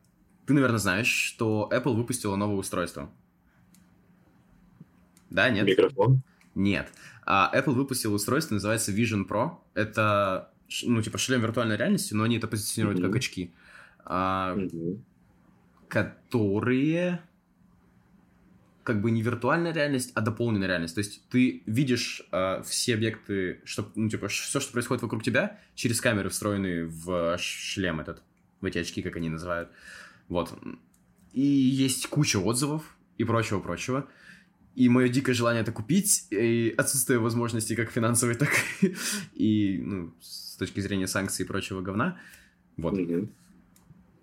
ты, 0.44 0.54
наверное, 0.54 0.80
знаешь, 0.80 1.06
что 1.06 1.70
Apple 1.72 1.94
выпустила 1.94 2.34
новое 2.34 2.56
устройство. 2.56 3.08
Да, 5.30 5.50
нет? 5.50 5.66
Микрофон? 5.66 6.22
Нет. 6.56 6.88
А 7.24 7.52
Apple 7.54 7.74
выпустил 7.74 8.12
устройство, 8.12 8.54
называется 8.54 8.90
Vision 8.90 9.24
Pro. 9.24 9.58
Это, 9.74 10.50
ну, 10.82 11.00
типа, 11.00 11.16
шлем 11.16 11.42
виртуальной 11.42 11.76
реальности, 11.76 12.14
но 12.14 12.24
они 12.24 12.38
это 12.38 12.48
позиционируют 12.48 12.98
mm-hmm. 12.98 13.06
как 13.06 13.16
очки. 13.16 13.54
Mm-hmm. 14.04 15.00
Которые 15.86 17.22
как 18.82 19.00
бы 19.00 19.10
не 19.10 19.22
виртуальная 19.22 19.72
реальность, 19.72 20.12
а 20.14 20.20
дополненная 20.20 20.68
реальность. 20.68 20.94
То 20.94 21.00
есть 21.00 21.22
ты 21.28 21.62
видишь 21.66 22.22
э, 22.32 22.62
все 22.64 22.94
объекты, 22.94 23.60
что, 23.64 23.90
ну, 23.94 24.08
типа, 24.08 24.28
все, 24.28 24.60
что 24.60 24.72
происходит 24.72 25.02
вокруг 25.02 25.22
тебя, 25.22 25.58
через 25.74 26.00
камеры, 26.00 26.30
встроенные 26.30 26.86
в 26.86 27.38
шлем 27.38 28.00
этот, 28.00 28.22
в 28.60 28.66
эти 28.66 28.78
очки, 28.78 29.02
как 29.02 29.16
они 29.16 29.28
называют. 29.28 29.70
Вот. 30.28 30.52
И 31.32 31.42
есть 31.42 32.06
куча 32.08 32.38
отзывов 32.38 32.96
и 33.18 33.24
прочего-прочего. 33.24 34.08
И 34.74 34.88
мое 34.88 35.08
дикое 35.08 35.34
желание 35.34 35.62
это 35.62 35.72
купить, 35.72 36.26
и 36.30 36.74
отсутствие 36.76 37.18
возможностей 37.18 37.76
как 37.76 37.90
финансовой, 37.90 38.34
так 38.36 38.50
и 39.34 39.78
ну, 39.84 40.14
с 40.20 40.56
точки 40.56 40.80
зрения 40.80 41.06
санкций 41.06 41.44
и 41.44 41.48
прочего 41.48 41.82
говна. 41.82 42.18
Вот. 42.76 42.94
Mm-hmm. 42.94 43.28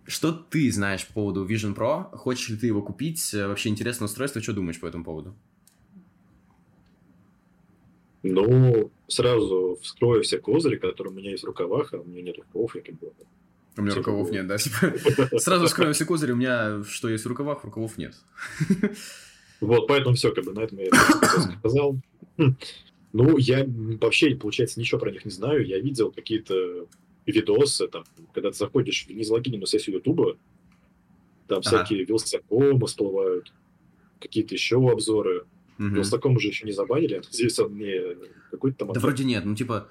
Что 0.10 0.32
ты 0.32 0.72
знаешь 0.72 1.06
по 1.06 1.14
поводу 1.14 1.46
Vision 1.46 1.76
Pro? 1.76 2.10
Хочешь 2.18 2.50
ли 2.50 2.58
ты 2.58 2.66
его 2.66 2.82
купить? 2.82 3.32
Вообще 3.32 3.70
интересное 3.70 4.08
устройство. 4.08 4.42
Что 4.42 4.54
думаешь 4.54 4.80
по 4.80 4.88
этому 4.88 5.04
поводу? 5.04 5.36
Ну, 8.24 8.92
сразу 9.08 9.78
вскрою 9.84 10.24
все 10.24 10.40
козыри, 10.40 10.78
которые 10.78 11.14
у 11.14 11.16
меня 11.16 11.30
есть 11.30 11.44
в 11.44 11.46
рукавах, 11.46 11.94
а 11.94 11.98
у 11.98 12.06
меня 12.06 12.24
нет 12.24 12.38
рукавов, 12.40 12.76
я 12.76 12.82
как 12.82 12.96
бы... 12.98 13.12
У 13.78 13.84
меня 13.84 13.94
рукавов 13.94 14.32
нет, 14.32 14.48
да? 14.48 14.58
Типа, 14.58 15.40
сразу 15.40 15.68
вскроем 15.68 15.94
все 15.94 16.06
козыри, 16.06 16.32
у 16.32 16.36
меня 16.36 16.84
что 16.86 17.08
есть 17.08 17.24
в 17.24 17.28
рукавах, 17.28 17.64
рукавов 17.64 17.98
нет. 18.00 18.16
Вот, 19.62 19.88
поэтому 19.88 20.16
все, 20.16 20.34
как 20.34 20.44
бы 20.44 20.54
на 20.54 20.62
этом 20.62 20.80
я 20.80 20.90
сказал. 21.60 21.98
Хм. 22.38 22.56
Ну, 23.14 23.38
я 23.38 23.66
вообще, 23.68 24.36
получается, 24.36 24.80
ничего 24.80 25.00
про 25.00 25.12
них 25.12 25.24
не 25.24 25.32
знаю. 25.32 25.68
Я 25.68 25.80
видел 25.80 26.12
какие-то 26.12 26.88
видосы, 27.32 27.88
там, 27.88 28.04
когда 28.34 28.52
ты 28.52 28.58
заходишь 28.58 29.06
в 29.08 29.10
незалогиненную 29.12 29.68
сессию 29.68 29.98
Ютуба, 29.98 30.38
там 31.48 31.60
ага. 31.60 31.84
всякие 31.84 32.06
Вилсакомы 32.06 32.86
всплывают, 32.88 33.54
какие-то 34.20 34.54
еще 34.54 34.76
обзоры. 34.78 35.46
Угу. 35.78 35.88
Вилсаком 35.88 36.36
уже 36.36 36.48
еще 36.50 36.66
не 36.66 36.72
забанили, 36.72 37.16
а 37.16 37.24
здесь 37.24 37.58
он 37.60 37.78
не 37.78 38.18
какой-то 38.52 38.86
там... 38.86 38.94
Да 38.94 39.00
вроде 39.00 39.24
нет, 39.24 39.46
ну 39.46 39.56
типа, 39.56 39.90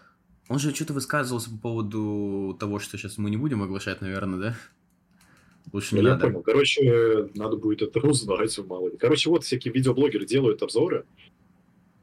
он 0.49 0.59
же 0.59 0.75
что-то 0.75 0.95
высказывался 0.95 1.51
по 1.51 1.59
поводу 1.59 2.57
того, 2.59 2.79
что 2.79 2.97
сейчас 2.97 3.19
мы 3.19 3.31
не 3.31 3.37
будем 3.37 3.63
оглашать, 3.63 4.01
наверное, 4.01 4.39
да? 4.39 4.57
Лучше 5.73 5.95
не 5.95 6.03
ну, 6.03 6.09
я 6.09 6.15
надо. 6.15 6.29
понял. 6.29 6.43
Короче, 6.43 7.29
надо 7.35 7.57
будет 7.57 7.83
это 7.83 8.01
узнать, 8.07 8.59
мало 8.67 8.89
ли. 8.89 8.97
Короче, 8.97 9.29
вот 9.29 9.45
всякие 9.45 9.73
видеоблогеры 9.73 10.25
делают 10.25 10.63
обзоры, 10.63 11.05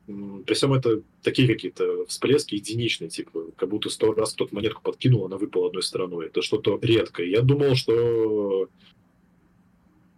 при 0.07 0.53
всем 0.53 0.73
это 0.73 1.01
такие 1.23 1.47
какие-то 1.47 2.05
всплески 2.05 2.55
единичные, 2.55 3.09
типа, 3.09 3.51
как 3.55 3.69
будто 3.69 3.89
сто 3.89 4.13
раз 4.13 4.33
кто-то 4.33 4.53
монетку 4.53 4.81
подкинул, 4.81 5.25
она 5.25 5.37
выпала 5.37 5.67
одной 5.67 5.83
стороной. 5.83 6.27
Это 6.27 6.41
что-то 6.41 6.77
редкое. 6.81 7.27
Я 7.27 7.41
думал, 7.41 7.75
что 7.75 8.69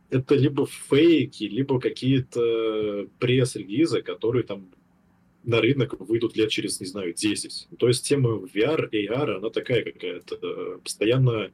это 0.09 0.35
либо 0.35 0.65
фейки, 0.65 1.45
либо 1.45 1.79
какие-то 1.79 3.07
пресс-релизы, 3.19 4.01
которые 4.01 4.43
там 4.43 4.67
на 5.43 5.61
рынок 5.61 5.99
выйдут 5.99 6.35
лет 6.35 6.49
через, 6.49 6.81
не 6.81 6.87
знаю, 6.87 7.13
10. 7.13 7.67
То 7.79 7.87
есть 7.87 8.05
тема 8.05 8.45
VR, 8.53 8.89
AR, 8.91 9.37
она 9.37 9.49
такая 9.49 9.83
какая-то, 9.83 10.79
постоянно 10.83 11.51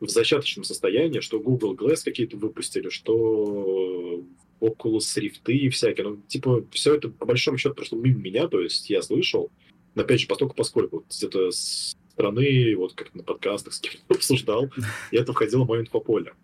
в 0.00 0.08
зачаточном 0.08 0.64
состоянии, 0.64 1.20
что 1.20 1.38
Google 1.38 1.74
Glass 1.74 2.02
какие-то 2.04 2.36
выпустили, 2.36 2.88
что 2.88 4.22
Oculus 4.62 5.18
Rift 5.18 5.52
и 5.52 5.68
всякие. 5.68 6.08
Ну, 6.08 6.22
типа, 6.28 6.64
все 6.70 6.94
это 6.94 7.08
по 7.08 7.26
большому 7.26 7.58
счету 7.58 7.74
прошло 7.74 7.98
мимо 7.98 8.20
меня, 8.20 8.48
то 8.48 8.60
есть 8.60 8.88
я 8.88 9.02
слышал, 9.02 9.50
но 9.94 10.02
опять 10.02 10.20
же, 10.20 10.26
постольку 10.26 10.54
поскольку 10.54 10.96
вот 10.96 11.06
где-то 11.08 11.50
с 11.50 11.94
стороны, 12.12 12.76
вот 12.76 12.92
как 12.94 13.14
на 13.14 13.22
подкастах 13.22 13.72
с 13.72 13.80
кем-то 13.80 13.98
обсуждал, 14.14 14.70
и 15.10 15.16
это 15.16 15.32
входило 15.32 15.64
в 15.64 15.68
мое 15.68 15.80
инфополе. 15.80 16.34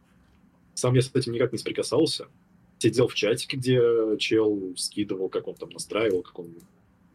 Сам 0.75 0.95
я 0.95 1.03
с 1.03 1.15
этим 1.15 1.33
никак 1.33 1.53
не 1.53 1.59
соприкасался. 1.59 2.29
Сидел 2.79 3.09
в 3.09 3.15
чатике, 3.15 3.57
где 3.57 3.81
чел 4.19 4.75
скидывал, 4.77 5.29
как 5.29 5.49
он 5.49 5.55
там 5.55 5.71
настраивал, 5.71 6.23
как 6.23 6.39
он 6.39 6.55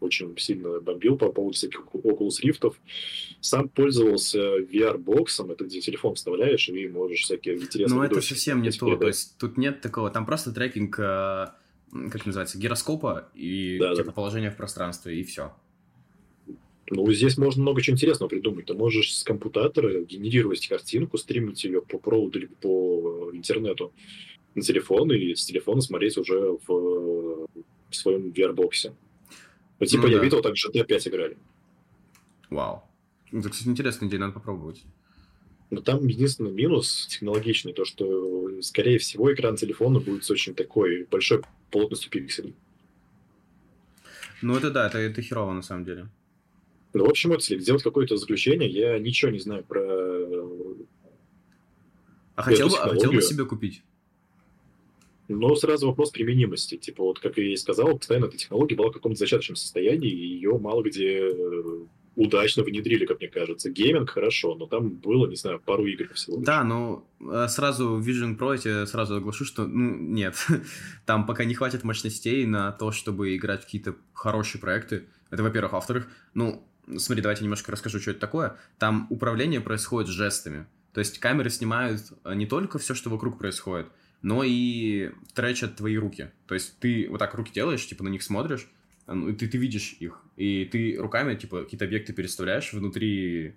очень 0.03 0.37
сильно 0.37 0.79
бомбил 0.79 1.17
по 1.17 1.31
поводу 1.31 1.55
всяких 1.55 1.81
Oculus 1.93 2.41
Rift. 2.43 2.73
Сам 3.41 3.69
пользовался 3.69 4.59
VR-боксом, 4.59 5.51
это 5.51 5.65
где 5.65 5.81
телефон 5.81 6.15
вставляешь, 6.15 6.69
и 6.69 6.87
можешь 6.87 7.21
всякие 7.21 7.55
интересные 7.55 7.97
Ну, 7.97 8.03
это 8.03 8.21
совсем 8.21 8.61
не 8.61 8.71
то, 8.71 8.95
то 8.95 9.07
есть 9.07 9.37
тут 9.37 9.57
нет 9.57 9.81
такого, 9.81 10.09
там 10.09 10.25
просто 10.25 10.51
трекинг, 10.51 10.97
э, 10.99 11.47
как 12.11 12.25
называется, 12.25 12.57
гироскопа 12.57 13.29
и 13.33 13.77
да, 13.79 13.95
типа 13.95 14.07
да. 14.07 14.11
положение 14.13 14.51
в 14.51 14.57
пространстве, 14.57 15.19
и 15.19 15.23
все. 15.23 15.53
Ну, 16.89 17.11
здесь 17.11 17.37
можно 17.37 17.61
много 17.61 17.81
чего 17.81 17.95
интересного 17.95 18.29
придумать. 18.29 18.65
Ты 18.65 18.73
можешь 18.73 19.15
с 19.15 19.23
компьютера 19.23 20.01
генерировать 20.01 20.67
картинку, 20.67 21.17
стримить 21.17 21.63
ее 21.63 21.81
по 21.81 21.97
проводу 21.97 22.39
или 22.39 22.45
по 22.47 23.31
интернету 23.33 23.93
на 24.53 24.61
телефон, 24.61 25.11
и 25.11 25.33
с 25.33 25.45
телефона 25.45 25.81
смотреть 25.81 26.17
уже 26.17 26.57
в, 26.67 27.47
в 27.89 27.95
своем 27.95 28.29
VR-боксе. 28.29 28.93
Ну, 29.83 29.87
типа, 29.89 30.03
ну, 30.03 30.09
я 30.09 30.17
да. 30.17 30.23
видел, 30.23 30.41
так 30.41 30.53
GTA 30.53 30.85
5 30.85 31.07
играли. 31.09 31.37
Вау. 32.49 32.83
Это, 33.31 33.49
кстати, 33.49 33.67
интересная 33.67 34.07
идея, 34.07 34.21
надо 34.21 34.33
попробовать. 34.33 34.83
Но 35.69 35.81
там 35.81 36.07
единственный 36.07 36.51
минус 36.51 37.07
технологичный, 37.09 37.73
то, 37.73 37.83
что, 37.83 38.61
скорее 38.61 38.97
всего, 38.97 39.33
экран 39.33 39.55
телефона 39.55 39.99
будет 39.99 40.23
с 40.23 40.31
очень 40.31 40.53
такой 40.55 41.05
большой 41.09 41.41
плотностью 41.71 42.11
пикселей. 42.11 42.55
Ну, 44.41 44.55
это 44.55 44.71
да, 44.71 44.87
это, 44.87 44.99
это 44.99 45.21
херово, 45.21 45.51
на 45.53 45.63
самом 45.63 45.83
деле. 45.83 46.07
Ну, 46.93 47.05
в 47.05 47.09
общем, 47.09 47.33
если 47.33 47.57
сделать 47.57 47.83
какое-то 47.83 48.17
заключение, 48.17 48.69
я 48.69 48.99
ничего 48.99 49.31
не 49.31 49.39
знаю 49.39 49.63
про... 49.63 49.81
А 52.35 52.41
хотел 52.41 52.69
бы, 52.69 52.77
а 52.77 52.89
хотел 52.89 53.11
бы 53.11 53.21
себе 53.21 53.45
купить? 53.45 53.83
Но 55.27 55.55
сразу 55.55 55.87
вопрос 55.87 56.11
применимости. 56.11 56.77
Типа, 56.77 57.03
вот 57.03 57.19
как 57.19 57.37
я 57.37 57.53
и 57.53 57.55
сказал, 57.55 57.97
постоянно 57.97 58.25
эта 58.25 58.37
технология 58.37 58.75
была 58.75 58.89
в 58.89 58.93
каком-то 58.93 59.17
зачаточном 59.17 59.55
состоянии, 59.55 60.09
и 60.09 60.35
ее 60.35 60.57
мало 60.57 60.83
где 60.83 61.19
э, 61.19 61.85
удачно 62.15 62.63
внедрили, 62.63 63.05
как 63.05 63.19
мне 63.19 63.29
кажется. 63.29 63.69
Гейминг 63.69 64.09
хорошо, 64.09 64.55
но 64.55 64.67
там 64.67 64.89
было, 64.89 65.27
не 65.27 65.35
знаю, 65.35 65.59
пару 65.59 65.85
игр 65.85 66.13
всего. 66.13 66.37
Да, 66.37 66.63
но 66.63 67.07
э, 67.19 67.47
сразу 67.49 67.99
Vision 67.99 68.37
Pro 68.37 68.51
я 68.51 68.57
тебе 68.57 68.87
сразу 68.87 69.15
оглашу, 69.15 69.45
что, 69.45 69.65
ну, 69.65 69.95
нет. 69.97 70.35
там 71.05 71.25
пока 71.25 71.45
не 71.45 71.55
хватит 71.55 71.83
мощностей 71.83 72.45
на 72.45 72.71
то, 72.71 72.91
чтобы 72.91 73.35
играть 73.35 73.61
в 73.61 73.65
какие-то 73.65 73.95
хорошие 74.13 74.61
проекты. 74.61 75.05
Это, 75.31 75.41
во-первых. 75.41 75.73
А 75.73 75.75
во-вторых, 75.77 76.07
ну, 76.33 76.67
смотри, 76.97 77.21
давайте 77.21 77.43
немножко 77.43 77.71
расскажу, 77.71 77.99
что 77.99 78.11
это 78.11 78.19
такое. 78.19 78.57
Там 78.77 79.07
управление 79.09 79.61
происходит 79.61 80.09
жестами. 80.09 80.67
То 80.93 80.99
есть 80.99 81.17
камеры 81.19 81.49
снимают 81.49 82.01
э, 82.23 82.35
не 82.35 82.45
только 82.45 82.77
все, 82.77 82.93
что 82.93 83.09
вокруг 83.09 83.39
происходит, 83.39 83.87
но 84.23 84.43
и 84.43 85.11
тречат 85.35 85.75
твои 85.75 85.97
руки. 85.97 86.31
То 86.47 86.55
есть 86.55 86.79
ты 86.79 87.07
вот 87.09 87.19
так 87.19 87.35
руки 87.35 87.51
делаешь, 87.53 87.85
типа 87.85 88.03
на 88.03 88.09
них 88.09 88.23
смотришь, 88.23 88.67
ну, 89.05 89.31
ты, 89.35 89.47
ты 89.47 89.57
видишь 89.57 89.97
их, 89.99 90.19
и 90.37 90.65
ты 90.65 90.95
руками, 90.97 91.35
типа, 91.35 91.63
какие-то 91.63 91.85
объекты 91.85 92.13
переставляешь 92.13 92.71
внутри 92.73 93.55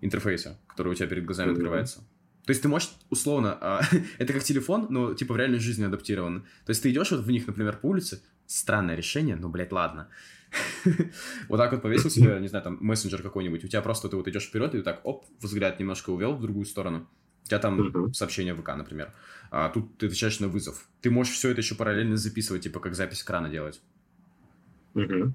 интерфейса, 0.00 0.58
который 0.66 0.92
у 0.92 0.94
тебя 0.94 1.06
перед 1.06 1.24
глазами 1.24 1.50
mm-hmm. 1.50 1.52
открывается. 1.52 1.98
То 2.44 2.50
есть 2.50 2.62
ты 2.62 2.68
можешь, 2.68 2.90
условно, 3.10 3.56
а, 3.60 3.80
это 4.18 4.32
как 4.32 4.42
телефон, 4.42 4.88
но 4.90 5.14
типа 5.14 5.34
в 5.34 5.36
реальной 5.36 5.60
жизни 5.60 5.84
адаптирован. 5.84 6.42
То 6.64 6.70
есть 6.70 6.82
ты 6.82 6.90
идешь 6.90 7.12
вот 7.12 7.20
в 7.20 7.30
них, 7.30 7.46
например, 7.46 7.78
по 7.78 7.86
улице, 7.86 8.22
странное 8.46 8.96
решение, 8.96 9.36
но, 9.36 9.48
блядь, 9.48 9.72
ладно. 9.72 10.08
вот 11.48 11.56
так 11.56 11.72
вот 11.72 11.82
повесил 11.82 12.10
себе, 12.10 12.38
не 12.40 12.48
знаю, 12.48 12.64
там, 12.64 12.78
мессенджер 12.80 13.22
какой-нибудь, 13.22 13.64
у 13.64 13.68
тебя 13.68 13.82
просто 13.82 14.08
ты 14.08 14.16
вот 14.16 14.26
идешь 14.28 14.46
вперед 14.46 14.74
и 14.74 14.82
так, 14.82 15.00
оп, 15.04 15.26
взгляд 15.40 15.78
немножко 15.78 16.10
увел 16.10 16.34
в 16.34 16.40
другую 16.40 16.66
сторону. 16.66 17.08
У 17.44 17.48
тебя 17.48 17.60
там 17.60 18.12
сообщение 18.12 18.54
в 18.54 18.62
ВК, 18.62 18.74
например. 18.76 19.12
А 19.50 19.68
тут 19.68 19.98
ты 19.98 20.06
отвечаешь 20.06 20.40
на 20.40 20.48
вызов. 20.48 20.88
Ты 21.00 21.10
можешь 21.10 21.34
все 21.34 21.50
это 21.50 21.60
еще 21.60 21.74
параллельно 21.74 22.16
записывать, 22.16 22.62
типа 22.62 22.80
как 22.80 22.94
запись 22.94 23.22
экрана 23.22 23.48
делать. 23.48 23.80
Uh-huh. 24.94 25.32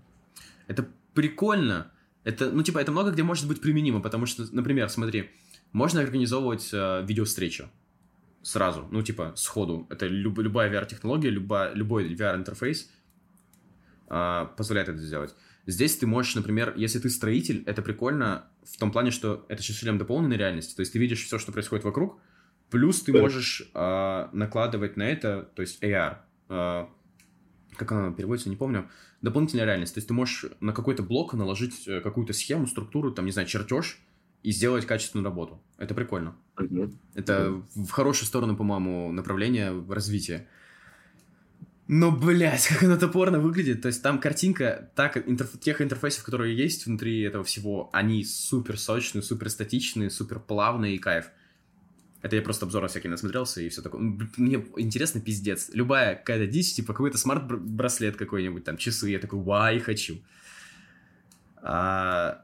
Это 0.67 0.87
прикольно. 1.13 1.91
Это, 2.23 2.51
ну, 2.51 2.61
типа, 2.63 2.79
это 2.79 2.91
много 2.91 3.11
где 3.11 3.23
может 3.23 3.47
быть 3.47 3.61
применимо, 3.61 3.99
потому 3.99 4.25
что, 4.25 4.45
например, 4.51 4.89
смотри, 4.89 5.31
можно 5.71 6.01
организовывать 6.01 6.69
э, 6.71 7.03
видеовстречу 7.07 7.69
сразу, 8.43 8.87
ну, 8.91 9.01
типа, 9.01 9.33
сходу. 9.35 9.87
Это 9.89 10.07
люб, 10.07 10.37
любая 10.39 10.71
VR-технология, 10.71 11.29
любая, 11.29 11.73
любой 11.73 12.13
VR-интерфейс 12.13 12.89
э, 14.09 14.47
позволяет 14.55 14.89
это 14.89 14.99
сделать. 14.99 15.33
Здесь 15.67 15.97
ты 15.97 16.07
можешь, 16.07 16.35
например, 16.35 16.73
если 16.75 16.99
ты 16.99 17.09
строитель, 17.09 17.63
это 17.65 17.81
прикольно 17.81 18.47
в 18.63 18.77
том 18.77 18.91
плане, 18.91 19.11
что 19.11 19.45
это 19.47 19.61
шлем 19.61 19.97
дополненной 19.97 20.37
реальности. 20.37 20.75
То 20.75 20.81
есть 20.81 20.93
ты 20.93 20.99
видишь 20.99 21.23
все, 21.23 21.37
что 21.39 21.51
происходит 21.51 21.85
вокруг, 21.85 22.19
плюс 22.71 23.01
ты 23.03 23.13
можешь 23.13 23.69
э, 23.73 24.27
накладывать 24.31 24.97
на 24.97 25.03
это, 25.03 25.49
то 25.55 25.61
есть 25.61 25.83
AR, 25.83 26.13
э, 26.13 26.17
а, 26.49 26.89
как 27.75 27.91
она 27.91 28.11
переводится, 28.11 28.49
не 28.49 28.55
помню, 28.55 28.89
дополнительная 29.21 29.65
реальность. 29.65 29.93
То 29.93 29.99
есть 29.99 30.07
ты 30.07 30.13
можешь 30.13 30.45
на 30.59 30.73
какой-то 30.73 31.03
блок 31.03 31.33
наложить 31.33 31.87
э, 31.87 32.01
какую-то 32.01 32.33
схему, 32.33 32.65
структуру, 32.67 33.11
там, 33.11 33.25
не 33.25 33.31
знаю, 33.31 33.47
чертеж, 33.47 33.99
и 34.43 34.51
сделать 34.51 34.85
качественную 34.85 35.25
работу. 35.25 35.61
Это 35.77 35.93
прикольно. 35.93 36.35
Мгм. 36.57 36.97
Это 37.13 37.61
в 37.75 37.89
хорошую 37.91 38.27
сторону, 38.27 38.55
по-моему, 38.55 39.11
направление 39.11 39.71
развития. 39.87 40.47
Но, 41.87 42.11
блядь, 42.11 42.67
как 42.67 42.83
оно 42.83 42.97
топорно 42.97 43.39
выглядит. 43.39 43.81
То 43.81 43.89
есть 43.89 44.01
там 44.01 44.19
картинка, 44.19 44.89
так, 44.95 45.17
интерф- 45.17 45.59
тех 45.59 45.81
интерфейсов, 45.81 46.23
которые 46.23 46.55
есть 46.55 46.85
внутри 46.85 47.21
этого 47.21 47.43
всего, 47.43 47.89
они 47.91 48.23
супер 48.23 48.79
сочные, 48.79 49.21
супер 49.21 49.49
статичные, 49.49 50.09
супер 50.09 50.39
плавные 50.39 50.95
и 50.95 50.97
кайф. 50.97 51.25
Это 52.21 52.35
я 52.35 52.41
просто 52.41 52.65
обзоры 52.65 52.87
всякие 52.87 53.09
насмотрелся 53.09 53.61
и 53.61 53.69
все 53.69 53.81
такое. 53.81 54.01
Мне 54.37 54.63
интересно 54.77 55.21
пиздец. 55.21 55.69
Любая 55.73 56.15
какая-то 56.15 56.45
дичь, 56.45 56.73
типа 56.73 56.93
какой-то 56.93 57.17
смарт-браслет 57.17 58.15
какой-нибудь, 58.15 58.63
там, 58.63 58.77
часы, 58.77 59.09
я 59.09 59.19
такой, 59.19 59.39
вай, 59.39 59.79
хочу. 59.79 60.21
А, 61.57 62.43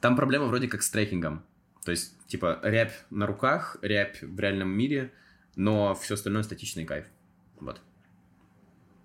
Там 0.00 0.16
проблема 0.16 0.46
вроде 0.46 0.66
как 0.68 0.82
с 0.82 0.90
трекингом. 0.90 1.44
То 1.84 1.92
есть, 1.92 2.14
типа, 2.26 2.58
рябь 2.62 2.92
на 3.10 3.26
руках, 3.26 3.76
рябь 3.82 4.22
в 4.22 4.38
реальном 4.38 4.70
мире, 4.70 5.12
но 5.56 5.94
все 5.94 6.14
остальное 6.14 6.42
статичный 6.42 6.84
кайф. 6.84 7.04
Вот. 7.60 7.80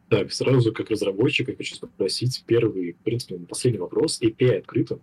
Так, 0.10 0.32
сразу 0.32 0.74
как 0.74 0.90
разработчик 0.90 1.50
я 1.50 1.56
хочу 1.56 1.76
спросить 1.76 2.44
первый, 2.46 2.94
в 2.94 2.98
принципе, 3.04 3.38
последний 3.40 3.80
вопрос. 3.80 4.22
API 4.22 4.60
открыто? 4.60 5.00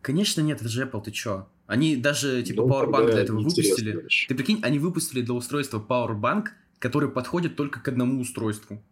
Конечно 0.00 0.40
нет, 0.42 0.60
это 0.60 0.68
же 0.68 0.84
Apple, 0.84 1.02
ты 1.02 1.10
чё? 1.10 1.48
Они 1.66 1.96
даже, 1.96 2.42
типа, 2.42 2.62
Ну, 2.62 2.68
Powerbank 2.68 3.10
для 3.10 3.20
этого 3.20 3.38
выпустили. 3.38 3.92
дальше. 3.92 4.28
Ты 4.28 4.34
прикинь, 4.34 4.60
они 4.62 4.78
выпустили 4.78 5.22
для 5.22 5.34
устройства 5.34 5.84
Powerbank, 5.86 6.48
который 6.78 7.08
подходит 7.10 7.56
только 7.56 7.80
к 7.80 7.88
одному 7.88 8.20
устройству. 8.20 8.82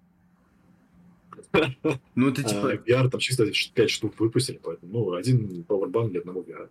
Ну, 2.14 2.28
это 2.28 2.42
типа... 2.42 2.72
А, 2.72 2.74
VR 2.76 3.10
там 3.10 3.20
чисто 3.20 3.46
5 3.46 3.90
штук 3.90 4.18
выпустили, 4.18 4.58
поэтому, 4.62 4.92
ну, 4.92 5.12
один 5.12 5.64
Powerbank 5.68 6.10
для 6.10 6.20
одного 6.20 6.42
VR. 6.42 6.68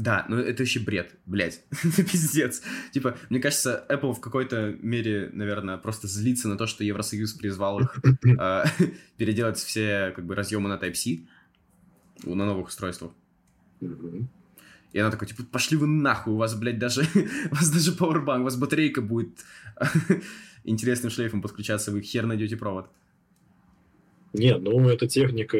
Да, 0.00 0.24
ну 0.30 0.38
это 0.38 0.62
вообще 0.62 0.80
бред, 0.80 1.14
блядь. 1.26 1.62
Пиздец. 2.10 2.62
Типа, 2.92 3.18
мне 3.28 3.38
кажется, 3.38 3.84
Apple 3.90 4.14
в 4.14 4.20
какой-то 4.20 4.74
мере, 4.80 5.28
наверное, 5.32 5.76
просто 5.76 6.08
злится 6.08 6.48
на 6.48 6.56
то, 6.56 6.66
что 6.66 6.84
Евросоюз 6.84 7.34
призвал 7.34 7.80
их 7.80 8.00
э, 8.24 8.64
переделать 9.18 9.58
все 9.58 10.12
как 10.16 10.24
бы 10.24 10.34
разъемы 10.34 10.70
на 10.70 10.78
Type-C 10.78 11.26
на 12.24 12.46
новых 12.46 12.68
устройствах. 12.68 13.12
И 14.92 14.98
она 14.98 15.10
такая, 15.10 15.28
типа, 15.28 15.44
пошли 15.44 15.76
вы 15.76 15.86
нахуй, 15.86 16.32
у 16.32 16.36
вас, 16.36 16.54
блядь, 16.54 16.78
даже, 16.78 17.02
у 17.50 17.54
вас 17.54 17.70
даже 17.70 17.92
Powerbank, 17.92 18.40
у 18.40 18.44
вас 18.44 18.56
батарейка 18.56 19.00
будет 19.02 19.30
интересным 20.64 21.10
шлейфом 21.10 21.42
подключаться, 21.42 21.92
вы 21.92 22.00
хер 22.02 22.26
найдете 22.26 22.56
провод. 22.56 22.88
Не, 24.32 24.56
ну, 24.58 24.88
эта 24.88 25.08
техника 25.08 25.58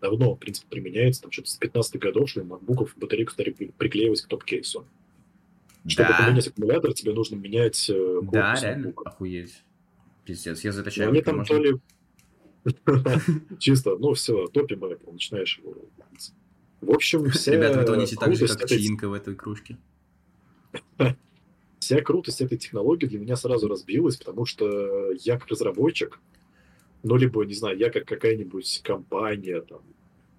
давно, 0.00 0.34
в 0.34 0.38
принципе, 0.38 0.66
применяется. 0.68 1.22
Там 1.22 1.30
что-то 1.30 1.48
с 1.50 1.58
15-х 1.60 1.98
годов, 2.00 2.28
что 2.28 2.42
макбуков 2.42 2.96
батарейку 2.96 3.30
стали 3.32 3.50
при- 3.50 3.66
приклеивать 3.76 4.22
к 4.22 4.26
топ-кейсу. 4.26 4.84
Чтобы 5.86 6.08
Да. 6.10 6.24
поменять 6.26 6.48
аккумулятор, 6.48 6.92
тебе 6.92 7.12
нужно 7.14 7.36
менять 7.36 7.88
э, 7.88 8.20
Да, 8.32 8.56
реально, 8.60 8.86
макбука. 8.88 9.10
охуеть. 9.10 9.62
Пиздец, 10.24 10.62
я 10.64 10.70
Ну, 10.72 10.76
заточаю. 10.76 11.08
они 11.10 11.18
как 11.20 11.26
там 11.26 11.36
можно. 11.38 11.56
то 11.56 11.62
ли... 11.62 11.76
Чисто, 13.58 13.96
ну, 13.96 14.12
все, 14.14 14.46
топим 14.48 14.84
Apple, 14.84 15.12
начинаешь 15.12 15.58
его... 15.58 15.76
В 16.80 16.90
общем, 16.90 17.30
вся 17.30 17.52
Ребята, 17.52 17.78
вы 17.78 17.84
тонете 17.84 18.16
так 18.16 18.34
же, 18.34 18.46
как 18.48 18.68
чаинка 18.68 19.08
в 19.08 19.12
этой 19.12 19.34
кружке. 19.34 19.76
вся 21.78 22.00
крутость 22.02 22.40
этой 22.40 22.58
технологии 22.58 23.06
для 23.06 23.18
меня 23.18 23.36
сразу 23.36 23.68
разбилась, 23.68 24.16
потому 24.16 24.46
что 24.46 25.12
я 25.12 25.38
как 25.38 25.48
разработчик, 25.48 26.20
ну, 27.02 27.16
либо, 27.16 27.44
не 27.44 27.54
знаю, 27.54 27.78
я 27.78 27.90
как 27.90 28.04
какая-нибудь 28.06 28.82
компания, 28.84 29.60
там, 29.62 29.80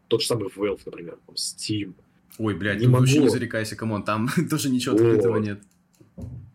тот 0.08 0.22
же 0.22 0.28
самый 0.28 0.50
Valve, 0.50 0.82
например, 0.86 1.18
там, 1.26 1.36
Steam. 1.36 1.94
Ой, 2.38 2.56
блядь, 2.56 2.80
Не 2.80 2.86
тут 2.86 2.94
вообще 2.94 3.14
не 3.16 3.20
могу. 3.22 3.32
зарекайся, 3.32 3.76
come 3.76 3.92
on, 3.92 4.04
там 4.04 4.30
тоже 4.50 4.70
ничего 4.70 4.96
Вот. 4.96 5.02
открытого 5.02 5.38
нет. 5.38 5.62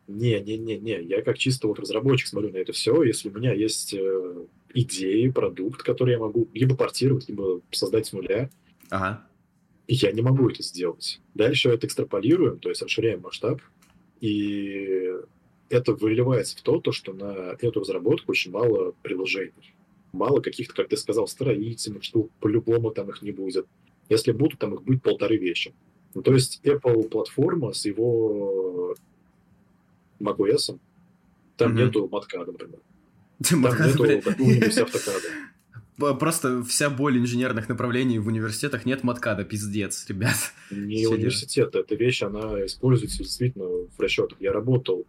Не-не-не-не, 0.06 1.02
я 1.02 1.22
как 1.22 1.36
чисто 1.36 1.66
вот 1.66 1.80
разработчик 1.80 2.28
смотрю 2.28 2.52
на 2.52 2.58
это 2.58 2.72
все, 2.72 3.02
если 3.02 3.28
у 3.28 3.32
меня 3.32 3.52
есть 3.52 3.92
э, 3.92 4.46
идеи, 4.72 5.28
продукт, 5.30 5.82
который 5.82 6.12
я 6.12 6.18
могу 6.20 6.48
либо 6.54 6.76
портировать, 6.76 7.28
либо 7.28 7.60
создать 7.72 8.06
с 8.06 8.12
нуля, 8.12 8.48
Ага. 8.88 9.25
Я 9.94 10.12
не 10.12 10.22
могу 10.22 10.48
это 10.48 10.62
сделать. 10.62 11.20
Дальше 11.34 11.70
это 11.70 11.86
экстраполируем, 11.86 12.58
то 12.58 12.68
есть 12.68 12.82
расширяем 12.82 13.22
масштаб, 13.22 13.60
и 14.20 15.12
это 15.68 15.92
выливается 15.94 16.56
в 16.56 16.62
то, 16.62 16.80
то, 16.80 16.92
что 16.92 17.12
на 17.12 17.56
эту 17.60 17.80
разработку 17.80 18.32
очень 18.32 18.50
мало 18.50 18.94
приложений. 19.02 19.74
Мало 20.12 20.40
каких-то, 20.40 20.74
как 20.74 20.88
ты 20.88 20.96
сказал, 20.96 21.28
строительных 21.28 22.02
штук, 22.04 22.30
по-любому 22.40 22.90
там 22.90 23.10
их 23.10 23.22
не 23.22 23.32
будет. 23.32 23.66
Если 24.08 24.32
будут, 24.32 24.58
там 24.58 24.74
их 24.74 24.82
будет 24.82 25.02
полторы 25.02 25.36
вещи. 25.36 25.74
Ну, 26.14 26.22
то 26.22 26.32
есть 26.32 26.60
Apple 26.64 27.08
платформа 27.08 27.72
с 27.72 27.84
его 27.84 28.94
macOS, 30.20 30.78
там 31.56 31.72
Мгм. 31.72 31.78
нету 31.78 32.08
маткада, 32.10 32.52
например. 32.52 32.80
Там 33.50 33.60
нету 33.60 34.22
какого-нибудь 34.22 34.78
автокада. 34.78 35.28
Просто 35.98 36.62
вся 36.62 36.90
боль 36.90 37.18
инженерных 37.18 37.68
направлений 37.68 38.18
в 38.18 38.26
университетах 38.26 38.84
нет 38.84 39.02
маткада, 39.02 39.44
пиздец, 39.44 40.06
ребят. 40.08 40.36
Не 40.70 41.06
университет, 41.06 41.74
эта 41.74 41.94
вещь, 41.94 42.22
она 42.22 42.64
используется 42.66 43.18
действительно 43.18 43.64
в 43.64 43.98
расчетах. 43.98 44.36
Я 44.40 44.52
работал 44.52 45.06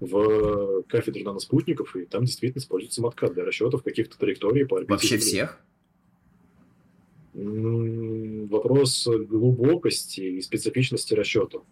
в 0.00 0.82
кафедре 0.84 1.24
наноспутников, 1.24 1.94
и 1.96 2.04
там 2.04 2.24
действительно 2.24 2.60
используется 2.60 3.02
маткад 3.02 3.34
для 3.34 3.44
расчетов 3.44 3.82
каких-то 3.82 4.16
траекторий 4.16 4.64
по 4.64 4.76
орбите 4.76 4.92
Вообще 4.92 5.18
всех? 5.18 5.60
Вопрос 7.34 9.06
глубокости 9.06 10.20
и 10.20 10.40
специфичности 10.40 11.14
расчетов. 11.14 11.64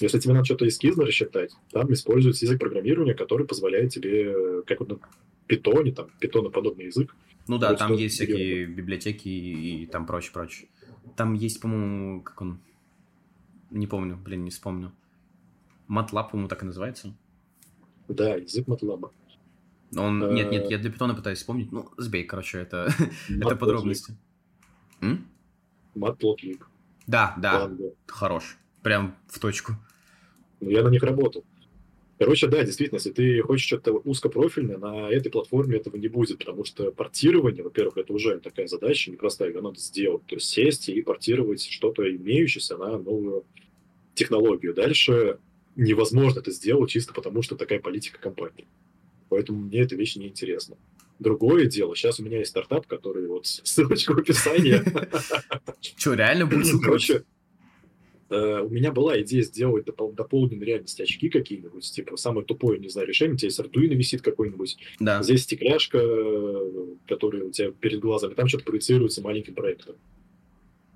Если 0.00 0.18
тебе 0.18 0.34
надо 0.34 0.44
что-то 0.44 0.66
эскизно 0.66 1.04
рассчитать, 1.04 1.52
там 1.70 1.92
используется 1.92 2.44
язык 2.44 2.58
программирования, 2.58 3.14
который 3.14 3.46
позволяет 3.46 3.92
тебе, 3.92 4.24
э, 4.24 4.62
как 4.66 4.80
вот 4.80 4.88
на 4.88 4.98
питоне, 5.46 5.92
там, 5.92 6.08
питоноподобный 6.18 6.86
язык, 6.86 7.14
Ну 7.46 7.58
да, 7.58 7.74
там 7.74 7.92
есть 7.94 8.14
всякие 8.14 8.66
библиотеки 8.66 9.28
и, 9.28 9.82
и 9.82 9.86
там 9.86 10.06
прочее, 10.06 10.32
прочее. 10.32 10.68
Там 11.16 11.34
есть, 11.34 11.60
по-моему, 11.60 12.22
как 12.22 12.40
он... 12.40 12.60
Не 13.70 13.86
помню, 13.86 14.16
блин, 14.16 14.44
не 14.44 14.50
вспомню. 14.50 14.92
MATLAB, 15.88 16.30
по-моему, 16.30 16.48
так 16.48 16.62
и 16.62 16.66
называется. 16.66 17.14
да, 18.08 18.36
язык 18.36 18.66
MATLAB. 18.66 19.10
Он... 19.96 20.24
Э, 20.24 20.32
Нет, 20.32 20.50
нет, 20.50 20.70
я 20.70 20.78
для 20.78 20.90
питона 20.90 21.14
пытаюсь 21.14 21.38
вспомнить. 21.38 21.70
Ну, 21.70 21.90
сбей, 21.98 22.24
короче, 22.24 22.58
это, 22.58 22.88
это 23.28 23.56
подробности. 23.56 24.16
Matplotlib. 25.94 26.62
Да, 27.06 27.34
да, 27.36 27.60
Ладно. 27.60 27.90
хорош. 28.06 28.56
Прям 28.82 29.14
в 29.28 29.38
точку. 29.38 29.74
Ну, 30.60 30.70
я 30.70 30.82
на 30.82 30.88
них 30.88 31.02
работал. 31.02 31.44
Короче, 32.18 32.46
да, 32.46 32.62
действительно, 32.62 32.98
если 32.98 33.10
ты 33.10 33.42
хочешь 33.42 33.66
что-то 33.66 33.92
узкопрофильное, 33.92 34.78
на 34.78 35.10
этой 35.10 35.30
платформе 35.30 35.78
этого 35.78 35.96
не 35.96 36.08
будет, 36.08 36.38
потому 36.38 36.64
что 36.64 36.92
портирование, 36.92 37.64
во-первых, 37.64 37.96
это 37.96 38.12
уже 38.12 38.38
такая 38.38 38.68
задача 38.68 39.10
непростая, 39.10 39.50
ее 39.50 39.60
надо 39.60 39.80
сделать. 39.80 40.24
То 40.26 40.36
есть 40.36 40.48
сесть 40.48 40.88
и 40.88 41.02
портировать 41.02 41.64
что-то 41.68 42.08
имеющееся 42.08 42.76
на 42.76 42.98
новую 42.98 43.44
технологию. 44.14 44.74
Дальше 44.74 45.38
невозможно 45.74 46.38
это 46.38 46.52
сделать 46.52 46.90
чисто 46.90 47.12
потому, 47.12 47.42
что 47.42 47.56
такая 47.56 47.80
политика 47.80 48.20
компании. 48.20 48.66
Поэтому 49.28 49.60
мне 49.62 49.80
эта 49.80 49.96
вещь 49.96 50.14
не 50.14 50.28
интересна. 50.28 50.76
Другое 51.18 51.66
дело, 51.66 51.96
сейчас 51.96 52.20
у 52.20 52.24
меня 52.24 52.38
есть 52.38 52.50
стартап, 52.50 52.86
который 52.86 53.26
вот 53.26 53.46
ссылочка 53.46 54.14
в 54.14 54.18
описании. 54.18 54.80
Че, 55.80 56.14
реально 56.14 56.46
будет 56.46 56.66
ссылка? 56.66 56.84
Короче, 56.84 57.24
э, 58.30 58.60
у 58.60 58.68
меня 58.68 58.92
была 58.92 59.20
идея 59.22 59.42
сделать 59.42 59.86
допол- 59.86 60.14
дополненные 60.14 60.64
реальности 60.66 61.02
очки 61.02 61.28
какие-нибудь, 61.28 61.90
типа 61.90 62.16
самое 62.16 62.44
тупое, 62.46 62.78
не 62.78 62.88
знаю, 62.88 63.08
решение, 63.08 63.34
у 63.34 63.36
тебя 63.38 63.48
есть 63.48 63.60
Arduino 63.60 63.94
висит 63.94 64.22
какой-нибудь, 64.22 64.78
Да. 65.00 65.22
здесь 65.22 65.42
стекляшка, 65.42 65.98
э, 66.00 66.70
которая 67.08 67.44
у 67.44 67.50
тебя 67.50 67.70
перед 67.70 68.00
глазами, 68.00 68.34
там 68.34 68.48
что-то 68.48 68.64
проецируется 68.64 69.22
маленьким 69.22 69.54
проектором. 69.54 69.96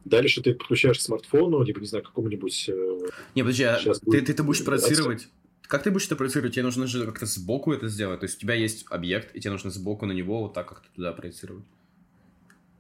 Дальше 0.05 0.43
ты 0.43 0.55
подключаешь 0.55 0.99
к 0.99 1.03
смартфону, 1.03 1.62
либо, 1.62 1.81
не 1.81 1.87
знаю, 1.87 2.05
какому-нибудь... 2.05 2.68
э, 2.68 2.99
Не, 3.35 3.43
подожди, 3.43 3.64
а 3.64 3.79
ты, 3.79 3.93
будет 4.05 4.26
ты, 4.26 4.33
ты 4.33 4.43
будешь 4.43 4.64
проецировать... 4.64 5.29
Как 5.62 5.83
ты 5.83 5.91
будешь 5.91 6.07
это 6.07 6.16
проецировать? 6.16 6.55
Тебе 6.55 6.62
нужно 6.62 6.87
же 6.87 7.05
как-то 7.05 7.26
сбоку 7.26 7.74
это 7.74 7.89
сделать. 7.89 8.20
То 8.20 8.24
есть 8.24 8.39
у 8.39 8.41
тебя 8.41 8.55
есть 8.55 8.87
объект, 8.89 9.37
и 9.37 9.41
тебе 9.41 9.51
нужно 9.51 9.68
сбоку 9.70 10.07
на 10.07 10.12
него 10.12 10.41
вот 10.45 10.55
так 10.55 10.66
как-то 10.66 10.89
туда 10.97 11.12
проецировать. 11.12 11.64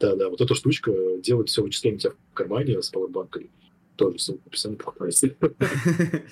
Да-да, 0.00 0.30
вот 0.30 0.40
эта 0.40 0.54
штучка 0.54 0.90
делает 1.22 1.50
все 1.50 1.62
вычисление 1.62 1.96
у 1.96 2.00
тебя 2.00 2.12
в 2.12 2.34
кармане 2.34 2.80
с 2.80 2.88
пауэрбанкой. 2.88 3.50
Тоже 3.98 4.20
ссылку 4.20 4.42
в 4.44 4.46
описании 4.46 4.76
покупайте. 4.76 5.36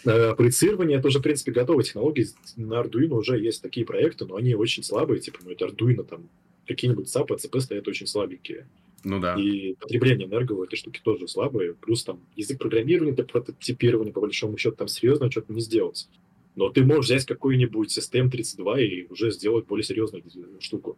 Э, 0.05 0.35
Проецирование 0.37 0.99
это 0.99 1.09
уже, 1.09 1.19
в 1.19 1.23
принципе, 1.23 1.51
готовая 1.51 1.83
технология. 1.83 2.27
На 2.57 2.81
Arduino 2.81 3.15
уже 3.15 3.39
есть 3.41 3.61
такие 3.61 3.85
проекты, 3.85 4.25
но 4.25 4.37
они 4.37 4.55
очень 4.55 4.85
слабые. 4.85 5.21
Типа, 5.21 5.41
ну, 5.43 5.51
это 5.51 5.67
Arduino, 5.67 6.05
там, 6.05 6.29
какие-нибудь 6.69 7.15
SAP, 7.15 7.27
ACP 7.27 7.61
стоят 7.61 7.89
очень 7.89 8.07
слабенькие. 8.07 8.69
Ну 9.03 9.19
да. 9.19 9.35
И 9.35 9.75
потребление 9.75 10.29
энерго 10.29 10.53
у 10.53 10.63
этой 10.63 10.77
штуки 10.77 11.01
тоже 11.03 11.27
слабое. 11.27 11.75
Плюс 11.75 12.05
там 12.05 12.21
язык 12.37 12.59
программирования 12.59 13.13
для 13.13 13.25
прототипирования, 13.25 14.13
по 14.13 14.21
большому 14.21 14.57
счету, 14.59 14.77
там 14.77 14.87
серьезно 14.87 15.29
что-то 15.29 15.53
не 15.53 15.61
сделать. 15.61 16.09
Но 16.55 16.69
ты 16.69 16.85
можешь 16.85 17.07
взять 17.07 17.27
какой-нибудь 17.27 17.99
STM32 17.99 18.81
и 18.81 19.07
уже 19.11 19.33
сделать 19.33 19.67
более 19.67 19.85
серьезную 19.85 20.23
штуку. 20.61 20.97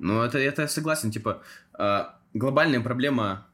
Ну, 0.00 0.20
это, 0.22 0.38
это 0.38 0.62
я 0.62 0.68
согласен. 0.68 1.12
Типа, 1.12 1.44
а, 1.74 2.18
глобальная 2.34 2.80
проблема 2.80 3.46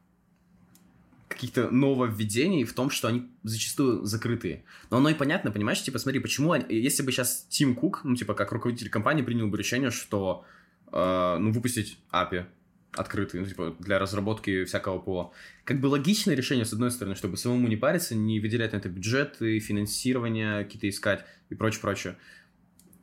каких-то 1.37 1.69
нововведений 1.69 2.63
в 2.63 2.73
том, 2.73 2.89
что 2.89 3.07
они 3.07 3.27
зачастую 3.43 4.03
закрытые. 4.05 4.63
Но 4.89 4.97
оно 4.97 5.09
и 5.09 5.13
понятно, 5.13 5.51
понимаешь? 5.51 5.81
Типа, 5.81 5.99
смотри, 5.99 6.19
почему... 6.19 6.51
Они... 6.51 6.65
Если 6.69 7.03
бы 7.03 7.11
сейчас 7.11 7.45
Тим 7.49 7.75
Кук, 7.75 8.01
ну, 8.03 8.15
типа, 8.15 8.33
как 8.33 8.51
руководитель 8.51 8.89
компании, 8.89 9.21
принял 9.21 9.47
бы 9.47 9.57
решение, 9.57 9.91
что, 9.91 10.45
э, 10.91 11.37
ну, 11.39 11.51
выпустить 11.51 11.99
API 12.11 12.45
открытый, 12.91 13.41
ну, 13.41 13.45
типа, 13.45 13.75
для 13.79 13.99
разработки 13.99 14.65
всякого 14.65 14.99
пола. 14.99 15.31
Как 15.63 15.79
бы 15.79 15.87
логичное 15.87 16.35
решение, 16.35 16.65
с 16.65 16.73
одной 16.73 16.91
стороны, 16.91 17.15
чтобы 17.15 17.37
самому 17.37 17.67
не 17.67 17.75
париться, 17.75 18.15
не 18.15 18.39
выделять 18.39 18.73
на 18.73 18.77
это 18.77 18.89
бюджеты, 18.89 19.59
финансирование 19.59 20.63
какие-то 20.63 20.89
искать 20.89 21.25
и 21.49 21.55
прочее, 21.55 21.81
прочее. 21.81 22.17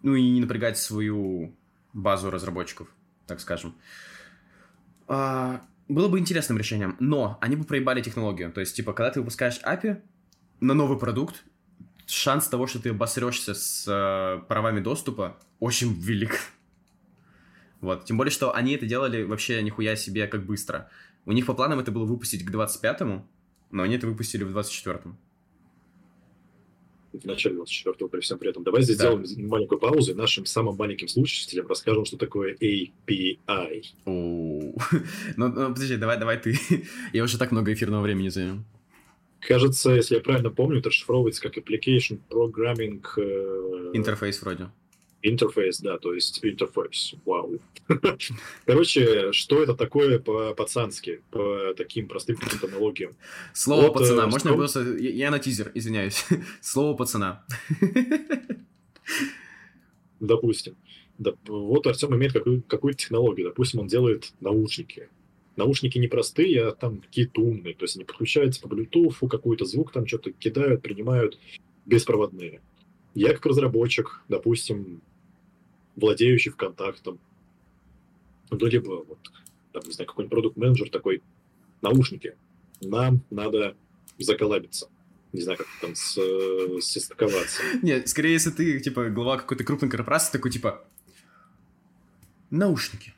Ну, 0.03 0.14
и 0.14 0.30
не 0.30 0.41
напрягать 0.41 0.76
свою 0.78 1.55
базу 1.93 2.30
разработчиков, 2.30 2.89
так 3.26 3.41
скажем. 3.41 3.74
А, 5.07 5.62
было 5.89 6.09
бы 6.09 6.18
интересным 6.18 6.59
решением, 6.59 6.97
но 7.01 7.39
они 7.41 7.57
бы 7.57 7.64
проебали 7.64 8.01
технологию. 8.01 8.53
То 8.53 8.61
есть, 8.61 8.74
типа, 8.76 8.93
когда 8.93 9.11
ты 9.11 9.20
выпускаешь 9.20 9.61
API 9.62 10.01
на 10.61 10.74
новый 10.74 10.99
продукт, 10.99 11.45
шанс 12.07 12.49
того, 12.49 12.66
что 12.66 12.80
ты 12.80 12.91
обосрешься 12.91 13.55
с 13.55 13.87
э, 13.87 14.47
правами 14.47 14.80
доступа, 14.80 15.39
очень 15.61 15.93
велик. 15.93 16.39
Вот. 17.80 18.05
Тем 18.07 18.16
более, 18.16 18.32
что 18.32 18.55
они 18.55 18.72
это 18.74 18.87
делали 18.87 19.24
вообще 19.24 19.62
нихуя 19.62 19.97
себе 19.97 20.26
как 20.26 20.47
быстро. 20.47 20.91
У 21.26 21.32
них 21.32 21.47
по 21.47 21.55
планам 21.55 21.80
это 21.80 21.93
было 21.93 22.05
выпустить 22.05 22.45
к 22.45 22.51
25-му, 22.51 23.26
но 23.70 23.82
они 23.82 23.97
это 23.97 24.07
выпустили 24.07 24.45
в 24.45 24.57
24-м 24.57 25.18
в 27.23 27.25
начале 27.25 27.57
24-го 27.57 28.09
при 28.09 28.21
всем 28.21 28.39
при 28.39 28.51
этом. 28.51 28.65
Давай 28.65 28.83
здесь 28.83 28.97
да. 28.97 29.17
сделаем 29.25 29.49
маленькую 29.49 29.79
паузу 29.79 30.12
и 30.12 30.15
нашим 30.15 30.47
самым 30.47 30.77
маленьким 30.77 31.09
слушателям 31.09 31.67
расскажем, 31.67 32.05
что 32.05 32.17
такое 32.17 32.55
API. 32.55 33.85
ну, 34.05 34.75
ну, 35.37 35.75
подожди, 35.75 35.97
давай, 35.97 36.19
давай 36.19 36.39
ты. 36.39 36.59
Я 37.12 37.25
уже 37.25 37.39
так 37.39 37.53
много 37.53 37.73
эфирного 37.73 38.03
времени 38.03 38.29
займем. 38.29 38.65
Кажется, 39.41 39.91
если 39.91 40.15
я 40.15 40.23
правильно 40.23 40.49
помню, 40.49 40.79
это 40.79 40.89
расшифровывается 40.89 41.43
как 41.43 41.59
Application 41.59 42.19
Programming... 42.31 43.05
Э... 43.19 43.91
Интерфейс 43.93 44.41
вроде. 44.41 44.71
Интерфейс, 45.27 45.81
да, 45.81 45.97
то 45.97 46.12
есть 46.12 46.39
интерфейс. 46.45 47.14
Вау. 47.25 47.59
Короче, 48.66 49.33
что 49.33 49.62
это 49.62 49.75
такое 49.75 50.18
по-пацански, 50.18 51.22
по 51.31 51.72
таким 51.75 52.09
простым 52.09 52.37
терминологиям? 52.37 53.16
Слово 53.55 53.85
вот, 53.85 53.95
пацана. 53.95 54.25
Э, 54.25 54.27
Можно 54.27 54.51
что... 54.51 54.59
просто... 54.59 54.99
Я 54.99 55.31
на 55.31 55.39
тизер, 55.39 55.72
извиняюсь. 55.72 56.27
Слово 56.61 56.95
пацана. 56.95 57.43
Допустим. 60.20 60.77
Вот 61.47 61.87
Артем 61.87 62.14
имеет 62.14 62.35
какую- 62.35 62.62
какую-то 62.62 62.99
технологию. 62.99 63.49
Допустим, 63.49 63.81
он 63.81 63.87
делает 63.87 64.35
наушники. 64.41 65.09
Наушники 65.57 65.97
не 65.97 66.09
простые, 66.09 66.66
а 66.66 66.72
там 66.72 66.99
какие-то 66.99 67.41
умные. 67.41 67.75
То 67.75 67.85
есть 67.85 67.97
они 67.97 68.05
подключаются 68.05 68.61
по 68.61 68.66
Bluetooth, 68.66 69.27
какой-то 69.27 69.64
звук 69.64 69.91
там 69.91 70.07
что-то 70.07 70.33
кидают, 70.33 70.83
принимают 70.83 71.39
беспроводные. 71.87 72.61
Я 73.14 73.33
как 73.33 73.47
разработчик, 73.47 74.20
допустим, 74.29 75.01
владеющий 75.97 76.51
ВКонтактом, 76.51 77.19
ну, 78.51 78.67
либо 78.67 79.05
вот, 79.05 79.19
там, 79.73 79.83
не 79.87 79.93
знаю, 79.93 80.09
какой-нибудь 80.09 80.31
продукт-менеджер 80.31 80.91
такой, 80.91 81.23
наушники, 81.83 82.37
нам 82.81 83.23
надо 83.31 83.77
заколабиться. 84.19 84.89
Не 85.33 85.41
знаю, 85.41 85.59
как 85.59 85.67
там 85.81 85.95
с, 85.97 86.17
состыковаться. 86.81 87.63
Нет, 87.83 88.09
скорее, 88.09 88.35
если 88.35 88.51
ты, 88.51 88.79
типа, 88.79 89.11
глава 89.11 89.39
какой-то 89.39 89.65
крупной 89.65 89.91
корпорации, 89.91 90.31
такой, 90.31 90.53
типа, 90.53 90.87
наушники. 92.51 93.15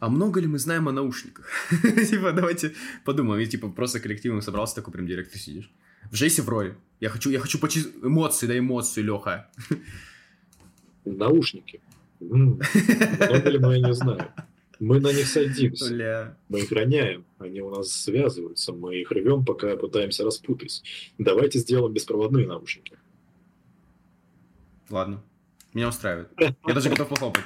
А 0.00 0.08
много 0.08 0.40
ли 0.40 0.48
мы 0.48 0.58
знаем 0.58 0.88
о 0.88 0.92
наушниках? 0.92 1.48
типа, 2.10 2.32
давайте 2.32 2.74
подумаем. 3.04 3.40
И, 3.42 3.46
типа, 3.46 3.68
просто 3.68 4.00
коллективно 4.00 4.40
собрался, 4.40 4.74
такой 4.74 4.92
прям 4.92 5.06
директор 5.06 5.38
сидишь. 5.38 5.70
В 6.10 6.16
Жейсе 6.16 6.42
в 6.42 6.48
роли. 6.48 6.76
Я 6.98 7.10
хочу, 7.10 7.30
я 7.30 7.38
хочу 7.38 7.58
почувствовать 7.58 8.04
эмоции, 8.04 8.46
да 8.46 8.58
эмоции, 8.58 9.02
Леха. 9.02 9.50
Наушники. 11.16 11.80
Много 12.20 13.48
ли 13.48 13.58
мы, 13.58 13.76
я 13.76 13.88
не 13.88 13.94
знаю. 13.94 14.32
Мы 14.78 14.98
на 14.98 15.12
них 15.12 15.26
садимся. 15.26 15.92
Бля. 15.92 16.36
Мы 16.48 16.60
их 16.60 16.72
роняем. 16.72 17.24
Они 17.38 17.60
у 17.60 17.70
нас 17.70 17.92
связываются. 17.92 18.72
Мы 18.72 18.96
их 18.96 19.10
рвем, 19.10 19.44
пока 19.44 19.76
пытаемся 19.76 20.24
распутать. 20.24 20.82
Давайте 21.18 21.58
сделаем 21.58 21.92
беспроводные 21.92 22.46
наушники. 22.46 22.96
Ладно. 24.88 25.22
Меня 25.74 25.88
устраивает. 25.88 26.28
Я 26.38 26.74
даже 26.74 26.88
готов 26.88 27.08
похлопать. 27.08 27.44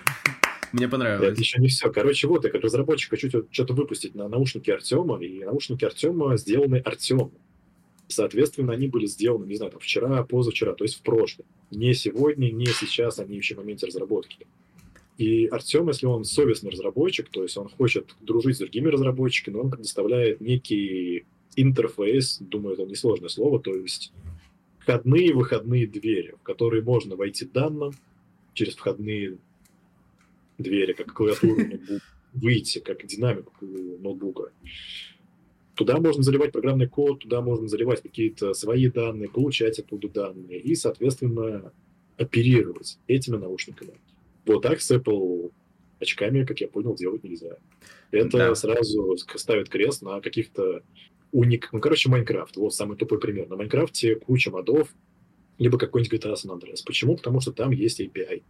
Мне 0.73 0.89
понравилось. 0.89 1.33
Это 1.33 1.41
еще 1.41 1.61
не 1.61 1.69
все. 1.69 1.91
Короче, 1.91 2.27
вот 2.27 2.45
я 2.45 2.51
как 2.51 2.63
разработчик 2.63 3.11
хочу 3.11 3.29
что-то 3.51 3.75
выпустить 3.75 4.15
на 4.15 4.29
наушники 4.29 4.71
Артема, 4.71 5.23
и 5.23 5.45
наушники 5.45 5.85
Артема 5.85 6.37
сделаны 6.37 6.79
Артемом. 6.79 7.33
Соответственно, 8.09 8.73
они 8.73 8.89
были 8.89 9.07
сделаны, 9.07 9.47
не 9.47 9.57
знаю, 9.57 9.73
там, 9.73 9.81
вчера, 9.81 10.23
позавчера, 10.25 10.75
то 10.75 10.85
есть 10.85 10.97
в 10.97 11.03
прошлом. 11.03 11.47
Не 11.71 11.95
сегодня, 11.95 12.51
не 12.51 12.67
сейчас, 12.67 13.19
они 13.19 13.37
еще 13.37 13.55
в 13.55 13.59
моменте 13.59 13.87
разработки. 13.87 14.47
И 15.17 15.47
Артем, 15.47 15.89
если 15.89 16.07
он 16.07 16.25
совестный 16.25 16.71
разработчик, 16.71 17.29
то 17.31 17.43
есть 17.43 17.57
он 17.57 17.69
хочет 17.69 18.15
дружить 18.21 18.57
с 18.57 18.59
другими 18.59 18.89
разработчиками, 18.89 19.57
он 19.57 19.71
предоставляет 19.71 20.41
некий 20.41 21.25
интерфейс, 21.57 22.39
думаю, 22.41 22.75
это 22.75 22.85
несложное 22.85 23.29
слово, 23.29 23.61
то 23.61 23.75
есть 23.75 24.13
входные 24.81 25.29
и 25.29 25.33
выходные 25.33 25.87
двери, 25.87 26.35
в 26.41 26.43
которые 26.43 26.83
можно 26.83 27.17
войти 27.17 27.47
данным 27.47 27.93
через 28.55 28.75
входные 28.75 29.39
двери, 30.59 30.93
как 30.93 31.13
клавиатуру 31.13 31.57
ноутбука, 31.59 32.05
выйти, 32.33 32.81
как 32.81 33.07
динамику 33.07 33.53
ноутбука. 33.61 34.51
Туда 35.75 35.99
можно 35.99 36.23
заливать 36.23 36.53
программный 36.53 36.89
код, 36.89 37.21
туда 37.21 37.41
можно 37.41 37.69
заливать 37.69 38.03
какие-то 38.03 38.55
свои 38.55 38.89
данные, 38.89 39.29
получать 39.29 39.79
оттуда 39.79 40.09
данные 40.09 40.61
и, 40.61 40.75
соответственно, 40.75 41.73
оперировать 42.17 42.99
этими 43.09 43.37
наушниками. 43.37 43.95
Вот 44.47 44.63
так 44.63 44.81
с 44.81 44.91
Apple 44.91 45.53
очками, 46.01 46.45
как 46.45 46.61
я 46.61 46.69
понял, 46.69 46.95
делать 46.95 47.25
нельзя. 47.25 47.57
Это 48.11 48.39
да. 48.39 48.55
сразу 48.55 49.17
ставит 49.35 49.69
крест 49.69 50.03
на 50.03 50.21
каких-то 50.21 50.83
уник... 51.33 51.71
Ну, 51.73 51.81
короче, 51.81 52.09
Майнкрафт. 52.09 52.57
Вот 52.57 52.75
самый 52.75 52.97
тупой 52.97 53.19
пример. 53.19 53.49
На 53.49 53.57
Майнкрафте 53.57 54.15
куча 54.17 54.51
модов, 54.51 54.89
либо 55.59 55.79
какой-нибудь 55.79 56.23
GTA 56.23 56.35
San 56.35 56.57
Andreas. 56.57 56.81
Почему? 56.87 57.17
Потому 57.17 57.41
что 57.41 57.53
там 57.53 57.73
есть 57.73 58.01
API. 58.01 58.43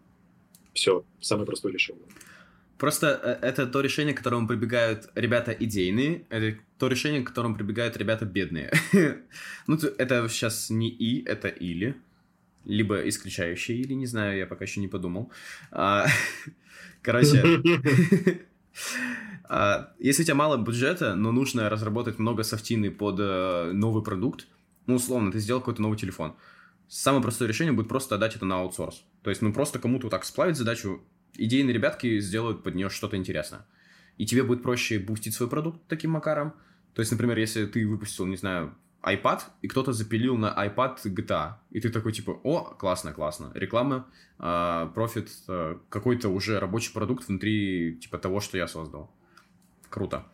Все, 0.75 1.05
самое 1.21 1.47
простое 1.47 1.73
решение. 1.73 2.05
Просто 2.79 3.39
э, 3.43 3.47
это 3.47 3.67
то 3.67 3.81
решение, 3.81 4.15
к 4.15 4.19
которому 4.19 4.49
прибегают 4.49 5.09
ребята 5.15 5.53
идейные, 5.53 6.27
то 6.85 6.89
решение, 6.89 7.23
к 7.23 7.29
которому 7.29 7.55
прибегают 7.55 7.97
ребята 7.97 8.27
бедные. 8.27 8.71
ну, 9.67 9.79
это 9.97 10.29
сейчас 10.29 10.69
не 10.69 10.91
и, 10.91 11.25
это 11.25 11.49
или. 11.49 11.97
Либо 12.67 13.09
исключающее 13.09 13.79
или, 13.79 13.95
не 13.95 14.07
знаю, 14.07 14.37
я 14.37 14.47
пока 14.47 14.65
еще 14.67 14.81
не 14.81 14.89
подумал. 14.89 15.33
А, 15.71 16.07
короче, 17.03 17.43
а, 19.45 19.95
если 19.99 20.23
у 20.23 20.25
тебя 20.27 20.35
мало 20.35 20.59
бюджета, 20.59 21.15
но 21.15 21.33
нужно 21.33 21.71
разработать 21.71 22.19
много 22.19 22.43
софтины 22.43 22.91
под 22.91 23.17
э, 23.19 23.71
новый 23.73 24.03
продукт, 24.05 24.47
ну, 24.87 24.97
условно, 24.97 25.33
ты 25.33 25.39
сделал 25.39 25.61
какой-то 25.61 25.81
новый 25.81 25.97
телефон. 25.97 26.37
Самое 26.87 27.23
простое 27.23 27.49
решение 27.49 27.73
будет 27.73 27.89
просто 27.89 28.17
отдать 28.17 28.37
это 28.37 28.45
на 28.45 28.57
аутсорс. 28.57 29.05
То 29.23 29.31
есть, 29.31 29.41
ну, 29.41 29.55
просто 29.55 29.79
кому-то 29.79 30.11
так 30.11 30.27
сплавить 30.27 30.57
задачу, 30.57 31.01
идейные 31.33 31.73
ребятки 31.73 32.21
сделают 32.21 32.63
под 32.63 32.75
нее 32.75 32.91
что-то 32.91 33.17
интересное. 33.17 33.65
И 34.19 34.27
тебе 34.27 34.43
будет 34.43 34.63
проще 34.63 34.99
бустить 34.99 35.35
свой 35.35 35.49
продукт 35.49 35.81
таким 35.89 36.11
макаром. 36.11 36.53
То 36.95 37.01
есть, 37.01 37.13
например, 37.13 37.39
если 37.39 37.67
ты 37.67 37.87
выпустил, 37.87 38.27
не 38.27 38.37
знаю, 38.37 38.75
iPad, 39.03 39.41
и 39.63 39.69
кто-то 39.69 39.93
запилил 39.93 40.37
на 40.37 40.55
iPad 40.67 40.99
GTA. 41.05 41.55
И 41.71 41.81
ты 41.81 41.91
такой, 41.91 42.13
типа, 42.13 42.31
о, 42.43 42.75
классно, 42.75 43.13
классно. 43.13 43.51
Реклама, 43.55 44.07
а, 44.39 44.87
профит, 44.87 45.29
э, 45.49 45.77
какой-то 45.91 46.31
уже 46.31 46.59
рабочий 46.59 46.93
продукт 46.93 47.29
внутри, 47.29 47.99
типа, 48.01 48.19
того, 48.19 48.41
что 48.41 48.57
я 48.57 48.67
создал. 48.67 49.11
Круто. 49.91 50.27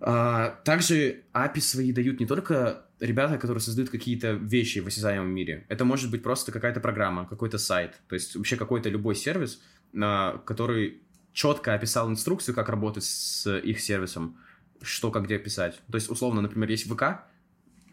А, 0.00 0.58
также 0.64 1.24
API 1.34 1.60
свои 1.60 1.92
дают 1.92 2.20
не 2.20 2.26
только 2.26 2.86
ребята, 3.00 3.36
которые 3.38 3.60
создают 3.60 3.90
какие-то 3.90 4.32
вещи 4.32 4.78
в 4.78 4.86
осязаемом 4.86 5.28
мире. 5.28 5.66
Это 5.68 5.84
может 5.84 6.10
быть 6.10 6.22
просто 6.22 6.52
какая-то 6.52 6.80
программа, 6.80 7.26
какой-то 7.26 7.58
сайт, 7.58 8.00
то 8.08 8.14
есть 8.14 8.36
вообще 8.36 8.56
какой-то 8.56 8.88
любой 8.88 9.14
сервис, 9.14 9.62
который 9.92 11.02
четко 11.32 11.74
описал 11.74 12.10
инструкцию, 12.10 12.54
как 12.54 12.68
работать 12.68 13.04
с 13.04 13.58
их 13.58 13.80
сервисом, 13.80 14.38
что 14.82 15.10
как 15.10 15.24
где 15.24 15.38
писать. 15.38 15.80
То 15.90 15.96
есть, 15.96 16.10
условно, 16.10 16.40
например, 16.40 16.70
есть 16.70 16.90
ВК, 16.90 17.22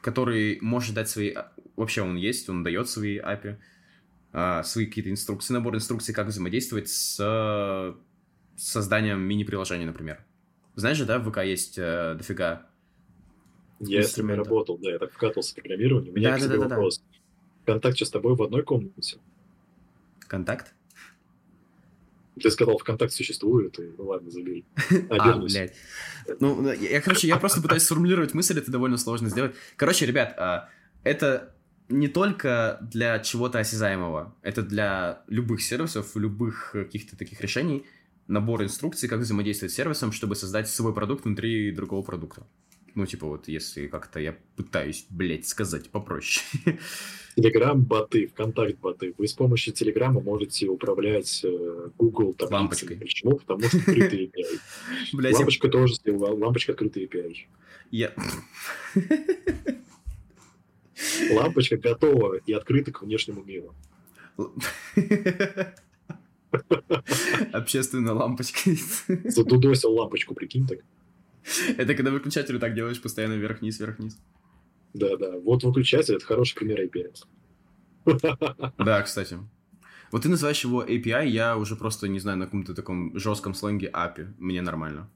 который 0.02 0.60
может 0.62 0.96
дать 0.96 1.10
свои... 1.10 1.32
А, 1.32 1.52
вообще 1.76 2.02
он 2.02 2.16
есть, 2.16 2.50
он 2.50 2.64
дает 2.64 2.90
свои 2.90 3.18
API, 3.20 3.58
а, 4.34 4.64
свои 4.64 4.86
какие-то 4.86 5.10
инструкции, 5.10 5.54
набор 5.54 5.76
инструкций, 5.76 6.14
как 6.14 6.28
взаимодействовать 6.28 6.90
с 6.90 7.96
созданием 8.58 9.22
мини-приложения, 9.22 9.86
например. 9.86 10.24
Знаешь 10.76 10.98
же, 10.98 11.06
да, 11.06 11.20
в 11.20 11.30
ВК 11.30 11.40
есть 11.40 11.78
э, 11.78 12.16
дофига 12.16 12.68
Я 13.80 14.04
с 14.04 14.18
ними 14.18 14.34
работал, 14.34 14.78
да, 14.78 14.92
я 14.92 15.00
так 15.00 15.12
вкатывался 15.12 15.54
в 15.54 15.56
программирование. 15.56 16.12
У 16.12 16.16
меня 16.16 16.32
да, 16.32 16.38
к 16.38 16.40
тебе 16.40 16.58
да, 16.58 16.66
да, 16.66 16.76
вопрос. 16.76 17.00
Да. 17.66 17.74
Контакт 17.74 17.98
с 18.00 18.10
тобой 18.10 18.36
в 18.36 18.42
одной 18.42 18.64
комнате? 18.64 19.18
Контакт? 20.28 20.74
Ты 22.42 22.52
сказал, 22.52 22.78
ВКонтакте 22.78 23.16
существует, 23.16 23.80
и 23.80 23.92
ну 23.98 24.06
ладно, 24.06 24.30
забери. 24.30 24.66
А, 25.10 25.38
блядь. 25.38 25.74
Ну, 26.40 26.72
я, 26.72 27.02
короче, 27.02 27.28
я 27.28 27.38
просто 27.38 27.62
пытаюсь 27.62 27.84
сформулировать 27.84 28.34
мысль, 28.34 28.58
это 28.58 28.72
довольно 28.72 28.98
сложно 28.98 29.30
сделать. 29.30 29.56
Короче, 29.76 30.06
ребят, 30.06 30.36
а, 30.38 30.70
это 31.04 31.54
не 31.90 32.08
только 32.08 32.80
для 32.82 33.20
чего-то 33.20 33.60
осязаемого, 33.60 34.36
это 34.42 34.62
для 34.62 35.24
любых 35.28 35.62
сервисов, 35.62 36.16
любых 36.16 36.72
каких-то 36.74 37.18
таких 37.18 37.40
решений, 37.42 37.86
набор 38.28 38.64
инструкций, 38.64 39.08
как 39.08 39.20
взаимодействовать 39.20 39.72
с 39.72 39.76
сервисом, 39.76 40.12
чтобы 40.12 40.36
создать 40.36 40.70
свой 40.70 40.94
продукт 40.94 41.26
внутри 41.26 41.72
другого 41.72 42.04
продукта. 42.04 42.46
Ну, 42.98 43.06
типа 43.06 43.28
вот, 43.28 43.48
если 43.48 43.86
как-то 43.86 44.20
я 44.20 44.36
пытаюсь, 44.56 45.06
блядь, 45.12 45.48
сказать 45.48 45.92
попроще. 45.92 46.44
Телеграм-боты, 47.36 48.26
ВКонтакт-боты. 48.26 49.14
Вы 49.20 49.28
с 49.28 49.34
помощью 49.34 49.72
Телеграма 49.72 50.20
можете 50.20 50.68
управлять 50.68 51.42
э, 51.44 51.90
Google 51.96 52.34
таблицей. 52.34 52.58
Лампочкой. 52.58 52.98
Почему? 52.98 53.38
Потому 53.38 53.62
что 53.68 53.78
открытый 53.78 54.26
API. 54.36 54.60
Блядь, 55.14 55.34
я- 55.34 55.38
Лампочка 55.38 55.70
тоже, 55.70 55.94
лампочка 56.08 56.72
открытый 56.72 57.06
API. 57.06 57.36
я... 57.92 58.16
Лампочка 61.32 61.78
готова 61.78 62.38
и 62.48 62.52
открыта 62.52 62.92
к 62.92 63.04
внешнему 63.04 63.44
миру. 63.44 63.76
Общественная 67.54 68.14
лампочка. 68.14 68.72
Задудосил 69.26 69.94
лампочку, 69.94 70.34
прикинь 70.34 70.66
так. 70.66 70.80
Это 71.78 71.96
когда 71.96 72.12
выключателю 72.12 72.60
так 72.60 72.74
делаешь 72.74 73.02
постоянно 73.02 73.34
вверх-вниз, 73.34 73.80
вверх-вниз. 73.80 74.18
Да-да. 74.94 75.38
Вот 75.40 75.64
выключатель— 75.64 76.16
это 76.16 76.26
хороший 76.26 76.56
пример 76.56 76.82
API. 76.82 77.14
Да, 78.78 79.02
кстати. 79.02 79.38
Вот 80.12 80.24
ты 80.24 80.30
называешь 80.30 80.64
его 80.64 80.84
API, 80.84 81.28
я 81.28 81.58
уже 81.58 81.76
просто, 81.76 82.08
не 82.08 82.20
знаю, 82.20 82.38
на 82.38 82.46
каком-то 82.46 82.74
таком 82.74 83.18
жестком 83.20 83.54
сленге 83.54 83.92
API. 83.94 84.34
Мне 84.38 84.62
нормально. 84.62 85.10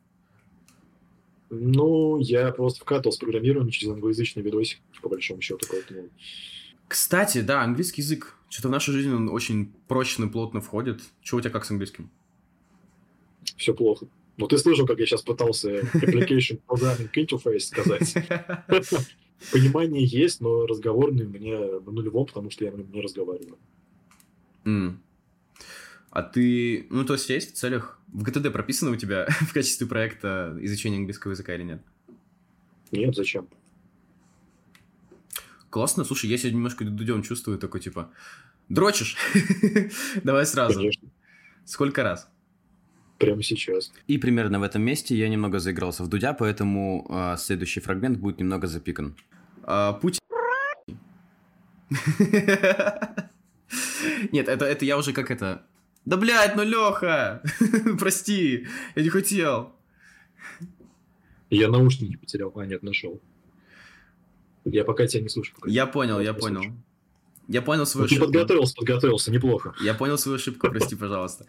Ну, 1.49 2.17
я 2.19 2.51
просто 2.51 2.82
вкатывал 2.82 3.11
с 3.11 3.17
программированием 3.17 3.71
через 3.71 3.93
англоязычный 3.93 4.43
видосик, 4.43 4.79
по 5.01 5.09
большому 5.09 5.41
счету, 5.41 5.65
поэтому... 5.69 6.09
Кстати, 6.88 7.41
да, 7.41 7.61
английский 7.61 8.01
язык. 8.01 8.36
Что-то 8.49 8.67
в 8.67 8.71
нашу 8.71 8.91
жизнь 8.91 9.13
он 9.13 9.29
очень 9.29 9.71
прочно, 9.88 10.27
плотно 10.27 10.59
входит. 10.59 11.01
Что 11.21 11.38
у 11.38 11.41
тебя 11.41 11.51
как 11.51 11.63
с 11.63 11.71
английским? 11.71 12.09
Все 13.57 13.73
плохо. 13.73 14.07
Ну, 14.42 14.48
ты 14.48 14.58
слышал, 14.58 14.88
как 14.88 14.98
я 14.98 15.06
сейчас 15.06 15.22
пытался 15.22 15.82
application 15.82 16.60
programming 16.68 17.12
interface 17.14 17.60
сказать. 17.60 18.16
Понимание 19.52 20.04
есть, 20.04 20.42
но 20.42 20.66
разговорный 20.66 21.28
меня 21.28 21.60
на 21.60 21.92
нулевом, 21.92 22.26
потому 22.26 22.50
что 22.50 22.66
я 22.66 22.72
на 22.72 22.78
нем 22.78 22.92
не 22.92 23.02
разговариваю. 23.02 23.60
М. 24.66 25.00
А 26.10 26.24
ты, 26.24 26.88
ну, 26.89 27.06
то 27.06 27.14
есть 27.14 27.30
есть 27.30 27.54
в 27.54 27.56
целях, 27.56 28.00
в 28.08 28.24
ГТД 28.24 28.52
прописано 28.52 28.89
у 28.89 28.96
тебя 28.96 29.28
в 29.42 29.54
качестве 29.54 29.86
проекта 29.86 30.58
изучения 30.62 30.98
английского 30.98 31.32
языка 31.32 31.54
или 31.54 31.64
нет? 31.64 31.84
Нет, 32.92 33.16
зачем? 33.16 33.48
Классно, 35.70 36.04
слушай, 36.04 36.32
я 36.32 36.39
себя 36.39 36.52
немножко 36.52 36.84
дудем 36.84 37.22
чувствую, 37.22 37.60
такой, 37.60 37.80
типа, 37.80 38.10
дрочишь? 38.70 39.18
Давай 40.24 40.48
сразу. 40.48 40.80
Конечно. 40.80 41.10
Сколько 41.64 42.02
раз? 42.02 42.28
Прямо 43.22 43.43
сейчас. 43.43 43.93
И 44.07 44.17
примерно 44.17 44.59
в 44.59 44.63
этом 44.63 44.82
месте 44.82 45.15
я 45.15 45.30
немного 45.30 45.59
заигрался 45.59 46.03
в 46.03 46.07
Дудя, 46.07 46.34
поэтому 46.34 47.05
а, 47.09 47.38
следующий 47.38 47.80
фрагмент 47.80 48.17
будет 48.17 48.39
немного 48.39 48.67
запикан. 48.67 49.15
А, 49.63 49.93
Путин... 49.93 50.19
Нет, 54.32 54.47
это, 54.47 54.65
это 54.65 54.86
я 54.86 54.97
уже 54.97 55.13
как 55.13 55.30
это... 55.30 55.63
Да, 56.05 56.17
блядь, 56.17 56.55
ну, 56.55 56.63
Леха! 56.63 57.43
Прости, 57.99 58.67
я 58.95 59.03
не 59.03 59.09
хотел. 59.09 59.76
Я 61.51 61.67
наушники 61.67 62.15
потерял, 62.15 62.51
а 62.55 62.65
нет, 62.65 62.82
нашел. 62.82 63.22
Я 64.65 64.84
пока 64.84 65.05
тебя 65.05 65.22
не 65.22 65.30
слушаю. 65.30 65.55
пока. 65.59 65.69
Я 65.69 65.86
понял, 65.86 66.19
я 66.19 66.32
не 66.32 66.39
понял. 66.39 66.61
слышу. 66.61 66.76
Я 67.47 67.61
понял 67.61 67.82
Ну, 67.82 67.86
свою 67.86 68.07
ты 68.07 68.15
ошибку. 68.15 68.32
подготовился, 68.32 68.76
подготовился, 68.76 69.32
неплохо. 69.32 69.76
Я 69.82 69.93
понял 69.93 70.17
свою 70.17 70.38
ошибку, 70.38 70.69
прости, 70.69 70.95
пожалуйста. 70.99 71.45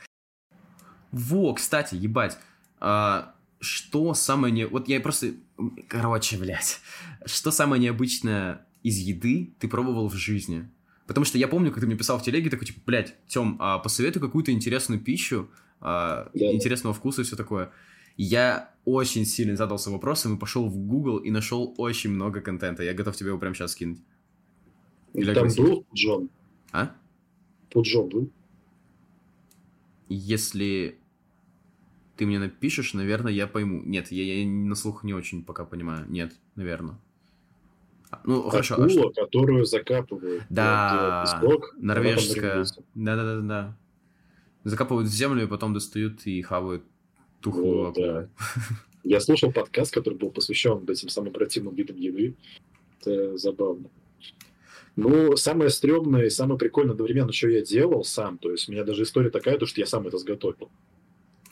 Во, 1.12 1.54
кстати, 1.54 1.94
ебать. 1.94 2.38
а, 2.80 3.34
что 3.60 4.12
самое 4.14 4.52
не... 4.52 4.66
Вот 4.66 4.88
я 4.88 5.00
просто... 5.00 5.34
Короче, 5.88 6.36
блядь. 6.36 6.80
Что 7.26 7.52
самое 7.52 7.80
необычное 7.80 8.66
из 8.82 8.98
еды 8.98 9.52
ты 9.60 9.68
пробовал 9.68 10.08
в 10.08 10.14
жизни? 10.16 10.68
Потому 11.06 11.24
что 11.24 11.38
я 11.38 11.46
помню, 11.46 11.70
как 11.70 11.80
ты 11.80 11.86
мне 11.86 11.96
писал 11.96 12.18
в 12.18 12.22
телеге, 12.24 12.50
такой, 12.50 12.66
типа, 12.66 12.80
блядь, 12.86 13.14
Тём, 13.28 13.56
а 13.60 13.78
посоветуй 13.78 14.20
какую-то 14.20 14.50
интересную 14.50 15.00
пищу, 15.00 15.48
а, 15.80 16.28
Да. 16.34 16.52
интересного 16.52 16.92
вкуса 16.94 17.20
и 17.20 17.24
все 17.24 17.36
такое. 17.36 17.70
Я 18.16 18.70
очень 18.84 19.24
сильно 19.24 19.54
задался 19.56 19.90
вопросом 19.90 20.34
и 20.36 20.38
пошел 20.38 20.66
в 20.68 20.76
Google 20.76 21.18
и 21.18 21.30
нашел 21.30 21.72
очень 21.78 22.10
много 22.10 22.40
контента. 22.40 22.82
Я 22.82 22.94
готов 22.94 23.14
тебе 23.16 23.28
его 23.28 23.38
прямо 23.38 23.54
сейчас 23.54 23.72
скинуть. 23.72 24.00
Или 25.14 25.34
Там 25.34 25.48
был 25.56 25.86
Джон. 25.94 26.30
А? 26.72 26.90
Пуджон 27.70 28.08
был. 28.08 28.30
Если 30.08 30.98
ты 32.16 32.26
мне 32.26 32.38
напишешь, 32.38 32.94
наверное, 32.94 33.32
я 33.32 33.46
пойму. 33.46 33.82
Нет, 33.84 34.10
я, 34.12 34.40
я 34.42 34.46
на 34.46 34.74
слух 34.74 35.04
не 35.04 35.14
очень 35.14 35.44
пока 35.44 35.64
понимаю. 35.64 36.04
Нет, 36.08 36.32
наверное. 36.56 36.96
А, 38.10 38.20
Ну, 38.24 38.42
хорошо. 38.50 38.74
а 38.74 38.84
Акула, 38.84 38.90
что- 38.90 39.10
которую 39.24 39.64
закапывают. 39.64 40.44
Да, 40.50 41.24
песок, 41.24 41.70
там 41.72 41.86
норвежская. 41.86 42.42
маринуется. 42.44 42.82
Да-да-да-да. 42.94 43.76
Закапывают 44.64 45.08
в 45.08 45.12
землю, 45.12 45.44
и 45.44 45.46
потом 45.46 45.72
достают 45.74 46.26
и 46.26 46.40
хавают 46.42 46.84
тухлую 47.40 47.86
Вот, 47.86 47.94
да. 47.96 48.28
Я 49.04 49.18
слушал 49.20 49.50
подкаст, 49.50 49.92
который 49.92 50.14
был 50.14 50.30
посвящен 50.30 50.74
вот 50.74 50.88
этим 50.90 51.08
самым 51.08 51.32
противным 51.32 51.74
видам 51.74 51.96
еды. 51.96 52.36
Это 53.00 53.36
забавно. 53.36 53.88
Ну, 54.94 55.36
самое 55.36 55.70
стрёмное 55.70 56.26
и 56.26 56.30
самое 56.30 56.58
прикольное 56.58 56.92
одновременно, 56.92 57.32
что 57.32 57.48
я 57.48 57.62
делал 57.62 58.04
сам, 58.04 58.36
то 58.38 58.50
есть 58.52 58.68
у 58.68 58.72
меня 58.72 58.84
даже 58.84 59.02
история 59.04 59.30
такая, 59.30 59.56
то, 59.58 59.64
что 59.66 59.80
я 59.80 59.86
сам 59.86 60.06
это 60.06 60.18
сготовил. 60.18 60.70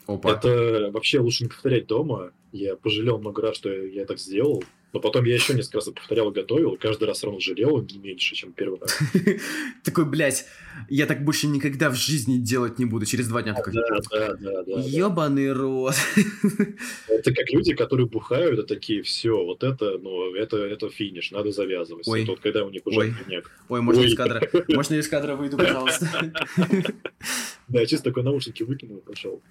Опа. 0.07 0.33
Это 0.33 0.89
вообще 0.91 1.19
лучше 1.19 1.43
не 1.43 1.49
повторять 1.49 1.87
дома. 1.87 2.31
Я 2.51 2.75
пожалел 2.75 3.17
много 3.19 3.41
раз, 3.41 3.55
что 3.55 3.69
я 3.69 4.05
так 4.05 4.19
сделал. 4.19 4.63
Но 4.93 4.99
потом 4.99 5.23
я 5.23 5.35
еще 5.35 5.53
несколько 5.53 5.77
раз 5.77 5.87
это 5.87 5.95
повторял 5.95 6.31
и 6.31 6.33
готовил, 6.33 6.73
и 6.73 6.77
каждый 6.77 7.05
раз 7.05 7.23
равно 7.23 7.39
жалел 7.39 7.81
не 7.81 7.97
меньше, 7.97 8.35
чем 8.35 8.51
первый 8.51 8.77
раз. 8.79 8.99
Такой, 9.83 10.03
блядь, 10.03 10.45
я 10.89 11.05
так 11.05 11.23
больше 11.23 11.47
никогда 11.47 11.89
в 11.89 11.95
жизни 11.95 12.37
делать 12.37 12.77
не 12.77 12.83
буду. 12.83 13.05
Через 13.05 13.29
два 13.29 13.41
дня 13.41 13.53
такой, 13.53 13.73
Да, 13.73 13.83
да, 14.09 14.33
да, 14.33 14.63
да. 14.63 14.81
ебаный 14.81 15.53
рот. 15.53 15.95
Это 17.07 17.33
как 17.33 17.49
люди, 17.51 17.73
которые 17.73 18.07
бухают, 18.07 18.59
и 18.59 18.63
такие, 18.67 19.01
все, 19.01 19.31
вот 19.31 19.63
это, 19.63 19.97
ну, 19.97 20.35
это, 20.35 20.57
это 20.57 20.89
финиш, 20.89 21.31
надо 21.31 21.51
завязывать. 21.51 22.07
Ой. 22.07 22.23
Это 22.23 22.31
вот 22.31 22.41
когда 22.41 22.65
у 22.65 22.69
них 22.69 22.81
уже 22.85 22.99
Ой. 22.99 23.13
коньяк. 23.13 23.49
Ой, 23.69 23.81
можно 23.81 24.01
из 24.01 24.15
кадра? 24.15 24.41
Можно 24.67 24.95
из 24.95 25.07
кадра 25.07 25.35
выйду, 25.35 25.57
пожалуйста? 25.57 26.07
Да, 27.67 27.79
я 27.79 27.85
чисто 27.85 28.09
такой 28.09 28.23
наушники 28.23 28.63
выкинул 28.63 28.97
и 28.97 29.01
пошел. 29.01 29.41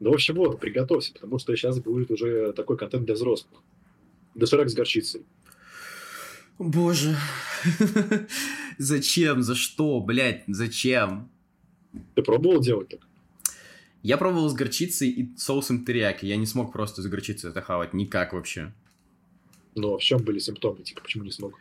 Ну, 0.00 0.10
в 0.10 0.14
общем, 0.14 0.34
вот, 0.34 0.58
приготовься, 0.58 1.12
потому 1.12 1.38
что 1.38 1.54
сейчас 1.54 1.78
будет 1.78 2.10
уже 2.10 2.52
такой 2.54 2.78
контент 2.78 3.04
для 3.04 3.14
взрослых. 3.14 3.62
Доширак 4.34 4.70
с 4.70 4.74
горчицей. 4.74 5.22
Боже. 6.58 7.16
Зачем? 8.78 9.42
За 9.42 9.54
что, 9.54 10.00
блядь? 10.00 10.44
Зачем? 10.46 11.30
Ты 12.14 12.22
пробовал 12.22 12.60
делать 12.60 12.88
так? 12.88 13.00
Я 14.02 14.16
пробовал 14.16 14.48
с 14.48 14.54
горчицей 14.54 15.10
и 15.10 15.36
соусом 15.36 15.84
терияки. 15.84 16.24
Я 16.24 16.36
не 16.36 16.46
смог 16.46 16.72
просто 16.72 17.02
с 17.02 17.06
горчицей 17.06 17.50
это 17.50 17.60
хавать. 17.60 17.92
Никак 17.92 18.32
вообще. 18.32 18.72
Но 19.74 19.98
в 19.98 20.02
чем 20.02 20.22
были 20.22 20.38
симптомы? 20.38 20.82
Типа, 20.82 21.02
почему 21.02 21.24
не 21.24 21.30
смог? 21.30 21.58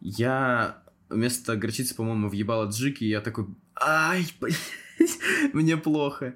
Я 0.00 0.82
вместо 1.10 1.56
горчицы, 1.56 1.94
по-моему, 1.94 2.28
въебал 2.28 2.68
джики, 2.70 3.04
и 3.04 3.08
я 3.08 3.20
такой, 3.20 3.46
ай, 3.78 4.26
блядь, 4.40 4.56
мне 5.52 5.76
плохо. 5.76 6.34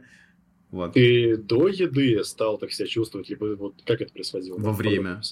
Вот. 0.71 0.93
Ты 0.93 1.39
до 1.39 1.69
еды 1.69 2.23
стал 2.25 2.59
так 2.59 2.73
себя 2.73 2.87
чувствовать, 2.87 3.31
либо 3.31 3.57
вот 3.57 3.75
как 3.87 4.03
это 4.03 4.13
происходило? 4.13 4.59
Во 4.59 4.73
время. 4.73 5.23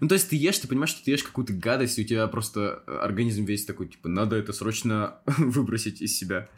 Ну, 0.00 0.08
то 0.08 0.14
есть 0.14 0.30
ты 0.30 0.36
ешь, 0.36 0.58
ты 0.58 0.68
понимаешь, 0.68 0.90
что 0.90 1.04
ты 1.04 1.10
ешь 1.10 1.22
какую-то 1.22 1.52
гадость, 1.52 1.98
и 1.98 2.02
у 2.02 2.06
тебя 2.06 2.26
просто 2.28 2.82
э, 2.86 2.96
организм 2.96 3.44
весь 3.44 3.66
такой, 3.66 3.88
типа, 3.88 4.08
надо 4.08 4.36
это 4.36 4.54
срочно 4.54 5.18
выбросить 5.38 6.00
из 6.00 6.16
себя. 6.16 6.48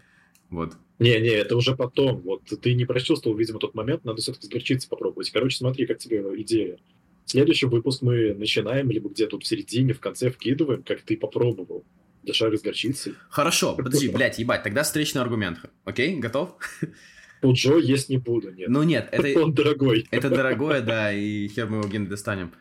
Вот. 0.51 0.75
Не-не, 1.01 1.31
это 1.31 1.57
уже 1.57 1.77
потом. 1.77 2.21
Вот 2.21 2.43
ты 2.45 2.75
не 2.75 2.85
прочувствовал, 2.85 3.37
видимо, 3.37 3.59
тот 3.59 3.75
момент, 3.75 4.05
надо 4.05 4.23
все-таки 4.23 4.47
с 4.47 4.51
горчицей 4.51 4.89
попробовать. 4.89 5.31
Короче, 5.31 5.57
смотри, 5.57 5.87
как 5.87 5.99
тебе 5.99 6.23
идея. 6.43 6.79
Следующий 7.25 7.67
выпуск 7.67 8.03
мы 8.03 8.35
начинаем, 8.35 8.91
либо 8.91 9.11
где-то 9.11 9.33
тут 9.33 9.45
в 9.45 9.47
середине, 9.47 9.93
в 9.93 10.01
конце 10.01 10.31
вкидываем, 10.31 10.83
как 10.83 11.03
ты 11.03 11.17
попробовал. 11.17 11.85
Дошары 12.23 12.57
с 12.57 12.63
горчицей. 12.63 13.15
Хорошо, 13.31 13.75
подожди, 13.75 14.09
блядь, 14.15 14.39
ебать, 14.39 14.63
тогда 14.63 14.83
встречный 14.83 15.23
аргумент. 15.23 15.59
Окей, 15.85 16.17
готов? 16.17 16.57
Пуджо 17.41 17.79
есть 17.79 18.09
не 18.09 18.19
буду, 18.19 18.51
нет. 18.53 18.69
Ну 18.69 18.83
нет, 18.83 19.09
это, 19.13 19.41
Он 19.43 19.53
дорогой. 19.55 20.07
это 20.11 20.29
дорогое, 20.31 20.81
да, 20.81 21.13
и 21.13 21.49
хер 21.49 21.69
мы 21.69 21.79
его 21.79 21.89
ген 21.89 22.07
достанем. 22.07 22.53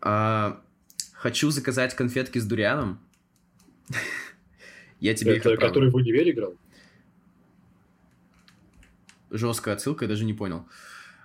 А, 0.00 0.60
хочу 1.12 1.50
заказать 1.50 1.94
конфетки 1.94 2.38
с 2.38 2.46
дурианом. 2.46 3.00
Я 5.00 5.14
тебе 5.14 5.32
их 5.32 5.38
Это 5.40 5.52
отправлю. 5.52 5.68
который 5.68 5.90
в 5.90 5.94
универе 5.96 6.30
играл? 6.30 6.54
жесткая 9.30 9.74
отсылка, 9.74 10.04
я 10.04 10.08
даже 10.08 10.24
не 10.24 10.32
понял. 10.32 10.66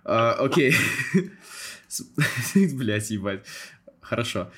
А, 0.04 0.34
окей. 0.34 0.74
Блять, 2.74 3.10
ебать. 3.12 3.46
Хорошо. 4.02 4.52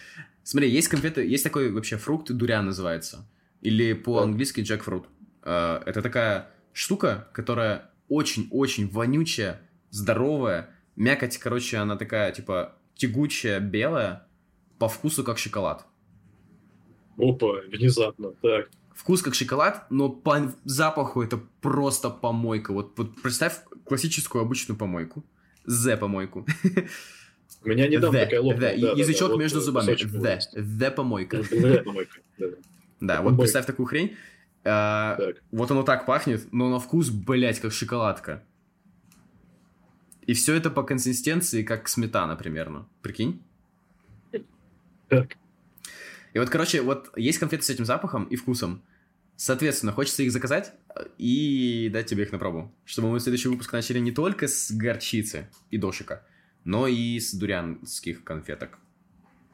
Смотри, 0.43 0.69
есть 0.69 0.87
конфеты, 0.87 1.25
есть 1.25 1.43
такой 1.43 1.71
вообще 1.71 1.97
фрукт, 1.97 2.31
дуриан 2.31 2.65
называется. 2.65 3.27
Или 3.61 3.93
по-английски 3.93 4.61
джекфрут. 4.61 5.07
А, 5.43 5.83
это 5.85 6.01
такая 6.01 6.49
штука, 6.73 7.27
которая 7.33 7.90
очень-очень 8.11 8.89
вонючая, 8.89 9.61
здоровая. 9.89 10.69
Мякоть, 10.97 11.37
короче, 11.37 11.77
она 11.77 11.95
такая, 11.95 12.33
типа, 12.33 12.75
тягучая, 12.95 13.61
белая, 13.61 14.27
по 14.77 14.89
вкусу 14.89 15.23
как 15.23 15.37
шоколад. 15.37 15.85
Опа, 17.17 17.61
внезапно, 17.69 18.33
так. 18.41 18.69
Вкус 18.93 19.21
как 19.21 19.33
шоколад, 19.33 19.89
но 19.89 20.09
по 20.09 20.53
запаху 20.65 21.21
это 21.23 21.39
просто 21.61 22.09
помойка. 22.09 22.73
Вот, 22.73 22.97
вот 22.97 23.21
представь 23.21 23.61
классическую 23.85 24.41
обычную 24.41 24.77
помойку. 24.77 25.23
З-помойку. 25.63 26.45
У 27.63 27.69
меня 27.69 27.87
недавно 27.87 28.17
The, 28.17 28.23
такая 28.23 28.41
лопнула. 28.41 28.59
да, 28.59 28.71
Язычок 28.71 29.29
да, 29.29 29.35
да, 29.35 29.39
между 29.41 29.59
вот, 29.59 29.65
зубами. 29.65 29.85
кусочек 29.85 30.11
The. 30.11 30.39
The 30.55 30.91
помойка. 30.91 31.37
The 31.37 31.83
помойка, 31.83 32.19
да. 32.37 32.47
Да, 32.99 33.21
вот 33.21 33.37
представь 33.37 33.65
такую 33.65 33.85
хрень. 33.85 34.17
А, 34.63 35.15
Так. 35.17 35.41
Вот 35.51 35.71
оно 35.71 35.83
так 35.83 36.05
пахнет, 36.05 36.51
но 36.51 36.69
на 36.69 36.79
вкус, 36.79 37.09
блять, 37.09 37.59
как 37.59 37.71
шоколадка. 37.71 38.43
И 40.27 40.33
все 40.33 40.55
это 40.55 40.69
по 40.69 40.83
консистенции, 40.83 41.63
как 41.63 41.87
сметана 41.87 42.35
примерно. 42.35 42.87
Прикинь? 43.01 43.41
Так. 45.09 45.35
И 46.33 46.39
вот, 46.39 46.49
короче, 46.49 46.81
вот 46.81 47.11
есть 47.17 47.39
конфеты 47.39 47.63
с 47.63 47.69
этим 47.69 47.85
запахом 47.85 48.25
и 48.25 48.35
вкусом. 48.35 48.81
Соответственно, 49.35 49.91
хочется 49.91 50.23
их 50.23 50.31
заказать 50.31 50.71
э, 50.95 51.05
и 51.17 51.89
дать 51.91 52.05
тебе 52.05 52.23
их 52.23 52.31
на 52.31 52.37
пробу. 52.37 52.71
Чтобы 52.85 53.09
мы 53.09 53.19
следующий 53.19 53.49
выпуск 53.49 53.73
начали 53.73 53.99
не 53.99 54.11
только 54.11 54.47
с 54.47 54.71
горчицы 54.71 55.49
и 55.71 55.77
дошика, 55.77 56.23
но 56.63 56.87
и 56.87 57.19
с 57.19 57.33
дурянских 57.33 58.23
конфеток. 58.23 58.77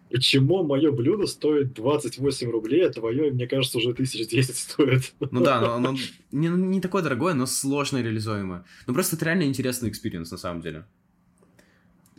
Почему 0.09 0.63
мое 0.63 0.91
блюдо 0.91 1.27
стоит 1.27 1.73
28 1.73 2.49
рублей, 2.49 2.87
а 2.87 2.89
твое, 2.89 3.31
мне 3.31 3.47
кажется, 3.47 3.77
уже 3.77 3.91
1010 3.91 4.55
стоит? 4.55 5.13
Ну 5.19 5.43
да, 5.43 5.59
но 5.59 5.73
оно 5.75 5.95
не, 6.31 6.47
не 6.47 6.81
такое 6.81 7.03
дорогое, 7.03 7.33
но 7.33 7.45
сложно 7.45 8.01
реализуемое. 8.01 8.65
Ну 8.85 8.93
просто 8.93 9.15
это 9.15 9.25
реально 9.25 9.43
интересный 9.43 9.89
experience 9.89 10.31
на 10.31 10.37
самом 10.37 10.61
деле. 10.61 10.85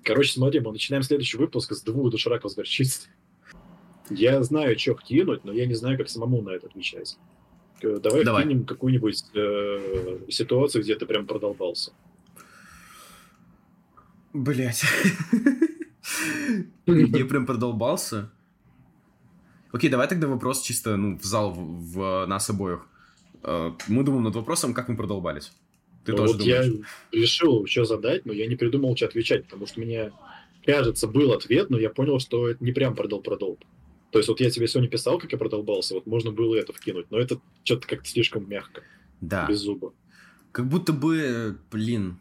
Короче, 0.05 0.33
смотри, 0.33 0.61
мы 0.61 0.73
начинаем 0.73 1.03
следующий 1.03 1.39
выпуск 1.39 1.73
с 1.73 1.83
двух 1.83 2.11
дошираков 2.11 2.53
с 2.53 2.55
горчицей. 2.55 3.11
Я 4.11 4.43
знаю, 4.43 4.79
что 4.79 4.95
кинуть, 4.95 5.45
но 5.45 5.53
я 5.53 5.67
не 5.67 5.75
знаю, 5.75 5.99
как 5.99 6.09
самому 6.09 6.41
на 6.43 6.51
это 6.51 6.67
отвечать. 6.67 7.19
Э, 7.83 7.99
Давай, 8.03 8.25
Давай. 8.25 8.45
вкинем 8.45 8.65
какую-нибудь 8.65 9.25
э, 9.35 10.19
ситуацию, 10.31 10.83
где 10.83 10.95
ты 10.95 11.07
прям 11.07 11.27
продолбался. 11.27 11.93
Блять. 14.33 14.83
Я 16.87 17.25
прям 17.27 17.47
продолбался. 17.47 18.31
Окей, 19.73 19.91
давай 19.91 20.09
тогда 20.09 20.27
вопрос 20.29 20.63
чисто, 20.63 20.97
ну, 20.97 21.19
в 21.19 21.25
зал, 21.25 21.53
в, 21.53 21.93
в 21.93 22.27
нас 22.27 22.49
обоих. 22.49 22.87
Э, 23.43 23.73
Мы 23.89 24.03
думаем 24.03 24.25
над 24.25 24.35
вопросом, 24.35 24.73
как 24.73 24.89
мы 24.89 24.97
продолбались. 24.97 25.53
Ты 26.05 26.13
Ну 26.13 26.19
тоже 26.19 26.33
вот 26.33 26.39
думаешь? 26.43 26.87
я 27.13 27.21
решил, 27.21 27.67
что 27.67 27.85
задать, 27.85 28.25
но 28.25 28.33
я 28.33 28.47
не 28.47 28.57
придумал, 28.57 28.97
что 28.97 29.07
отвечать, 29.07 29.45
потому 29.45 29.67
что 29.67 29.81
мне, 29.81 30.11
кажется, 30.65 31.07
был 31.07 31.33
ответ, 31.33 31.69
но 31.69 31.79
я 31.79 31.91
понял, 31.91 32.19
что 32.19 32.49
это 32.49 32.65
не 32.65 32.73
прям 32.73 32.95
продол-продолб. 32.95 33.63
То 34.11 34.19
есть 34.19 34.29
вот 34.31 34.41
я 34.41 34.51
тебе 34.51 34.67
сегодня 34.69 34.89
писал, 34.89 35.19
как 35.19 35.33
я 35.33 35.39
продолбался, 35.39 35.93
вот 35.95 36.07
можно 36.07 36.31
было 36.33 36.55
это 36.57 36.73
вкинуть, 36.73 37.11
но 37.11 37.19
это 37.19 37.39
что-то 37.63 37.87
как-то 37.87 38.09
слишком 38.09 38.49
мягко, 38.49 38.83
Да. 39.21 39.47
без 39.47 39.59
зуба. 39.59 39.93
Как 40.51 40.67
будто 40.67 40.95
бы, 40.95 41.59
блин. 41.71 42.17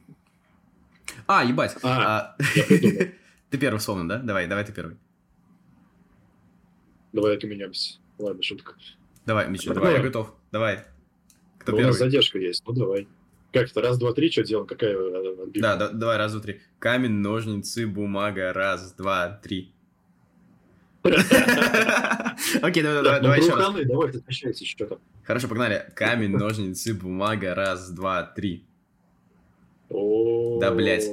А, 1.27 1.45
ебать. 1.45 1.77
А, 1.81 2.35
А, 2.37 2.43
я 2.55 2.63
придумал. 2.65 3.07
Ты 3.49 3.57
первый 3.57 3.77
вспомнил, 3.79 4.07
да? 4.07 4.17
Давай, 4.19 4.47
давай 4.47 4.65
ты 4.65 4.73
первый. 4.73 4.97
Давай 7.13 7.39
поменяемся. 7.39 7.99
Ладно, 8.17 8.43
шутка. 8.43 8.73
Давай, 9.25 9.49
Миша, 9.49 9.73
Давай. 9.73 9.83
давай, 9.83 9.95
я 9.97 10.03
готов. 10.03 10.33
Давай. 10.51 10.83
Кто 11.59 11.71
Ну, 11.71 11.77
у 11.77 11.81
нас 11.81 11.95
первый? 11.97 12.09
задержка 12.11 12.39
есть, 12.39 12.63
ну 12.65 12.73
давай. 12.73 13.07
Как 13.53 13.69
это, 13.71 13.81
раз, 13.81 13.97
два, 13.97 14.13
три, 14.13 14.29
что 14.29 14.43
делаем? 14.43 14.67
Какая 14.67 14.91
э, 14.95 15.43
отбивка? 15.43 15.59
Да, 15.61 15.75
да, 15.77 15.89
давай, 15.89 16.17
раз, 16.17 16.33
два, 16.33 16.41
три. 16.41 16.61
Камень, 16.79 17.11
ножницы, 17.13 17.87
бумага, 17.87 18.51
раз, 18.53 18.93
два, 18.93 19.29
три. 19.41 19.71
Окей, 21.03 22.83
давай, 22.83 23.03
давай, 23.03 23.03
Так, 23.03 23.21
ну, 23.21 23.23
давай 23.23 23.39
еще 23.39 23.55
раз. 23.55 23.87
давай, 23.87 24.09
отвечайте, 24.09 24.65
что 24.65 24.85
там. 24.87 24.99
Хорошо, 25.23 25.47
погнали. 25.47 25.91
Камень, 25.95 26.31
ножницы, 26.37 26.93
бумага, 26.93 27.55
раз, 27.55 27.89
два, 27.91 28.23
три. 28.23 28.65
Да, 29.89 30.71
блядь. 30.73 31.05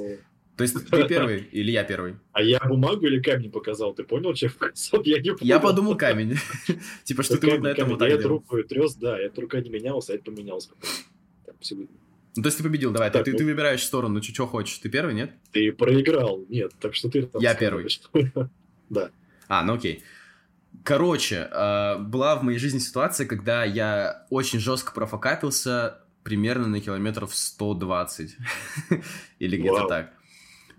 То 0.57 0.63
есть 0.63 0.89
ты 0.89 1.07
первый 1.07 1.41
или 1.51 1.71
я 1.71 1.83
первый? 1.83 2.15
А 2.31 2.41
я 2.41 2.59
бумагу 2.59 3.05
или 3.05 3.21
камень 3.21 3.51
показал? 3.51 3.93
Ты 3.93 4.03
понял, 4.03 4.33
чем 4.33 4.51
показал? 4.51 5.01
Я 5.03 5.19
не 5.19 5.31
понял. 5.31 5.39
Я 5.41 5.59
подумал 5.59 5.97
камень. 5.97 6.37
Типа, 7.03 7.23
что 7.23 7.37
ты 7.37 7.49
вот 7.51 7.59
на 7.59 7.67
этом 7.67 7.89
вот 7.89 7.99
так 7.99 8.09
Я 8.09 8.17
руку 8.21 8.63
трес, 8.63 8.95
да, 8.95 9.19
я 9.19 9.29
рука 9.35 9.59
не 9.59 9.69
менялся, 9.69 10.13
а 10.13 10.15
это 10.15 10.31
видно. 11.75 11.97
Ну, 12.37 12.43
то 12.43 12.47
есть 12.47 12.57
ты 12.57 12.63
победил, 12.63 12.91
давай. 12.91 13.09
ты- 13.09 13.13
Так, 13.13 13.25
Ты 13.25 13.31
ну. 13.31 13.37
ты 13.37 13.45
выбираешь 13.45 13.81
сторону, 13.83 14.21
что 14.21 14.45
хочешь. 14.45 14.77
Ты 14.79 14.89
первый, 14.89 15.13
нет? 15.13 15.31
Ты 15.51 15.71
проиграл, 15.71 16.45
нет, 16.49 16.73
так 16.79 16.93
что 16.93 17.09
ты 17.09 17.23
там 17.23 17.41
Я 17.41 17.53
сказал, 17.53 17.81
Да. 18.89 19.09
А, 19.47 19.63
ну 19.63 19.75
окей. 19.75 20.03
Короче, 20.83 21.47
э, 21.49 21.97
была 21.99 22.35
в 22.35 22.43
моей 22.43 22.59
жизни 22.59 22.79
ситуация, 22.79 23.25
когда 23.25 23.63
я 23.63 24.25
очень 24.29 24.59
жестко 24.59 24.93
профокапился 24.93 26.01
примерно 26.23 26.67
на 26.67 26.81
километров 26.81 27.33
120. 27.33 28.35
Или 29.39 29.57
где-то 29.57 29.87
так. 29.87 30.13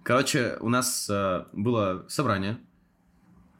Короче, 0.07 0.57
у 0.61 0.68
нас 0.68 1.11
э, 1.11 1.46
было 1.52 2.04
собрание. 2.07 2.59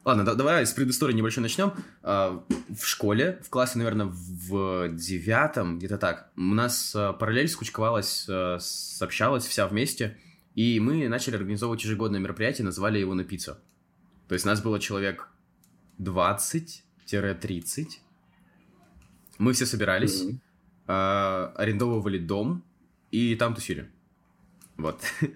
Ладно, 0.05 0.25
да- 0.25 0.37
давай 0.37 0.65
с 0.65 0.73
предыстории 0.73 1.13
небольшой 1.13 1.43
начнем. 1.43 1.73
Э, 2.05 2.39
в 2.69 2.87
школе, 2.87 3.41
в 3.45 3.51
классе, 3.51 3.79
наверное, 3.79 4.07
в 4.07 4.89
девятом, 4.91 5.79
где-то 5.79 5.99
так, 5.99 6.31
у 6.37 6.41
нас 6.55 6.95
э, 6.95 7.13
параллель 7.19 7.49
скучковалась, 7.49 8.27
э, 8.29 8.59
сообщалась 8.61 9.45
вся 9.45 9.67
вместе, 9.67 10.19
и 10.55 10.79
мы 10.79 11.09
начали 11.09 11.35
организовывать 11.35 11.83
ежегодное 11.83 12.21
мероприятие, 12.21 12.65
назвали 12.65 13.01
его 13.01 13.15
«Напиться». 13.15 13.59
То 14.29 14.35
есть 14.35 14.47
нас 14.47 14.63
было 14.63 14.79
человек 14.79 15.29
20-30. 15.99 17.89
Мы 19.39 19.53
все 19.53 19.67
собирались, 19.67 20.23
Мгм. 20.23 20.41
а, 20.87 21.53
арендовывали 21.57 22.19
дом 22.19 22.63
и 23.11 23.35
там 23.35 23.53
тусили. 23.57 23.91
Вот. 24.77 25.01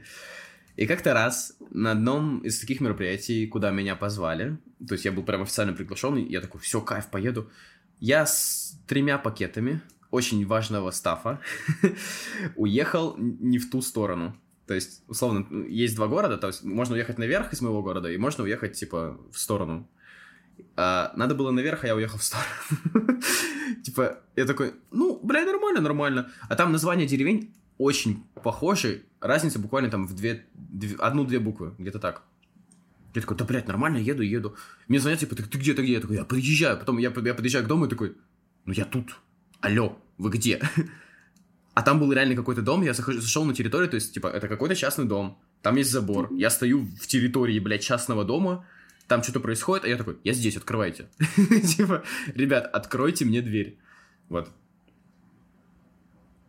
И 0.81 0.87
как-то 0.87 1.13
раз 1.13 1.59
на 1.71 1.91
одном 1.91 2.39
из 2.39 2.59
таких 2.59 2.81
мероприятий, 2.81 3.47
куда 3.47 3.71
меня 3.71 3.97
позвали, 3.97 4.57
то 4.89 4.95
есть 4.95 5.05
я 5.05 5.13
был 5.13 5.23
прям 5.23 5.43
официально 5.43 5.75
приглашенный, 5.75 6.25
я 6.25 6.41
такой, 6.41 6.59
все, 6.63 6.81
кайф, 6.81 7.09
поеду. 7.09 7.51
Я 7.99 8.25
с 8.25 8.81
тремя 8.87 9.19
пакетами 9.19 9.83
очень 10.11 10.47
важного 10.47 10.91
стафа 10.91 11.39
уехал 12.57 13.15
не 13.19 13.59
в 13.59 13.69
ту 13.69 13.83
сторону. 13.83 14.35
То 14.67 14.73
есть, 14.73 15.03
условно, 15.07 15.67
есть 15.67 15.97
два 15.97 16.09
города, 16.09 16.39
то 16.39 16.47
есть 16.47 16.65
можно 16.65 16.95
уехать 16.95 17.19
наверх 17.19 17.53
из 17.53 17.61
моего 17.61 17.83
города, 17.83 18.11
и 18.11 18.17
можно 18.17 18.45
уехать, 18.45 18.73
типа, 18.73 19.21
в 19.31 19.39
сторону. 19.39 19.87
А, 20.77 21.13
надо 21.15 21.35
было 21.35 21.51
наверх, 21.51 21.85
а 21.85 21.89
я 21.89 21.95
уехал 21.95 22.17
в 22.17 22.25
сторону. 22.25 23.21
Типа, 23.85 24.21
я 24.35 24.47
такой, 24.47 24.73
ну, 24.91 25.21
бля, 25.23 25.45
нормально, 25.45 25.83
нормально. 25.83 26.31
А 26.49 26.57
там 26.57 26.73
название 26.73 27.07
деревень 27.07 27.55
очень 27.81 28.25
похожи. 28.43 29.03
Разница 29.21 29.59
буквально 29.59 29.91
там 29.91 30.07
в 30.07 30.15
две, 30.15 30.45
две- 30.55 30.97
одну-две 30.97 31.39
буквы, 31.39 31.75
где-то 31.79 31.99
так. 31.99 32.23
Я 33.15 33.23
такой, 33.23 33.37
да, 33.37 33.45
блядь, 33.45 33.67
нормально, 33.67 33.97
еду, 33.97 34.23
еду. 34.23 34.55
Мне 34.87 35.01
звонят, 35.01 35.19
типа, 35.21 35.35
ты, 35.35 35.43
где, 35.43 35.75
ты 35.75 35.83
где? 35.83 35.95
Я 35.95 36.01
такой, 36.01 36.17
я 36.17 36.25
подъезжаю. 36.25 36.79
Потом 36.79 36.99
я, 36.99 37.11
я 37.25 37.35
подъезжаю 37.35 37.65
к 37.65 37.69
дому 37.69 37.87
и 37.87 37.89
такой, 37.89 38.17
ну 38.67 38.73
я 38.73 38.85
тут. 38.85 39.17
Алло, 39.61 39.99
вы 40.19 40.31
где? 40.31 40.61
А 41.73 41.83
там 41.83 42.01
был 42.01 42.13
реально 42.13 42.35
какой-то 42.35 42.63
дом, 42.63 42.83
я 42.83 42.93
захожу- 42.93 43.21
зашел 43.21 43.45
на 43.45 43.55
территорию, 43.55 43.89
то 43.89 43.95
есть, 43.95 44.13
типа, 44.13 44.27
это 44.27 44.49
какой-то 44.49 44.75
частный 44.75 45.05
дом, 45.07 45.39
там 45.63 45.77
есть 45.77 45.91
забор, 45.91 46.29
я 46.35 46.51
стою 46.51 46.85
в 46.85 47.07
территории, 47.07 47.59
блядь, 47.61 47.83
частного 47.83 48.25
дома, 48.25 48.67
там 49.07 49.23
что-то 49.23 49.41
происходит, 49.41 49.85
а 49.85 49.89
я 49.89 49.97
такой, 49.97 50.19
я 50.25 50.33
здесь, 50.33 50.57
открывайте. 50.57 51.09
Типа, 51.77 52.03
ребят, 52.35 52.67
откройте 52.67 53.25
мне 53.25 53.41
дверь. 53.41 53.79
Вот. 54.29 54.51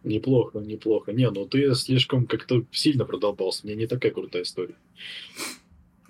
Неплохо, 0.03 0.59
неплохо. 0.59 1.13
Не, 1.13 1.29
ну 1.29 1.45
ты 1.45 1.73
слишком 1.75 2.25
как-то 2.25 2.65
сильно 2.71 3.05
продолбался. 3.05 3.65
Мне 3.65 3.75
не 3.75 3.87
такая 3.87 4.11
крутая 4.11 4.43
история. 4.43 4.75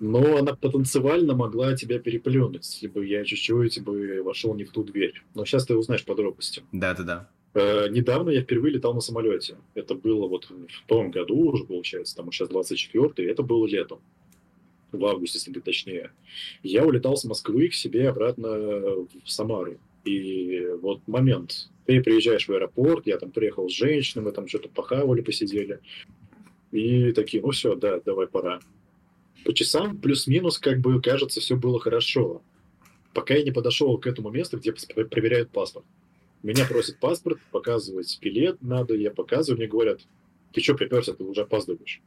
Но 0.00 0.38
она 0.38 0.54
потенциально 0.54 1.34
могла 1.34 1.76
тебя 1.76 1.98
переплюнуть, 1.98 2.64
если 2.64 2.88
бы 2.88 3.06
я 3.06 3.24
чуть-чуть 3.24 3.82
бы 3.82 4.22
вошел 4.22 4.54
не 4.54 4.64
в 4.64 4.72
ту 4.72 4.82
дверь. 4.82 5.22
Но 5.34 5.44
сейчас 5.44 5.66
ты 5.66 5.76
узнаешь 5.76 6.04
подробности. 6.04 6.62
Да-да-да. 6.72 7.28
Э, 7.54 7.88
недавно 7.88 8.30
я 8.30 8.42
впервые 8.42 8.74
летал 8.74 8.94
на 8.94 9.00
самолете. 9.00 9.56
Это 9.74 9.94
было 9.94 10.26
вот 10.26 10.48
в 10.50 10.86
том 10.86 11.10
году 11.10 11.36
уже, 11.52 11.64
получается, 11.64 12.16
там 12.16 12.32
сейчас 12.32 12.50
24-й, 12.50 13.26
это 13.26 13.42
было 13.42 13.66
летом. 13.66 14.00
В 14.90 15.04
августе, 15.06 15.38
если 15.38 15.52
быть 15.52 15.64
точнее. 15.64 16.10
Я 16.62 16.84
улетал 16.84 17.16
с 17.16 17.24
Москвы 17.24 17.68
к 17.68 17.74
себе 17.74 18.08
обратно 18.08 18.48
в 18.48 19.08
Самару. 19.24 19.78
И 20.04 20.66
вот 20.80 21.06
момент. 21.06 21.68
Ты 21.86 22.00
приезжаешь 22.02 22.48
в 22.48 22.52
аэропорт, 22.52 23.06
я 23.06 23.18
там 23.18 23.30
приехал 23.30 23.68
с 23.68 23.72
женщиной, 23.72 24.22
мы 24.22 24.32
там 24.32 24.46
что-то 24.46 24.68
похавали, 24.68 25.20
посидели. 25.20 25.80
И 26.70 27.12
такие, 27.12 27.42
ну 27.42 27.50
все, 27.50 27.74
да, 27.74 28.00
давай 28.00 28.26
пора. 28.26 28.60
По 29.44 29.52
часам 29.52 29.98
плюс-минус, 29.98 30.58
как 30.58 30.80
бы, 30.80 31.02
кажется, 31.02 31.40
все 31.40 31.56
было 31.56 31.80
хорошо. 31.80 32.42
Пока 33.12 33.34
я 33.34 33.42
не 33.42 33.50
подошел 33.50 33.98
к 33.98 34.06
этому 34.06 34.30
месту, 34.30 34.58
где 34.58 34.72
проверяют 34.72 35.50
паспорт. 35.50 35.84
Меня 36.42 36.66
просят 36.66 36.98
паспорт, 36.98 37.38
показывать 37.50 38.18
билет 38.20 38.62
надо, 38.62 38.94
я 38.94 39.10
показываю, 39.10 39.58
мне 39.58 39.68
говорят, 39.68 40.00
ты 40.52 40.60
что 40.60 40.74
приперся, 40.74 41.12
ты 41.12 41.24
уже 41.24 41.42
опаздываешь. 41.42 42.00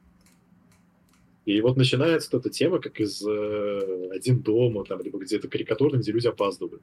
И 1.45 1.61
вот 1.61 1.77
начинается 1.77 2.35
эта 2.35 2.49
тема, 2.49 2.79
как 2.79 2.99
из 2.99 3.23
э, 3.25 4.09
«Один 4.11 4.41
дома», 4.41 4.83
там, 4.83 5.01
либо 5.01 5.19
где-то 5.19 5.47
карикатурно, 5.47 5.97
где 5.97 6.11
люди 6.11 6.27
опаздывают. 6.27 6.81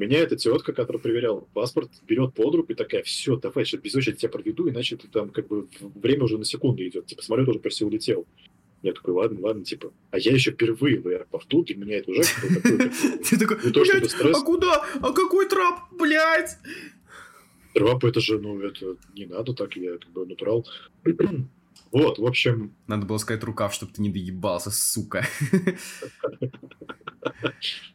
Меня 0.00 0.20
эта 0.20 0.34
тетка, 0.34 0.72
которая 0.72 1.02
проверяла 1.02 1.40
паспорт, 1.52 1.90
берет 2.08 2.32
под 2.32 2.54
руку 2.54 2.72
и 2.72 2.74
такая, 2.74 3.02
все, 3.02 3.36
давай, 3.36 3.66
сейчас 3.66 3.82
без 3.82 3.94
очереди 3.94 4.20
тебя 4.20 4.30
проведу, 4.30 4.66
иначе 4.66 4.96
ты 4.96 5.08
там 5.08 5.28
как 5.28 5.46
бы 5.46 5.68
время 5.94 6.24
уже 6.24 6.38
на 6.38 6.46
секунду 6.46 6.82
идет. 6.82 7.04
Типа, 7.04 7.22
самолет 7.22 7.46
уже 7.46 7.58
почти 7.58 7.84
улетел. 7.84 8.26
Я 8.80 8.94
такой, 8.94 9.12
ладно, 9.12 9.38
ладно, 9.42 9.62
типа. 9.62 9.92
А 10.10 10.18
я 10.18 10.32
еще 10.32 10.52
впервые 10.52 11.02
в 11.02 11.06
аэропорту, 11.06 11.64
для 11.64 11.76
меня 11.76 11.98
это 11.98 12.12
уже 12.12 12.22
такой... 12.22 12.88
Ты 13.28 13.38
такой, 13.38 13.58
блядь, 13.58 14.14
а 14.14 14.40
куда? 14.40 14.82
А 15.02 15.12
какой 15.12 15.46
трап, 15.46 15.92
блядь? 15.92 16.56
Трап 17.74 18.02
это 18.02 18.20
же, 18.20 18.38
ну, 18.38 18.58
это 18.58 18.96
не 19.14 19.26
надо 19.26 19.52
так, 19.52 19.76
я 19.76 19.98
как 19.98 20.10
бы 20.12 20.24
натурал. 20.24 20.66
Вот, 21.92 22.18
в 22.18 22.24
общем... 22.24 22.72
Надо 22.86 23.04
было 23.04 23.18
сказать 23.18 23.42
рукав, 23.42 23.74
чтобы 23.74 23.92
ты 23.92 24.00
не 24.00 24.10
доебался, 24.10 24.70
сука. 24.70 25.26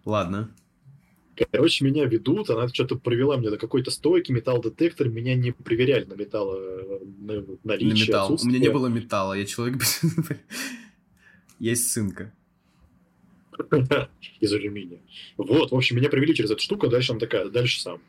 Ладно. 0.03 0.53
Короче, 1.51 1.83
меня 1.83 2.05
ведут, 2.05 2.49
она 2.49 2.67
что-то 2.69 2.95
провела 2.95 3.37
мне 3.37 3.49
до 3.49 3.57
какой-то 3.57 3.91
стойки, 3.91 4.31
металл-детектор, 4.31 5.09
меня 5.09 5.35
не 5.35 5.51
проверяли 5.51 6.05
на 6.05 6.13
металл, 6.13 6.57
на 7.19 7.45
наличие, 7.63 8.05
на 8.05 8.07
металл. 8.07 8.39
У 8.41 8.47
меня 8.47 8.59
не 8.59 8.69
было 8.69 8.87
металла, 8.87 9.33
я 9.33 9.45
человек 9.45 9.77
без... 9.79 10.01
Есть 11.59 11.91
цинка. 11.91 12.33
Из 14.39 14.53
алюминия. 14.53 14.99
Вот, 15.37 15.71
в 15.71 15.75
общем, 15.75 15.97
меня 15.97 16.09
провели 16.09 16.33
через 16.33 16.51
эту 16.51 16.61
штуку, 16.61 16.87
дальше 16.87 17.11
она 17.11 17.19
такая, 17.19 17.49
дальше 17.49 17.81
сам. 17.81 18.01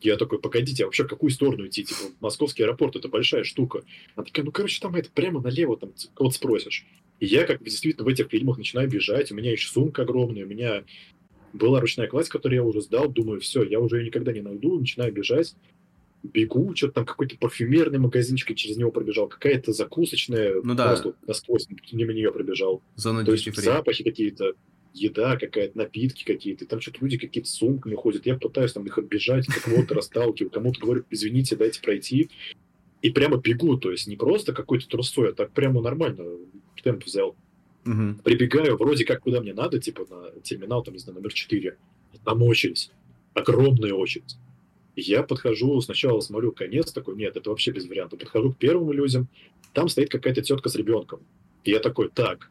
Я 0.00 0.16
такой, 0.16 0.38
погодите, 0.38 0.84
а 0.84 0.86
вообще 0.86 1.04
в 1.04 1.08
какую 1.08 1.30
сторону 1.30 1.66
идти? 1.66 1.84
Типа, 1.84 2.00
московский 2.20 2.62
аэропорт, 2.62 2.96
это 2.96 3.08
большая 3.08 3.44
штука. 3.44 3.82
Она 4.16 4.24
такая, 4.24 4.44
ну, 4.44 4.52
короче, 4.52 4.80
там 4.80 4.94
это 4.94 5.10
прямо 5.10 5.40
налево, 5.40 5.76
там, 5.76 5.92
вот 6.18 6.34
спросишь. 6.34 6.86
И 7.18 7.26
я, 7.26 7.44
как 7.44 7.62
действительно 7.62 8.04
в 8.04 8.08
этих 8.08 8.28
фильмах 8.28 8.56
начинаю 8.56 8.88
бежать, 8.88 9.30
у 9.30 9.34
меня 9.34 9.52
еще 9.52 9.68
сумка 9.68 10.02
огромная, 10.02 10.44
у 10.44 10.48
меня 10.48 10.84
была 11.52 11.80
ручная 11.80 12.06
кладь, 12.06 12.28
которую 12.28 12.56
я 12.56 12.64
уже 12.64 12.80
сдал, 12.80 13.08
думаю, 13.08 13.40
все, 13.40 13.62
я 13.62 13.80
уже 13.80 13.98
ее 13.98 14.06
никогда 14.06 14.32
не 14.32 14.40
найду, 14.40 14.78
начинаю 14.78 15.12
бежать, 15.12 15.54
бегу, 16.22 16.74
что-то 16.76 16.94
там 16.94 17.06
какой-то 17.06 17.36
парфюмерный 17.38 17.98
магазинчик, 17.98 18.50
и 18.50 18.56
через 18.56 18.76
него 18.76 18.90
пробежал, 18.90 19.28
какая-то 19.28 19.72
закусочная, 19.72 20.54
ну, 20.62 20.74
да. 20.74 20.88
просто 20.88 21.14
насквозь 21.26 21.66
мимо 21.92 22.12
нее 22.12 22.30
пробежал. 22.32 22.82
Зона 22.96 23.24
То 23.24 23.32
есть 23.32 23.52
запахи 23.54 24.04
какие-то, 24.04 24.52
еда 24.92 25.36
какая-то, 25.36 25.78
напитки 25.78 26.24
какие-то, 26.24 26.66
там 26.66 26.80
что-то 26.80 26.98
люди 27.00 27.16
какие-то 27.16 27.48
сумками 27.48 27.94
ходят, 27.94 28.26
я 28.26 28.36
пытаюсь 28.36 28.72
там 28.72 28.84
их 28.84 28.98
оббежать, 28.98 29.46
кого-то 29.46 29.94
расталкиваю, 29.94 30.50
кому-то 30.50 30.80
говорю, 30.80 31.04
извините, 31.10 31.56
дайте 31.56 31.80
пройти, 31.80 32.28
и 33.00 33.10
прямо 33.10 33.38
бегу, 33.38 33.78
то 33.78 33.90
есть 33.90 34.06
не 34.06 34.16
просто 34.16 34.52
какой-то 34.52 34.88
трусой, 34.88 35.30
а 35.30 35.32
так 35.32 35.52
прямо 35.52 35.80
нормально 35.80 36.24
темп 36.82 37.04
взял. 37.04 37.36
Угу. 37.86 38.22
Прибегаю 38.24 38.76
вроде 38.76 39.04
как 39.04 39.22
куда 39.22 39.40
мне 39.40 39.54
надо, 39.54 39.78
типа 39.78 40.06
на 40.10 40.40
терминал, 40.40 40.82
там, 40.82 40.94
не 40.94 41.00
знаю, 41.00 41.18
номер 41.18 41.32
4. 41.32 41.76
Там 42.24 42.42
очередь. 42.42 42.90
Огромная 43.34 43.94
очередь. 43.94 44.36
Я 44.96 45.22
подхожу, 45.22 45.80
сначала 45.80 46.20
смотрю 46.20 46.52
конец, 46.52 46.92
такой, 46.92 47.16
нет, 47.16 47.36
это 47.36 47.50
вообще 47.50 47.70
без 47.70 47.86
вариантов. 47.86 48.18
Подхожу 48.18 48.52
к 48.52 48.58
первым 48.58 48.92
людям, 48.92 49.28
там 49.72 49.88
стоит 49.88 50.10
какая-то 50.10 50.42
тетка 50.42 50.68
с 50.68 50.74
ребенком. 50.74 51.20
И 51.64 51.70
я 51.70 51.78
такой, 51.78 52.08
так, 52.08 52.50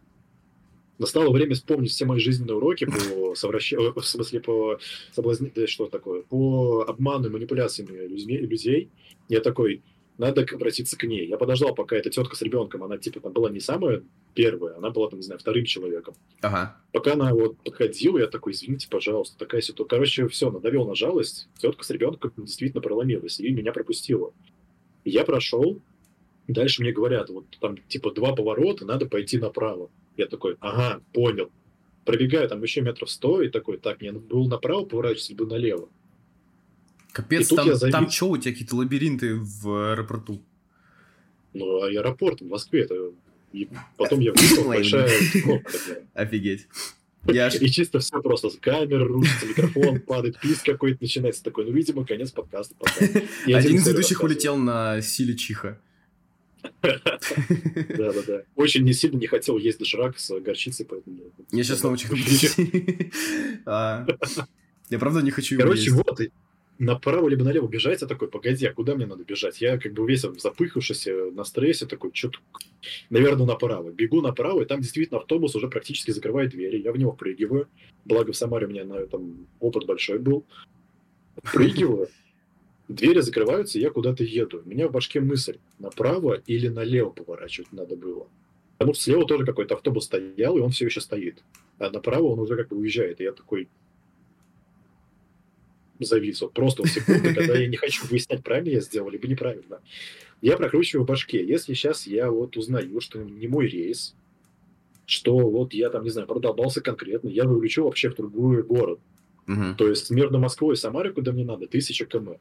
настало 0.99 1.32
время 1.32 1.55
вспомнить 1.55 1.91
все 1.91 2.05
мои 2.05 2.19
жизненные 2.19 2.55
уроки 2.55 2.86
по 2.86 3.36
совращению, 3.36 3.93
в 3.93 4.05
смысле, 4.05 4.39
по 4.39 4.80
соблазнению, 5.11 5.67
что 5.67 5.88
такое, 5.88 6.21
по 6.21 6.86
обману 6.88 7.27
и 7.27 7.32
манипуляциями 7.32 8.07
людьми, 8.07 8.38
людей. 8.38 8.89
Я 9.27 9.41
такой, 9.41 9.82
надо 10.20 10.45
обратиться 10.51 10.97
к 10.97 11.03
ней. 11.05 11.26
Я 11.28 11.38
подождал, 11.38 11.74
пока 11.74 11.95
эта 11.95 12.09
тетка 12.09 12.36
с 12.36 12.41
ребенком, 12.41 12.84
она 12.84 12.97
типа 12.97 13.22
там 13.22 13.32
была 13.32 13.49
не 13.49 13.61
самая 13.61 14.03
первая, 14.36 14.76
она 14.76 14.89
была 14.89 15.09
там, 15.09 15.20
не 15.20 15.24
знаю, 15.24 15.39
вторым 15.39 15.63
человеком. 15.63 16.13
Ага. 16.41 16.76
Пока 16.91 17.13
она 17.13 17.34
вот 17.34 17.57
подходила, 17.63 18.20
я 18.20 18.28
такой, 18.28 18.51
извините, 18.51 18.89
пожалуйста, 18.89 19.38
такая 19.39 19.61
ситуация. 19.61 19.89
Короче, 19.89 20.28
все, 20.28 20.51
надавил 20.51 20.86
на 20.86 20.93
жалость, 20.93 21.47
тетка 21.57 21.86
с 21.86 21.89
ребенком 21.89 22.34
действительно 22.36 22.82
проломилась 22.82 23.39
и 23.39 23.49
меня 23.49 23.72
пропустила. 23.72 24.34
Я 25.05 25.24
прошел, 25.24 25.82
дальше 26.49 26.82
мне 26.82 26.91
говорят, 26.91 27.30
вот 27.30 27.45
там 27.61 27.78
типа 27.88 28.11
два 28.11 28.36
поворота, 28.36 28.86
надо 28.86 29.05
пойти 29.05 29.38
направо. 29.38 29.89
Я 30.17 30.28
такой, 30.28 30.57
ага, 30.59 31.01
понял. 31.13 31.49
Пробегаю 32.03 32.49
там 32.49 32.61
еще 32.61 32.82
метров 32.82 33.09
сто 33.09 33.41
и 33.41 33.47
такой, 33.47 33.78
так, 33.78 34.01
мне 34.01 34.11
был 34.11 34.49
направо 34.49 34.84
поворачивать, 34.84 35.30
либо 35.30 35.45
налево. 35.45 35.88
Капец, 37.12 37.47
там, 37.47 37.78
там 37.91 38.10
что, 38.10 38.30
у 38.30 38.38
тебя 38.38 38.51
какие-то 38.51 38.76
лабиринты 38.76 39.36
в 39.36 39.91
аэропорту? 39.91 40.41
Ну, 41.53 41.84
аэропорт 41.84 42.41
в 42.41 42.47
Москве, 42.47 42.84
это... 42.84 42.95
И 43.51 43.68
потом 43.97 44.20
я 44.20 44.32
вышел, 44.34 44.66
большая 44.66 45.10
Офигеть. 46.14 46.68
Я... 47.26 47.47
И 47.62 47.68
чисто 47.70 47.99
все 47.99 48.22
просто. 48.22 48.49
Камера 48.60 49.05
рушится, 49.05 49.47
микрофон 49.47 49.99
падает, 50.01 50.39
писк 50.39 50.66
какой-то 50.66 50.99
начинается. 51.01 51.43
Такой, 51.43 51.66
ну, 51.66 51.72
видимо, 51.72 52.05
конец 52.05 52.32
подкаста. 52.32 52.76
Один 53.45 53.76
из 53.76 53.88
ведущих 53.88 54.24
улетел 54.24 54.55
на 54.57 55.01
силе 55.01 55.36
чиха. 55.36 55.80
Да-да-да. 56.82 58.43
Очень 58.55 58.84
не 58.84 58.93
сильно 58.93 59.18
не 59.18 59.28
хотел 59.28 59.57
есть 59.57 59.80
доширак 59.80 60.20
с 60.20 60.39
горчицей, 60.39 60.86
поэтому... 60.86 61.18
Я 61.51 61.64
сейчас 61.64 61.80
чихну. 61.99 62.18
А, 63.66 64.05
я 64.89 64.99
правда 64.99 65.22
не 65.22 65.32
хочу 65.32 65.55
его 65.55 65.64
Короче, 65.64 65.91
вот, 65.91 66.20
направо 66.80 67.27
либо 67.27 67.43
налево 67.43 67.67
бежать, 67.67 68.01
я 68.01 68.07
такой, 68.07 68.30
погоди, 68.30 68.65
а 68.65 68.73
куда 68.73 68.95
мне 68.95 69.05
надо 69.05 69.23
бежать? 69.23 69.61
Я 69.61 69.77
как 69.77 69.93
бы 69.93 70.07
весь 70.07 70.21
запыхавшийся 70.21 71.32
на 71.32 71.43
стрессе, 71.43 71.86
такой, 71.86 72.11
что-то, 72.13 72.39
наверное, 73.09 73.45
направо. 73.45 73.91
Бегу 73.91 74.21
направо, 74.21 74.61
и 74.61 74.65
там 74.65 74.82
действительно 74.82 75.19
автобус 75.19 75.55
уже 75.55 75.67
практически 75.67 76.11
закрывает 76.11 76.51
двери. 76.51 76.82
Я 76.82 76.91
в 76.91 76.97
него 76.97 77.11
прыгиваю. 77.11 77.67
Благо 78.05 78.32
в 78.32 78.38
Самаре 78.38 78.65
у 78.65 78.69
меня 78.69 78.86
на 78.86 78.95
этом 78.95 79.47
опыт 79.59 79.86
большой 79.86 80.19
был. 80.19 80.45
Прыгиваю, 81.53 82.07
двери 82.88 83.19
закрываются, 83.19 83.80
я 83.80 83.91
куда-то 83.91 84.23
еду. 84.23 84.61
У 84.65 84.69
меня 84.69 84.88
в 84.88 84.91
башке 84.91 85.19
мысль, 85.19 85.57
направо 85.77 86.41
или 86.47 86.69
налево 86.69 87.09
поворачивать 87.09 87.71
надо 87.71 87.95
было. 87.95 88.27
Потому 88.77 88.93
что 88.93 89.03
слева 89.03 89.25
тоже 89.25 89.45
какой-то 89.45 89.75
автобус 89.75 90.05
стоял, 90.05 90.57
и 90.57 90.61
он 90.61 90.71
все 90.71 90.86
еще 90.86 91.01
стоит. 91.01 91.43
А 91.77 91.89
направо 91.89 92.27
он 92.27 92.39
уже 92.39 92.55
как 92.55 92.69
бы 92.69 92.77
уезжает. 92.77 93.19
И 93.19 93.23
я 93.23 93.34
такой, 93.34 93.67
завис, 96.06 96.41
вот 96.41 96.54
просто 96.54 96.84
в 96.84 96.88
секунду, 96.88 97.34
когда 97.36 97.56
я 97.56 97.68
не 97.68 97.78
хочу 97.78 98.06
выяснять, 98.08 98.43
правильно 98.43 98.70
я 98.70 98.82
сделал, 98.82 99.10
либо 99.10 99.28
неправильно. 99.28 99.82
Я 100.41 100.58
прокручиваю 100.58 101.04
в 101.04 101.08
башке. 101.08 101.45
Если 101.45 101.74
сейчас 101.74 102.08
я 102.08 102.32
вот 102.32 102.56
узнаю, 102.58 103.02
что 103.02 103.20
не 103.22 103.47
мой 103.47 103.68
рейс, 103.68 104.16
что 105.06 105.38
вот 105.38 105.74
я 105.74 105.89
там, 105.89 106.04
не 106.04 106.10
знаю, 106.10 106.28
продолбался 106.28 106.82
конкретно, 106.82 107.30
я 107.30 107.45
вылечу 107.45 107.84
вообще 107.84 108.10
в 108.10 108.16
другой 108.16 108.64
город. 108.64 109.00
Угу. 109.47 109.76
То 109.78 109.89
есть 109.89 110.10
между 110.12 110.39
Москвой 110.39 110.76
и 110.76 110.78
Самарой, 110.78 111.14
куда 111.14 111.32
мне 111.32 111.43
надо, 111.43 111.68
тысяча 111.68 112.06
км. 112.06 112.39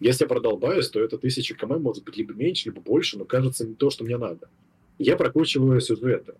Если 0.00 0.24
я 0.24 0.28
продолбаюсь, 0.28 0.88
то 0.88 1.00
это 1.00 1.18
тысяча 1.18 1.54
км 1.54 1.78
может 1.78 2.04
быть 2.04 2.16
либо 2.16 2.32
меньше, 2.32 2.70
либо 2.70 2.80
больше, 2.80 3.18
но 3.18 3.24
кажется 3.26 3.66
не 3.66 3.74
то, 3.74 3.90
что 3.90 4.04
мне 4.04 4.16
надо. 4.16 4.48
Я 4.98 5.16
прокручиваю 5.16 5.80
сюжеты 5.80 6.34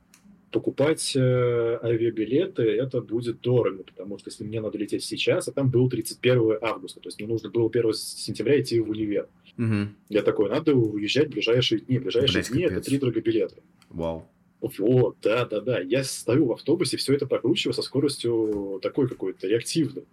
покупать 0.51 1.15
э, 1.15 1.79
авиабилеты 1.83 2.63
это 2.63 3.01
будет 3.01 3.41
дорого, 3.41 3.85
потому 3.85 4.19
что 4.19 4.31
если 4.31 4.45
мне 4.45 4.61
надо 4.61 4.79
лететь 4.79 5.05
сейчас, 5.05 5.49
а 5.49 5.53
там 5.53 5.71
был 5.71 5.89
31 5.89 6.59
августа, 6.61 7.01
то 7.01 7.09
есть 7.09 7.19
мне 7.19 7.29
нужно 7.29 7.51
было 7.51 7.69
1 7.69 7.93
сентября 7.95 8.61
идти 8.61 8.81
в 8.81 8.91
универ. 8.91 9.29
Угу. 9.59 9.89
Я 10.09 10.23
такой, 10.23 10.49
надо 10.49 10.75
уезжать 10.75 11.29
в 11.29 11.31
ближайшие 11.31 11.81
дни. 11.81 11.99
В 11.99 12.03
ближайшие 12.03 12.43
Блядь, 12.43 12.53
дни 12.53 12.63
капец. 12.65 12.79
это 12.79 12.87
три 12.87 12.99
дорого 12.99 13.21
билета. 13.21 13.57
Вау. 13.89 14.29
Вот, 14.61 15.17
да, 15.23 15.47
да, 15.47 15.61
да. 15.61 15.81
Я 15.81 16.05
стою 16.05 16.47
в 16.47 16.53
автобусе, 16.53 16.97
все 16.97 17.15
это 17.15 17.27
прокручиваю 17.27 17.73
со 17.73 17.83
скоростью 17.83 18.79
такой 18.83 19.09
какой-то 19.09 19.47
реактивной. 19.47 20.05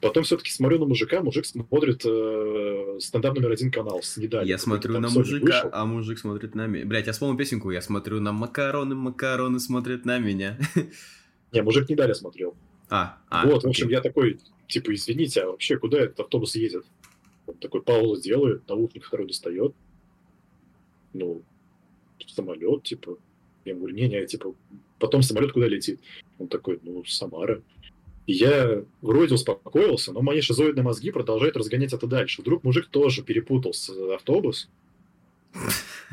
Потом 0.00 0.24
все-таки 0.24 0.50
смотрю 0.50 0.78
на 0.78 0.86
мужика, 0.86 1.20
мужик 1.20 1.44
смотрит 1.44 2.02
э, 2.06 2.98
стендап 3.00 3.34
номер 3.34 3.52
один 3.52 3.70
канал 3.70 4.02
с 4.02 4.16
недали. 4.16 4.48
Я 4.48 4.56
смотрю 4.56 4.98
на 4.98 5.10
мужика, 5.10 5.46
вышел. 5.46 5.70
а 5.72 5.84
мужик 5.84 6.18
смотрит 6.18 6.54
на 6.54 6.66
меня. 6.66 6.86
Блять, 6.86 7.06
я 7.06 7.12
вспомнил 7.12 7.36
песенку, 7.36 7.70
я 7.70 7.82
смотрю 7.82 8.18
на 8.20 8.32
макароны, 8.32 8.94
макароны 8.94 9.60
смотрят 9.60 10.06
на 10.06 10.18
меня. 10.18 10.58
Не, 11.52 11.62
мужик 11.62 11.88
не 11.88 11.96
дали 11.96 12.14
смотрел. 12.14 12.54
А, 12.88 13.18
а 13.28 13.44
Вот, 13.46 13.64
в 13.64 13.68
общем, 13.68 13.88
я 13.88 14.00
такой, 14.00 14.38
типа, 14.68 14.94
извините, 14.94 15.42
а 15.42 15.46
вообще 15.48 15.76
куда 15.76 15.98
этот 15.98 16.20
автобус 16.20 16.54
едет? 16.54 16.84
Он 17.46 17.54
такой 17.56 17.82
паузу 17.82 18.22
делает, 18.22 18.66
наушник 18.68 19.04
второй 19.04 19.26
достает. 19.26 19.74
Ну, 21.12 21.42
самолет, 22.26 22.84
типа. 22.84 23.18
Я 23.64 23.74
говорю, 23.74 23.94
не-не, 23.94 24.24
типа, 24.26 24.54
потом 24.98 25.22
самолет 25.22 25.52
куда 25.52 25.66
летит? 25.66 26.00
Он 26.38 26.48
такой, 26.48 26.78
ну, 26.82 27.04
Самара. 27.04 27.62
Я 28.26 28.84
вроде 29.00 29.34
успокоился, 29.34 30.12
но 30.12 30.22
мои 30.22 30.40
шизоидные 30.40 30.84
мозги 30.84 31.10
продолжают 31.10 31.56
разгонять 31.56 31.92
это 31.92 32.06
дальше. 32.06 32.42
Вдруг 32.42 32.64
мужик 32.64 32.88
тоже 32.88 33.22
перепутал 33.22 33.72
с 33.72 33.90
автобус, 34.14 34.68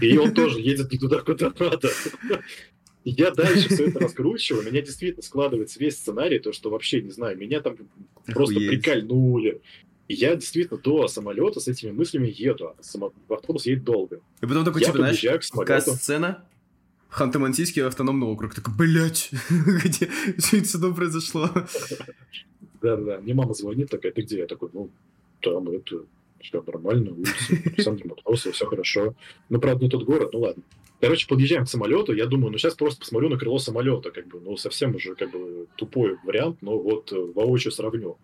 и 0.02 0.18
он 0.18 0.34
тоже 0.34 0.60
едет 0.60 0.92
не 0.92 0.98
туда, 0.98 1.22
куда 1.22 1.54
надо. 1.60 1.90
Я 3.04 3.32
дальше 3.32 3.70
все 3.70 3.88
это 3.88 4.00
раскручиваю, 4.00 4.64
у 4.64 4.70
меня 4.70 4.82
действительно 4.82 5.24
складывается 5.24 5.80
весь 5.80 5.96
сценарий, 5.96 6.40
то, 6.40 6.52
что 6.52 6.70
вообще, 6.70 7.02
не 7.02 7.12
знаю, 7.12 7.38
меня 7.38 7.62
там 7.62 7.78
просто 8.26 8.56
прикольнули. 8.56 9.62
И 10.10 10.14
я 10.14 10.36
действительно 10.36 10.80
до 10.80 11.08
самолета 11.08 11.60
с 11.60 11.68
этими 11.68 11.92
мыслями 11.92 12.34
еду, 12.36 12.68
а 12.68 13.34
автобус 13.34 13.66
едет 13.66 13.84
долго. 13.84 14.22
И 14.42 14.46
потом 14.46 14.66
такой, 14.66 14.82
я 14.82 14.88
типа, 14.88 14.98
знаешь, 14.98 15.24
сцена? 15.94 16.46
Ханты-Мансийский 17.10 17.86
автономный 17.86 18.28
округ. 18.28 18.54
Так, 18.54 18.70
блядь, 18.76 19.32
где 19.50 20.10
все 20.38 20.58
это 20.58 20.92
произошло? 20.94 21.50
Да-да, 22.82 23.20
мне 23.20 23.34
мама 23.34 23.54
звонит 23.54 23.90
такая, 23.90 24.12
ты 24.12 24.22
где? 24.22 24.40
Я 24.40 24.48
такой, 24.48 24.70
ну, 24.74 24.90
там 25.42 25.70
это, 25.70 26.04
все 26.42 26.64
нормально, 26.66 27.12
улица, 27.12 27.34
Александр 27.66 28.08
Матросов, 28.08 28.54
все 28.54 28.66
хорошо. 28.66 29.16
Ну, 29.50 29.60
правда, 29.60 29.86
не 29.86 29.90
тот 29.90 30.04
город, 30.04 30.30
ну 30.34 30.40
ладно. 30.40 30.64
Короче, 31.00 31.28
подъезжаем 31.28 31.66
к 31.66 31.70
самолету, 31.70 32.14
я 32.14 32.26
думаю, 32.26 32.52
ну 32.52 32.58
сейчас 32.58 32.74
просто 32.74 33.00
посмотрю 33.00 33.30
на 33.30 33.38
крыло 33.38 33.60
самолета, 33.60 34.10
как 34.10 34.28
бы, 34.28 34.40
ну 34.40 34.58
совсем 34.58 34.96
уже 34.96 35.14
как 35.14 35.32
бы 35.32 35.68
тупой 35.76 36.18
вариант, 36.24 36.58
но 36.62 36.80
вот 36.80 37.12
э, 37.12 37.16
воочию 37.36 37.72
сравню. 37.72 38.18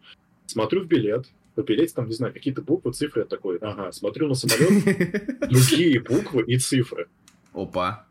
Смотрю 0.47 0.81
в 0.81 0.87
билет, 0.87 1.27
в 1.55 1.61
билете 1.61 1.93
там, 1.93 2.07
не 2.07 2.13
знаю, 2.13 2.33
какие-то 2.33 2.63
буквы, 2.63 2.91
цифры, 2.91 3.21
я 3.21 3.25
такой, 3.25 3.57
ага, 3.57 3.91
смотрю 3.91 4.27
на 4.27 4.33
самолет, 4.33 4.83
другие 5.49 5.99
буквы 5.99 6.43
и 6.47 6.57
цифры. 6.57 7.07
Опа. 7.53 8.07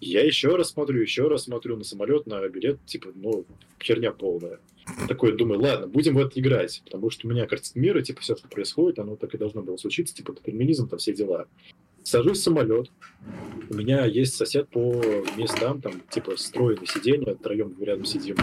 Я 0.00 0.24
еще 0.24 0.54
раз 0.54 0.70
смотрю, 0.70 1.00
еще 1.00 1.28
раз 1.28 1.44
смотрю 1.44 1.76
на 1.76 1.84
самолет, 1.84 2.26
на 2.26 2.46
билет, 2.48 2.78
типа, 2.86 3.08
ну, 3.14 3.44
херня 3.82 4.12
полная. 4.12 4.60
Такой, 5.08 5.36
думаю, 5.36 5.60
ладно, 5.60 5.86
будем 5.86 6.14
в 6.14 6.18
это 6.18 6.38
играть, 6.40 6.82
потому 6.84 7.10
что 7.10 7.26
у 7.26 7.30
меня 7.30 7.46
картина 7.46 7.82
мира, 7.82 8.00
типа, 8.00 8.20
все, 8.20 8.36
что 8.36 8.48
происходит, 8.48 8.98
оно 8.98 9.16
так 9.16 9.34
и 9.34 9.38
должно 9.38 9.62
было 9.62 9.76
случиться, 9.76 10.14
типа, 10.14 10.34
детерминизм, 10.34 10.88
там 10.88 10.98
все 10.98 11.12
дела. 11.12 11.46
Сажусь 12.04 12.38
в 12.38 12.42
самолет. 12.42 12.90
У 13.68 13.74
меня 13.74 14.06
есть 14.06 14.34
сосед 14.34 14.68
по 14.68 15.02
местам, 15.36 15.82
там, 15.82 16.00
типа, 16.10 16.36
стройное 16.36 16.86
сиденье, 16.86 17.34
втроем 17.34 17.76
рядом 17.80 18.04
сидим. 18.04 18.36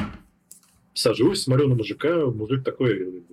Сажусь, 0.94 1.42
смотрю 1.42 1.68
на 1.68 1.76
мужика, 1.76 2.26
мужик 2.28 2.64
такой, 2.64 3.24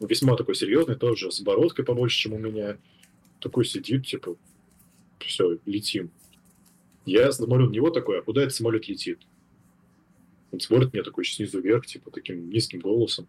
весьма 0.00 0.36
такой 0.36 0.54
серьезный, 0.54 0.94
тоже 0.94 1.30
с 1.30 1.40
бородкой 1.40 1.84
побольше, 1.84 2.18
чем 2.18 2.32
у 2.34 2.38
меня. 2.38 2.78
Такой 3.40 3.64
сидит, 3.64 4.06
типа, 4.06 4.36
все, 5.18 5.58
летим. 5.66 6.10
Я 7.04 7.32
смотрю 7.32 7.68
на 7.68 7.72
него 7.72 7.90
такой, 7.90 8.18
а 8.20 8.22
куда 8.22 8.42
этот 8.42 8.54
самолет 8.54 8.88
летит? 8.88 9.20
Он 10.52 10.60
смотрит 10.60 10.92
мне 10.92 11.02
такой 11.02 11.24
снизу 11.24 11.60
вверх, 11.60 11.86
типа, 11.86 12.10
таким 12.10 12.50
низким 12.50 12.80
голосом. 12.80 13.26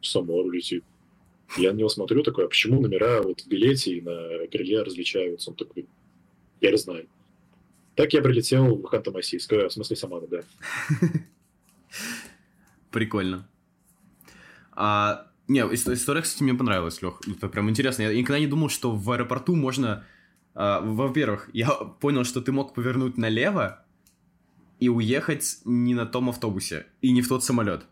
В 0.00 0.06
Самару 0.06 0.50
летит. 0.50 0.84
Я 1.56 1.72
на 1.72 1.76
него 1.76 1.88
смотрю 1.88 2.22
такой, 2.22 2.46
а 2.46 2.48
почему 2.48 2.80
номера 2.80 3.22
вот 3.22 3.42
в 3.42 3.46
билете 3.46 3.98
и 3.98 4.00
на 4.00 4.46
крыле 4.50 4.82
различаются? 4.82 5.50
Он 5.50 5.56
такой, 5.56 5.86
я 6.60 6.70
не 6.70 6.78
знаю. 6.78 7.08
Так 7.94 8.14
я 8.14 8.22
прилетел 8.22 8.76
в 8.76 8.84
Ханты-Мансийск, 8.86 9.68
в 9.68 9.70
смысле 9.70 9.96
Самара, 9.96 10.26
да. 10.26 10.40
Прикольно. 12.90 13.48
А, 14.72 15.30
не, 15.46 15.60
история, 15.60 16.22
кстати, 16.22 16.42
мне 16.42 16.54
понравилась, 16.54 17.02
Лех. 17.02 17.20
Это 17.28 17.48
прям 17.48 17.68
интересно. 17.68 18.02
Я 18.02 18.14
никогда 18.14 18.38
не 18.40 18.46
думал, 18.46 18.70
что 18.70 18.90
в 18.96 19.10
аэропорту 19.10 19.54
можно... 19.54 20.06
А, 20.54 20.80
во-первых, 20.80 21.48
я 21.52 21.70
понял, 22.00 22.24
что 22.24 22.40
ты 22.40 22.52
мог 22.52 22.74
повернуть 22.74 23.16
налево 23.16 23.84
и 24.80 24.88
уехать 24.88 25.58
не 25.64 25.94
на 25.94 26.06
том 26.06 26.28
автобусе 26.28 26.86
и 27.00 27.12
не 27.12 27.22
в 27.22 27.28
тот 27.28 27.44
самолет. 27.44 27.86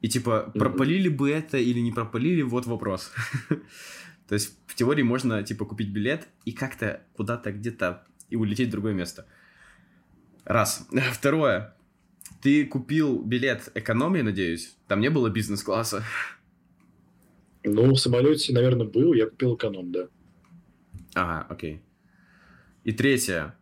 И 0.00 0.08
типа, 0.08 0.50
пропалили 0.54 1.08
бы 1.08 1.30
это 1.30 1.58
или 1.58 1.80
не 1.80 1.92
пропалили, 1.92 2.42
вот 2.42 2.66
вопрос. 2.66 3.12
То 4.28 4.34
есть 4.34 4.56
в 4.66 4.74
теории 4.74 5.02
можно 5.02 5.42
типа 5.42 5.64
купить 5.64 5.90
билет 5.90 6.28
и 6.44 6.52
как-то 6.52 7.02
куда-то 7.14 7.52
где-то 7.52 8.06
и 8.30 8.36
улететь 8.36 8.68
в 8.68 8.70
другое 8.70 8.94
место. 8.94 9.26
Раз. 10.44 10.88
Второе. 11.12 11.74
Ты 12.40 12.64
купил 12.64 13.22
билет 13.22 13.70
экономии, 13.74 14.22
надеюсь? 14.22 14.74
Там 14.88 15.00
не 15.00 15.10
было 15.10 15.28
бизнес-класса? 15.28 16.02
Ну, 17.64 17.92
в 17.92 17.98
самолете, 17.98 18.54
наверное, 18.54 18.86
был. 18.86 19.12
Я 19.12 19.26
купил 19.26 19.56
эконом, 19.56 19.92
да. 19.92 20.08
Ага, 21.14 21.46
окей. 21.50 21.82
И 22.84 22.92
третье 22.92 23.54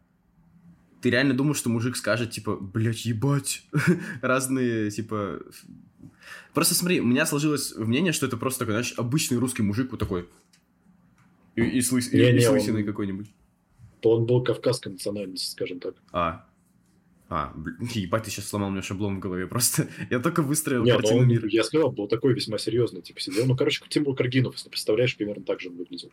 ты 1.00 1.10
реально 1.10 1.34
думаешь, 1.34 1.58
что 1.58 1.70
мужик 1.70 1.96
скажет, 1.96 2.30
типа, 2.30 2.56
блядь, 2.56 3.04
ебать, 3.04 3.62
разные, 4.22 4.90
типа... 4.90 5.40
Просто 6.54 6.74
смотри, 6.74 7.00
у 7.00 7.06
меня 7.06 7.24
сложилось 7.24 7.74
мнение, 7.76 8.12
что 8.12 8.26
это 8.26 8.36
просто 8.36 8.60
такой, 8.60 8.74
знаешь, 8.74 8.94
обычный 8.96 9.38
русский 9.38 9.62
мужик 9.62 9.90
вот 9.90 10.00
такой. 10.00 10.28
И, 11.54 11.62
и, 11.62 11.80
слыс... 11.82 12.12
не, 12.12 12.20
и, 12.20 12.32
не, 12.32 12.38
и 12.38 12.40
слысенный 12.40 12.80
он... 12.80 12.86
какой-нибудь. 12.86 13.30
Он 14.02 14.26
был 14.26 14.42
кавказской 14.42 14.88
национальности, 14.88 15.50
скажем 15.50 15.80
так. 15.80 15.94
А, 16.12 16.47
а, 17.30 17.52
блин, 17.54 17.76
ебать, 17.94 18.24
ты 18.24 18.30
сейчас 18.30 18.48
сломал 18.48 18.70
мне 18.70 18.80
шаблон 18.80 19.16
в 19.16 19.18
голове 19.18 19.46
просто. 19.46 19.88
Я 20.10 20.18
только 20.18 20.42
выстроил 20.42 20.84
Нет, 20.84 20.96
картину 20.96 21.20
он, 21.20 21.28
мира. 21.28 21.46
Я 21.48 21.62
сказал, 21.62 21.90
был 21.90 22.08
такой 22.08 22.32
весьма 22.34 22.58
серьезный, 22.58 23.02
типа, 23.02 23.20
сидел. 23.20 23.46
Ну, 23.46 23.56
короче, 23.56 23.84
Тимур 23.88 24.16
Каргинов, 24.16 24.54
если 24.54 24.70
представляешь, 24.70 25.16
примерно 25.16 25.44
так 25.44 25.60
же 25.60 25.68
он 25.68 25.76
выглядел. 25.76 26.10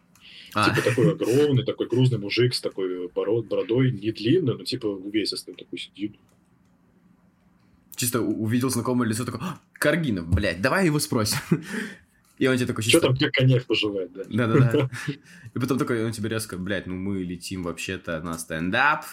А. 0.54 0.70
Типа, 0.70 0.90
такой 0.90 1.12
огромный, 1.12 1.64
такой 1.64 1.88
грузный 1.88 2.18
мужик 2.18 2.54
с 2.54 2.62
такой 2.62 3.08
бород, 3.08 3.48
бородой, 3.48 3.92
не 3.92 4.12
длинный, 4.12 4.58
но, 4.58 4.64
типа, 4.66 4.88
увесистый 4.88 5.54
такой 5.56 5.80
сидит. 5.80 6.16
Чисто 7.96 8.20
увидел 8.20 8.70
знакомое 8.70 9.08
лицо, 9.08 9.24
такой, 9.24 9.40
«А, 9.42 9.60
Каргинов, 9.74 10.28
блядь, 10.28 10.62
давай 10.62 10.86
его 10.86 11.00
спросим. 11.00 11.40
И 12.38 12.48
он 12.48 12.58
тебе 12.58 12.68
такой 12.68 12.84
чисто... 12.84 13.00
Что 13.00 13.08
там, 13.08 13.18
как 13.18 13.32
коньяк 13.32 13.66
поживает, 13.66 14.12
да? 14.12 14.24
Да-да-да. 14.28 14.90
И 15.54 15.60
потом 15.60 15.78
такой, 15.78 16.04
он 16.04 16.12
тебе 16.12 16.28
резко, 16.28 16.58
блядь, 16.58 16.86
ну 16.86 16.96
мы 16.96 17.24
летим 17.24 17.64
вообще-то 17.64 18.20
на 18.20 18.38
стендап. 18.38 19.06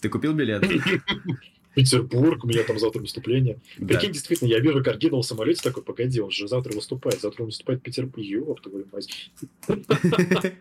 Ты 0.00 0.08
купил 0.08 0.32
билет? 0.32 0.64
Петербург, 1.74 2.42
у 2.44 2.48
меня 2.48 2.64
там 2.64 2.78
завтра 2.78 3.00
выступление. 3.00 3.60
Да. 3.78 3.86
Прикинь, 3.86 4.12
действительно, 4.12 4.48
я 4.48 4.58
вижу 4.58 4.82
Каргинова 4.82 5.22
в 5.22 5.26
самолете 5.26 5.62
такой, 5.62 5.84
погоди, 5.84 6.20
он 6.20 6.30
же 6.30 6.48
завтра 6.48 6.74
выступает, 6.74 7.20
завтра 7.20 7.42
он 7.42 7.46
выступает 7.46 7.80
в 7.80 7.82
Петербурге, 7.84 8.28
ёб 8.28 8.60
твою 8.60 8.86
мать. 8.92 9.30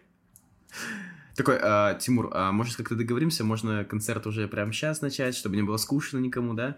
Такой, 1.36 1.58
а, 1.62 1.94
Тимур, 1.94 2.30
а 2.34 2.52
может 2.52 2.76
как-то 2.76 2.96
договоримся, 2.96 3.46
можно 3.46 3.86
концерт 3.86 4.28
уже 4.28 4.50
прямо 4.50 4.74
сейчас 4.74 5.00
начать, 5.00 5.38
чтобы 5.38 5.56
не 5.56 5.62
было 5.62 5.78
скучно 5.78 6.18
никому, 6.18 6.54
да? 6.54 6.76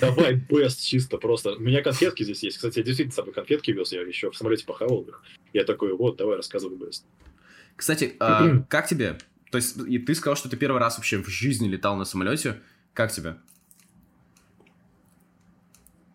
Давай, 0.00 0.34
бест 0.50 0.84
чисто 0.84 1.16
просто. 1.16 1.54
У 1.54 1.60
меня 1.60 1.80
конфетки 1.80 2.24
здесь 2.24 2.42
есть. 2.42 2.56
Кстати, 2.56 2.80
я 2.80 2.84
действительно 2.84 3.12
с 3.12 3.14
собой 3.14 3.32
конфетки 3.32 3.70
вез, 3.70 3.92
я 3.92 4.00
еще 4.00 4.32
в 4.32 4.36
самолете 4.36 4.66
похавал 4.66 5.02
их. 5.02 5.22
Я 5.52 5.62
такой, 5.62 5.96
вот, 5.96 6.16
давай, 6.16 6.36
рассказывай 6.36 6.76
бест. 6.76 7.04
Кстати, 7.76 8.16
а, 8.18 8.64
как 8.68 8.88
тебе 8.88 9.16
то 9.50 9.56
есть, 9.56 9.76
и 9.78 9.98
ты 9.98 10.14
сказал, 10.14 10.36
что 10.36 10.48
ты 10.48 10.56
первый 10.56 10.78
раз 10.78 10.98
вообще 10.98 11.22
в 11.22 11.28
жизни 11.28 11.68
летал 11.68 11.96
на 11.96 12.04
самолете. 12.04 12.60
Как 12.92 13.12
тебе? 13.12 13.36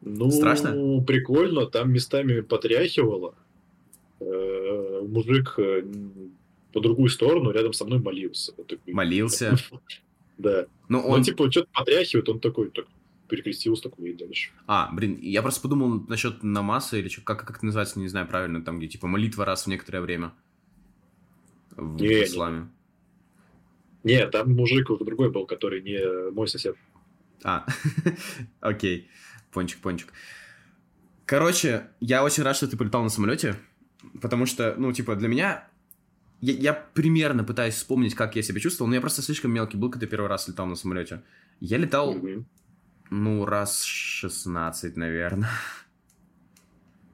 Ну, 0.02 0.30
Страшно? 0.32 1.02
прикольно, 1.06 1.66
там 1.66 1.92
местами 1.92 2.42
потряхивало. 2.42 3.36
Э, 4.20 5.02
мужик 5.08 5.56
э, 5.58 5.84
по 6.74 6.82
другую 6.82 7.10
сторону 7.10 7.52
рядом 7.52 7.74
со 7.74 7.86
мной 7.86 8.00
молился. 8.00 8.54
Молился? 8.88 9.56
Да. 10.36 10.66
Ну, 10.90 11.00
он... 11.00 11.20
он 11.20 11.24
типа 11.24 11.50
что-то 11.52 11.70
потряхивает, 11.72 12.28
он 12.28 12.40
такой, 12.40 12.72
так, 12.72 12.88
перекрестился 13.30 13.84
такой 13.84 14.10
и 14.10 14.14
дальше. 14.14 14.50
А, 14.66 14.90
блин, 14.92 15.20
я 15.22 15.44
просто 15.44 15.62
подумал 15.62 16.04
насчет 16.08 16.42
намаса 16.42 16.98
или 16.98 17.08
что, 17.08 17.22
как, 17.22 17.46
как 17.46 17.58
это 17.58 17.66
называется, 17.68 18.00
не 18.00 18.08
знаю 18.08 18.28
правильно, 18.28 18.64
там, 18.64 18.80
где 18.80 18.88
типа 18.88 19.06
молитва 19.06 19.46
раз 19.46 19.66
в 19.66 19.68
некоторое 19.68 20.02
время 20.02 20.34
в 21.76 22.02
не, 22.02 22.24
исламе. 22.24 22.68
Не. 24.04 24.16
Не, 24.16 24.28
там 24.28 24.54
мужик 24.54 24.90
уже 24.90 25.04
другой 25.04 25.32
был, 25.32 25.46
который 25.46 25.82
не 25.82 26.32
мой 26.32 26.48
сосед. 26.48 26.76
А, 27.44 27.66
окей. 28.62 29.10
Пончик, 29.52 29.80
пончик. 29.80 30.12
Короче, 31.26 31.88
я 32.00 32.24
очень 32.24 32.44
рад, 32.44 32.56
что 32.56 32.68
ты 32.68 32.76
полетал 32.76 33.04
на 33.04 33.10
самолете, 33.10 33.56
потому 34.22 34.46
что, 34.46 34.76
ну, 34.78 34.92
типа, 34.92 35.16
для 35.16 35.28
меня... 35.28 35.68
Я, 36.42 36.54
я 36.54 36.74
примерно 36.74 37.46
пытаюсь 37.46 37.76
вспомнить, 37.76 38.16
как 38.16 38.36
я 38.36 38.42
себя 38.42 38.60
чувствовал, 38.60 38.90
но 38.90 38.96
я 38.96 39.02
просто 39.02 39.22
слишком 39.22 39.52
мелкий 39.52 39.78
был, 39.78 39.90
когда 39.90 40.08
первый 40.08 40.28
раз 40.28 40.50
летал 40.50 40.66
на 40.66 40.76
самолете. 40.76 41.24
Я 41.62 41.78
летал, 41.78 42.18
mm-hmm. 42.18 42.44
ну, 43.12 43.46
раз 43.46 43.84
16, 43.84 44.98
наверное. 44.98 45.50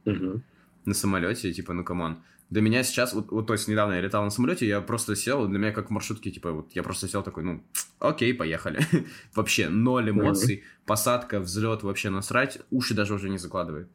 Mm-hmm. 0.06 0.42
На 0.90 0.96
самолете, 0.96 1.54
типа, 1.54 1.74
ну, 1.74 1.84
come 1.84 2.07
on. 2.07 2.24
Для 2.50 2.62
меня 2.62 2.82
сейчас, 2.84 3.14
вот, 3.14 3.32
вот 3.32 3.46
то 3.46 3.54
есть 3.54 3.68
недавно 3.68 3.94
я 3.94 4.02
летал 4.02 4.24
на 4.24 4.32
самолете, 4.32 4.68
я 4.68 4.82
просто 4.82 5.16
сел, 5.16 5.48
для 5.48 5.60
меня 5.60 5.72
как 5.72 5.90
в 5.90 5.90
маршрутке, 5.92 6.32
типа, 6.32 6.52
вот 6.52 6.72
я 6.72 6.82
просто 6.82 7.08
сел 7.08 7.22
такой, 7.22 7.44
ну, 7.44 7.64
окей, 8.00 8.34
поехали. 8.34 8.80
вообще 9.36 9.70
ноль 9.70 10.10
эмоций, 10.10 10.64
посадка, 10.88 11.40
взлет, 11.40 11.84
вообще 11.84 12.10
насрать, 12.10 12.60
уши 12.72 12.96
даже 12.96 13.14
уже 13.14 13.30
не 13.30 13.38
закладывает. 13.38 13.88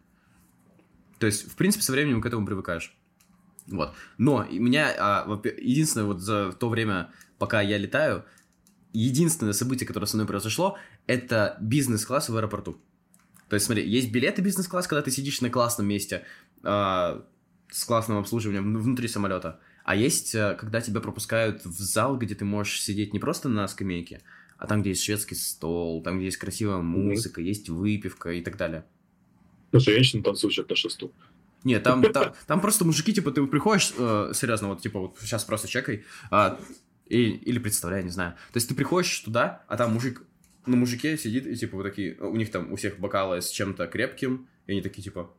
То 1.18 1.26
есть, 1.26 1.50
в 1.50 1.56
принципе, 1.56 1.82
со 1.82 1.90
временем 1.90 2.20
к 2.20 2.26
этому 2.26 2.46
привыкаешь. 2.46 2.96
Вот. 3.66 3.92
Но 4.18 4.44
меня, 4.44 4.94
а, 4.98 5.40
единственное, 5.60 6.06
вот 6.06 6.20
за 6.20 6.52
то 6.52 6.68
время, 6.68 7.10
пока 7.38 7.60
я 7.60 7.76
летаю, 7.76 8.24
единственное 8.92 9.52
событие, 9.52 9.84
которое 9.84 10.06
со 10.06 10.16
мной 10.16 10.28
произошло, 10.28 10.78
это 11.08 11.56
бизнес-класс 11.60 12.28
в 12.28 12.36
аэропорту. 12.36 12.78
То 13.48 13.56
есть, 13.56 13.66
смотри, 13.66 13.88
есть 13.88 14.10
билеты 14.10 14.42
бизнес-класс, 14.42 14.86
когда 14.86 15.02
ты 15.02 15.10
сидишь 15.10 15.40
на 15.40 15.50
классном 15.50 15.86
месте 15.86 16.24
с 16.64 17.84
классным 17.84 18.18
обслуживанием 18.18 18.76
внутри 18.78 19.08
самолета. 19.08 19.60
А 19.84 19.96
есть, 19.96 20.34
э, 20.34 20.56
когда 20.58 20.80
тебя 20.80 21.00
пропускают 21.00 21.64
в 21.64 21.78
зал, 21.78 22.16
где 22.16 22.34
ты 22.34 22.44
можешь 22.44 22.80
сидеть 22.80 23.12
не 23.12 23.18
просто 23.18 23.48
на 23.48 23.68
скамейке, 23.68 24.22
а 24.56 24.66
там, 24.66 24.80
где 24.80 24.90
есть 24.90 25.02
шведский 25.02 25.34
стол, 25.34 26.02
там, 26.02 26.16
где 26.16 26.26
есть 26.26 26.38
красивая 26.38 26.78
музыка, 26.78 27.40
mm-hmm. 27.40 27.44
есть 27.44 27.68
выпивка 27.68 28.30
и 28.32 28.40
так 28.40 28.56
далее. 28.56 28.84
Ну, 29.72 29.80
женщины 29.80 30.22
танцуют 30.22 30.70
на 30.70 30.76
шесту. 30.76 31.12
Нет, 31.64 31.82
там, 31.82 32.02
там, 32.12 32.32
там 32.46 32.60
просто 32.60 32.84
мужики, 32.84 33.12
типа, 33.12 33.30
ты 33.30 33.44
приходишь, 33.46 33.92
э, 33.98 34.32
серьезно, 34.34 34.68
вот, 34.68 34.80
типа, 34.80 35.00
вот 35.00 35.18
сейчас 35.20 35.44
просто 35.44 35.68
чекай, 35.68 36.04
э, 36.30 36.56
и, 37.06 37.30
или 37.30 37.58
представляй, 37.58 38.04
не 38.04 38.10
знаю. 38.10 38.32
То 38.52 38.56
есть 38.56 38.68
ты 38.68 38.74
приходишь 38.74 39.18
туда, 39.18 39.64
а 39.68 39.76
там 39.76 39.92
мужик 39.92 40.22
на 40.64 40.76
мужике 40.76 41.18
сидит, 41.18 41.46
и, 41.46 41.56
типа, 41.56 41.76
вот 41.76 41.82
такие, 41.82 42.16
у 42.20 42.36
них 42.36 42.50
там 42.50 42.72
у 42.72 42.76
всех 42.76 42.98
бокалы 42.98 43.42
с 43.42 43.50
чем-то 43.50 43.86
крепким, 43.86 44.48
и 44.66 44.72
они 44.72 44.80
такие, 44.80 45.02
типа, 45.02 45.30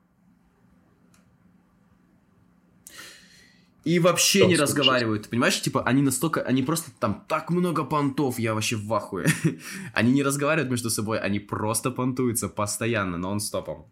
И 3.86 4.00
вообще 4.00 4.48
не 4.48 4.56
разговаривают, 4.56 5.30
понимаешь? 5.30 5.62
Типа, 5.62 5.84
они 5.84 6.02
настолько, 6.02 6.42
они 6.42 6.64
просто 6.64 6.90
там 7.00 7.24
так 7.28 7.52
много 7.52 7.84
понтов, 7.84 8.40
я 8.40 8.56
вообще 8.56 8.76
в 8.78 8.92
ахуе. 8.92 9.28
они 9.94 10.12
не 10.12 10.24
разговаривают 10.24 10.72
между 10.72 10.90
собой, 10.90 11.20
они 11.20 11.40
просто 11.40 11.92
понтуются 11.92 12.50
постоянно, 12.50 13.18
нон-стопом. 13.18 13.86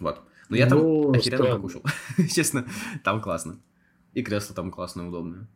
Вот. 0.00 0.22
Но 0.48 0.56
я 0.56 0.66
там 0.66 0.78
ну, 0.78 1.10
охеренно 1.10 1.44
странно. 1.44 1.56
покушал. 1.56 1.82
Честно, 2.34 2.66
там 3.04 3.20
классно. 3.20 3.60
И 4.14 4.22
кресло 4.22 4.54
там 4.54 4.70
классное, 4.70 5.06
удобное. 5.06 5.46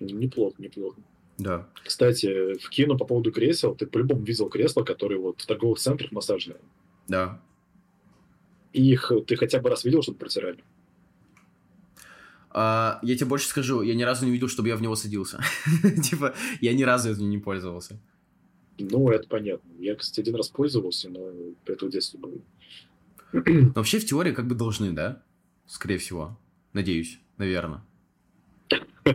Неплохо, 0.00 0.54
неплохо. 0.58 1.00
Да. 1.38 1.66
Кстати, 1.82 2.58
в 2.58 2.68
кино 2.68 2.98
по 2.98 3.06
поводу 3.06 3.32
кресел, 3.32 3.74
ты 3.74 3.86
по-любому 3.86 4.22
видел 4.22 4.50
кресла, 4.50 4.82
которые 4.82 5.18
вот 5.18 5.40
в 5.40 5.46
торговых 5.46 5.78
центрах 5.78 6.12
массажные. 6.12 6.58
Да. 7.06 7.40
Их 8.72 9.12
ты 9.26 9.36
хотя 9.36 9.60
бы 9.60 9.70
раз 9.70 9.84
видел, 9.84 10.02
чтобы 10.02 10.18
протирали? 10.18 10.62
А, 12.50 12.98
я 13.02 13.14
тебе 13.16 13.26
больше 13.26 13.46
скажу, 13.46 13.82
я 13.82 13.94
ни 13.94 14.02
разу 14.02 14.24
не 14.24 14.32
видел, 14.32 14.48
чтобы 14.48 14.68
я 14.68 14.76
в 14.76 14.82
него 14.82 14.96
садился. 14.96 15.40
типа, 16.02 16.34
я 16.60 16.74
ни 16.74 16.82
разу 16.82 17.10
этим 17.10 17.28
не 17.30 17.38
пользовался. 17.38 18.00
Ну, 18.78 19.10
это 19.10 19.28
понятно. 19.28 19.70
Я, 19.78 19.96
кстати, 19.96 20.20
один 20.20 20.36
раз 20.36 20.48
пользовался, 20.48 21.08
но 21.10 21.30
это 21.66 21.86
в 21.86 21.90
детстве 21.90 22.20
было. 22.20 22.38
вообще, 23.74 23.98
в 23.98 24.06
теории, 24.06 24.32
как 24.32 24.46
бы 24.46 24.54
должны, 24.54 24.92
да? 24.92 25.22
Скорее 25.66 25.98
всего. 25.98 26.38
Надеюсь, 26.72 27.18
наверное. 27.36 27.82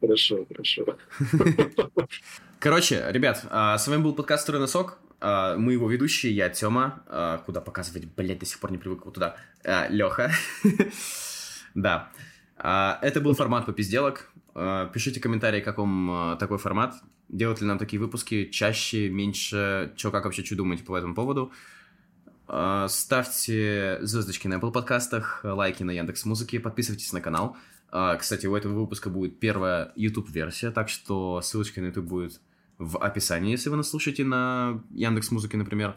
Хорошо, 0.00 0.44
хорошо. 0.48 0.98
Короче, 2.58 3.06
ребят, 3.10 3.46
а, 3.50 3.78
с 3.78 3.86
вами 3.86 4.02
был 4.02 4.14
подкаст 4.14 4.42
«Второй 4.42 4.60
носок». 4.60 4.98
А, 5.24 5.56
мы 5.56 5.74
его 5.74 5.88
ведущие, 5.88 6.34
я 6.34 6.48
Тёма. 6.48 7.04
А, 7.06 7.38
куда 7.38 7.60
показывать, 7.60 8.06
блядь, 8.16 8.40
до 8.40 8.46
сих 8.46 8.58
пор 8.58 8.72
не 8.72 8.78
привык 8.78 9.04
вот 9.04 9.14
туда. 9.14 9.36
Лёха. 9.88 10.32
Да. 11.74 12.10
Это 12.58 13.20
был 13.22 13.34
формат 13.34 13.64
по 13.64 13.72
пизделок. 13.72 14.30
Пишите 14.92 15.20
комментарии, 15.20 15.62
как 15.62 15.78
вам 15.78 16.36
такой 16.38 16.58
формат. 16.58 16.94
Делать 17.30 17.62
ли 17.62 17.66
нам 17.66 17.78
такие 17.78 17.98
выпуски 17.98 18.50
чаще, 18.50 19.08
меньше? 19.08 19.94
Чё, 19.96 20.10
как 20.10 20.26
вообще, 20.26 20.44
что 20.44 20.56
думаете 20.56 20.84
по 20.84 20.98
этому 20.98 21.14
поводу? 21.14 21.50
Ставьте 22.88 24.00
звездочки 24.02 24.48
на 24.48 24.56
Apple 24.56 24.70
подкастах, 24.70 25.40
лайки 25.44 25.82
на 25.82 25.92
Яндекс 25.92 26.26
Музыке, 26.26 26.60
подписывайтесь 26.60 27.14
на 27.14 27.22
канал. 27.22 27.56
Кстати, 28.18 28.46
у 28.46 28.54
этого 28.54 28.74
выпуска 28.74 29.08
будет 29.08 29.40
первая 29.40 29.92
YouTube-версия, 29.96 30.70
так 30.72 30.90
что 30.90 31.40
ссылочка 31.40 31.80
на 31.80 31.86
YouTube 31.86 32.04
будет 32.04 32.40
в 32.82 32.98
описании, 32.98 33.52
если 33.52 33.70
вы 33.70 33.76
нас 33.76 33.90
слушаете 33.90 34.24
на 34.24 34.82
Яндекс 34.90 35.30
Музыке, 35.30 35.56
например. 35.56 35.96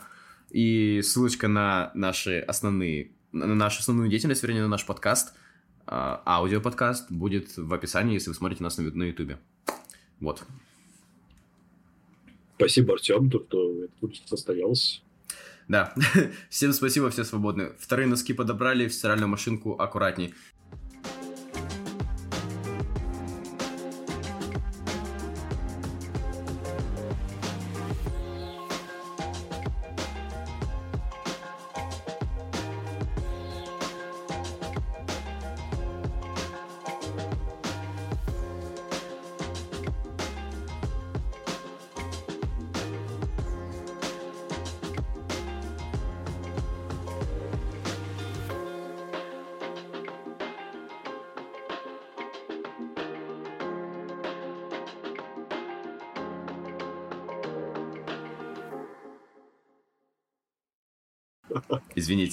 И 0.52 1.02
ссылочка 1.02 1.48
на 1.48 1.92
наши 1.96 2.40
основные, 2.40 3.12
на 3.32 3.56
нашу 3.56 3.80
основную 3.80 4.10
деятельность, 4.10 4.44
вернее, 4.44 4.62
на 4.62 4.68
наш 4.68 4.86
подкаст, 4.86 5.34
а, 5.88 6.22
аудиоподкаст, 6.26 7.12
будет 7.12 7.58
в 7.58 7.74
описании, 7.74 8.14
если 8.14 8.30
вы 8.30 8.36
смотрите 8.36 8.64
нас 8.64 8.78
на, 8.78 9.04
Ютубе. 9.04 9.40
Вот. 10.20 10.44
Спасибо, 12.58 12.94
Артем, 12.94 13.30
то, 13.30 13.40
что 13.40 13.74
это 14.02 14.28
состоялось. 14.28 15.02
Да. 15.68 15.94
Всем 16.50 16.74
спасибо, 16.74 17.10
все 17.10 17.24
свободны. 17.24 17.72
Вторые 17.80 18.08
носки 18.08 18.34
подобрали, 18.34 18.88
в 18.88 18.94
стиральную 18.94 19.28
машинку 19.28 19.74
аккуратней. 19.74 20.36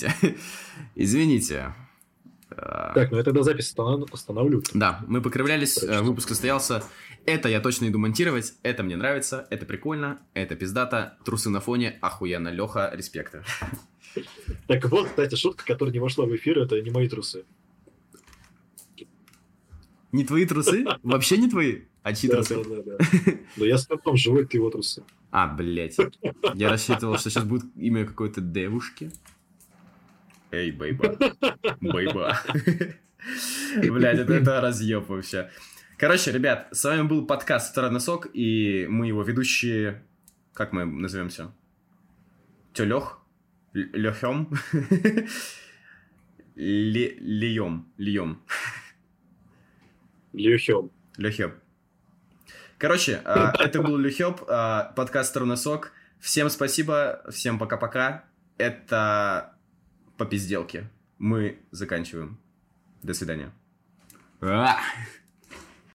Извините. 0.06 0.36
Извините. 0.94 1.74
Так, 2.94 3.10
ну 3.10 3.16
я 3.16 3.24
тогда 3.24 3.42
запись 3.42 3.74
остановлю. 4.12 4.62
Да, 4.74 5.02
мы 5.06 5.22
покривлялись, 5.22 5.78
Прочитал. 5.78 6.04
выпуск 6.04 6.28
состоялся. 6.28 6.82
Это 7.24 7.48
я 7.48 7.60
точно 7.60 7.88
иду 7.88 7.98
монтировать, 7.98 8.54
это 8.62 8.82
мне 8.82 8.96
нравится, 8.96 9.46
это 9.50 9.64
прикольно, 9.64 10.18
это 10.34 10.56
пиздата, 10.56 11.18
трусы 11.24 11.50
на 11.50 11.60
фоне, 11.60 11.98
охуенно, 12.00 12.48
Леха, 12.48 12.90
респекты. 12.94 13.44
Так 14.66 14.84
вот, 14.90 15.08
кстати, 15.08 15.36
шутка, 15.36 15.64
которая 15.64 15.90
не 15.90 15.98
вошла 15.98 16.26
в 16.26 16.36
эфир, 16.36 16.58
это 16.58 16.78
не 16.82 16.90
мои 16.90 17.08
трусы. 17.08 17.46
Не 20.12 20.24
твои 20.26 20.44
трусы? 20.44 20.84
Вообще 21.02 21.38
не 21.38 21.48
твои? 21.48 21.84
А 22.02 22.12
чьи 22.14 22.28
трусы? 22.28 22.62
Да, 22.62 22.82
да, 22.82 22.98
да. 22.98 23.32
Но 23.56 23.64
я 23.64 23.78
с 23.78 23.86
том 23.86 24.18
живой, 24.18 24.44
ты 24.44 24.58
его 24.58 24.68
трусы. 24.68 25.02
А, 25.30 25.46
блядь. 25.48 25.96
Я 26.54 26.68
рассчитывал, 26.68 27.16
что 27.16 27.30
сейчас 27.30 27.44
будет 27.44 27.64
имя 27.74 28.04
какой-то 28.04 28.42
девушки. 28.42 29.10
Эй, 30.52 30.70
бейба. 30.70 31.16
Бейба. 31.80 32.38
Блядь, 33.76 34.18
это, 34.18 34.34
это 34.34 34.60
разъеб 34.60 35.08
вообще. 35.08 35.50
Короче, 35.96 36.30
ребят, 36.30 36.68
с 36.72 36.84
вами 36.84 37.02
был 37.08 37.26
подкаст 37.26 37.72
«Второй 37.72 37.90
носок», 37.90 38.26
и 38.34 38.86
мы 38.86 39.06
его 39.06 39.22
ведущие... 39.22 40.02
Как 40.52 40.74
мы 40.74 40.84
назовемся? 40.84 41.54
Тё, 42.74 42.84
Лёх? 42.84 43.24
Лёхём? 43.72 44.52
Льем. 46.54 47.86
Льем. 47.96 48.42
Лёхём. 50.34 50.90
Лёхём. 51.16 51.54
Короче, 52.76 53.22
а, 53.24 53.54
это 53.58 53.80
был 53.80 53.96
Люхёб, 53.96 54.44
а, 54.48 54.92
подкаст 54.96 55.30
«Второй 55.30 55.48
носок». 55.48 55.92
Всем 56.20 56.50
спасибо, 56.50 57.24
всем 57.30 57.58
пока-пока. 57.58 58.26
Это 58.58 59.56
по 60.22 60.26
пизделке. 60.26 60.88
Мы 61.18 61.58
заканчиваем. 61.72 62.38
До 63.02 63.12
свидания. 63.12 63.50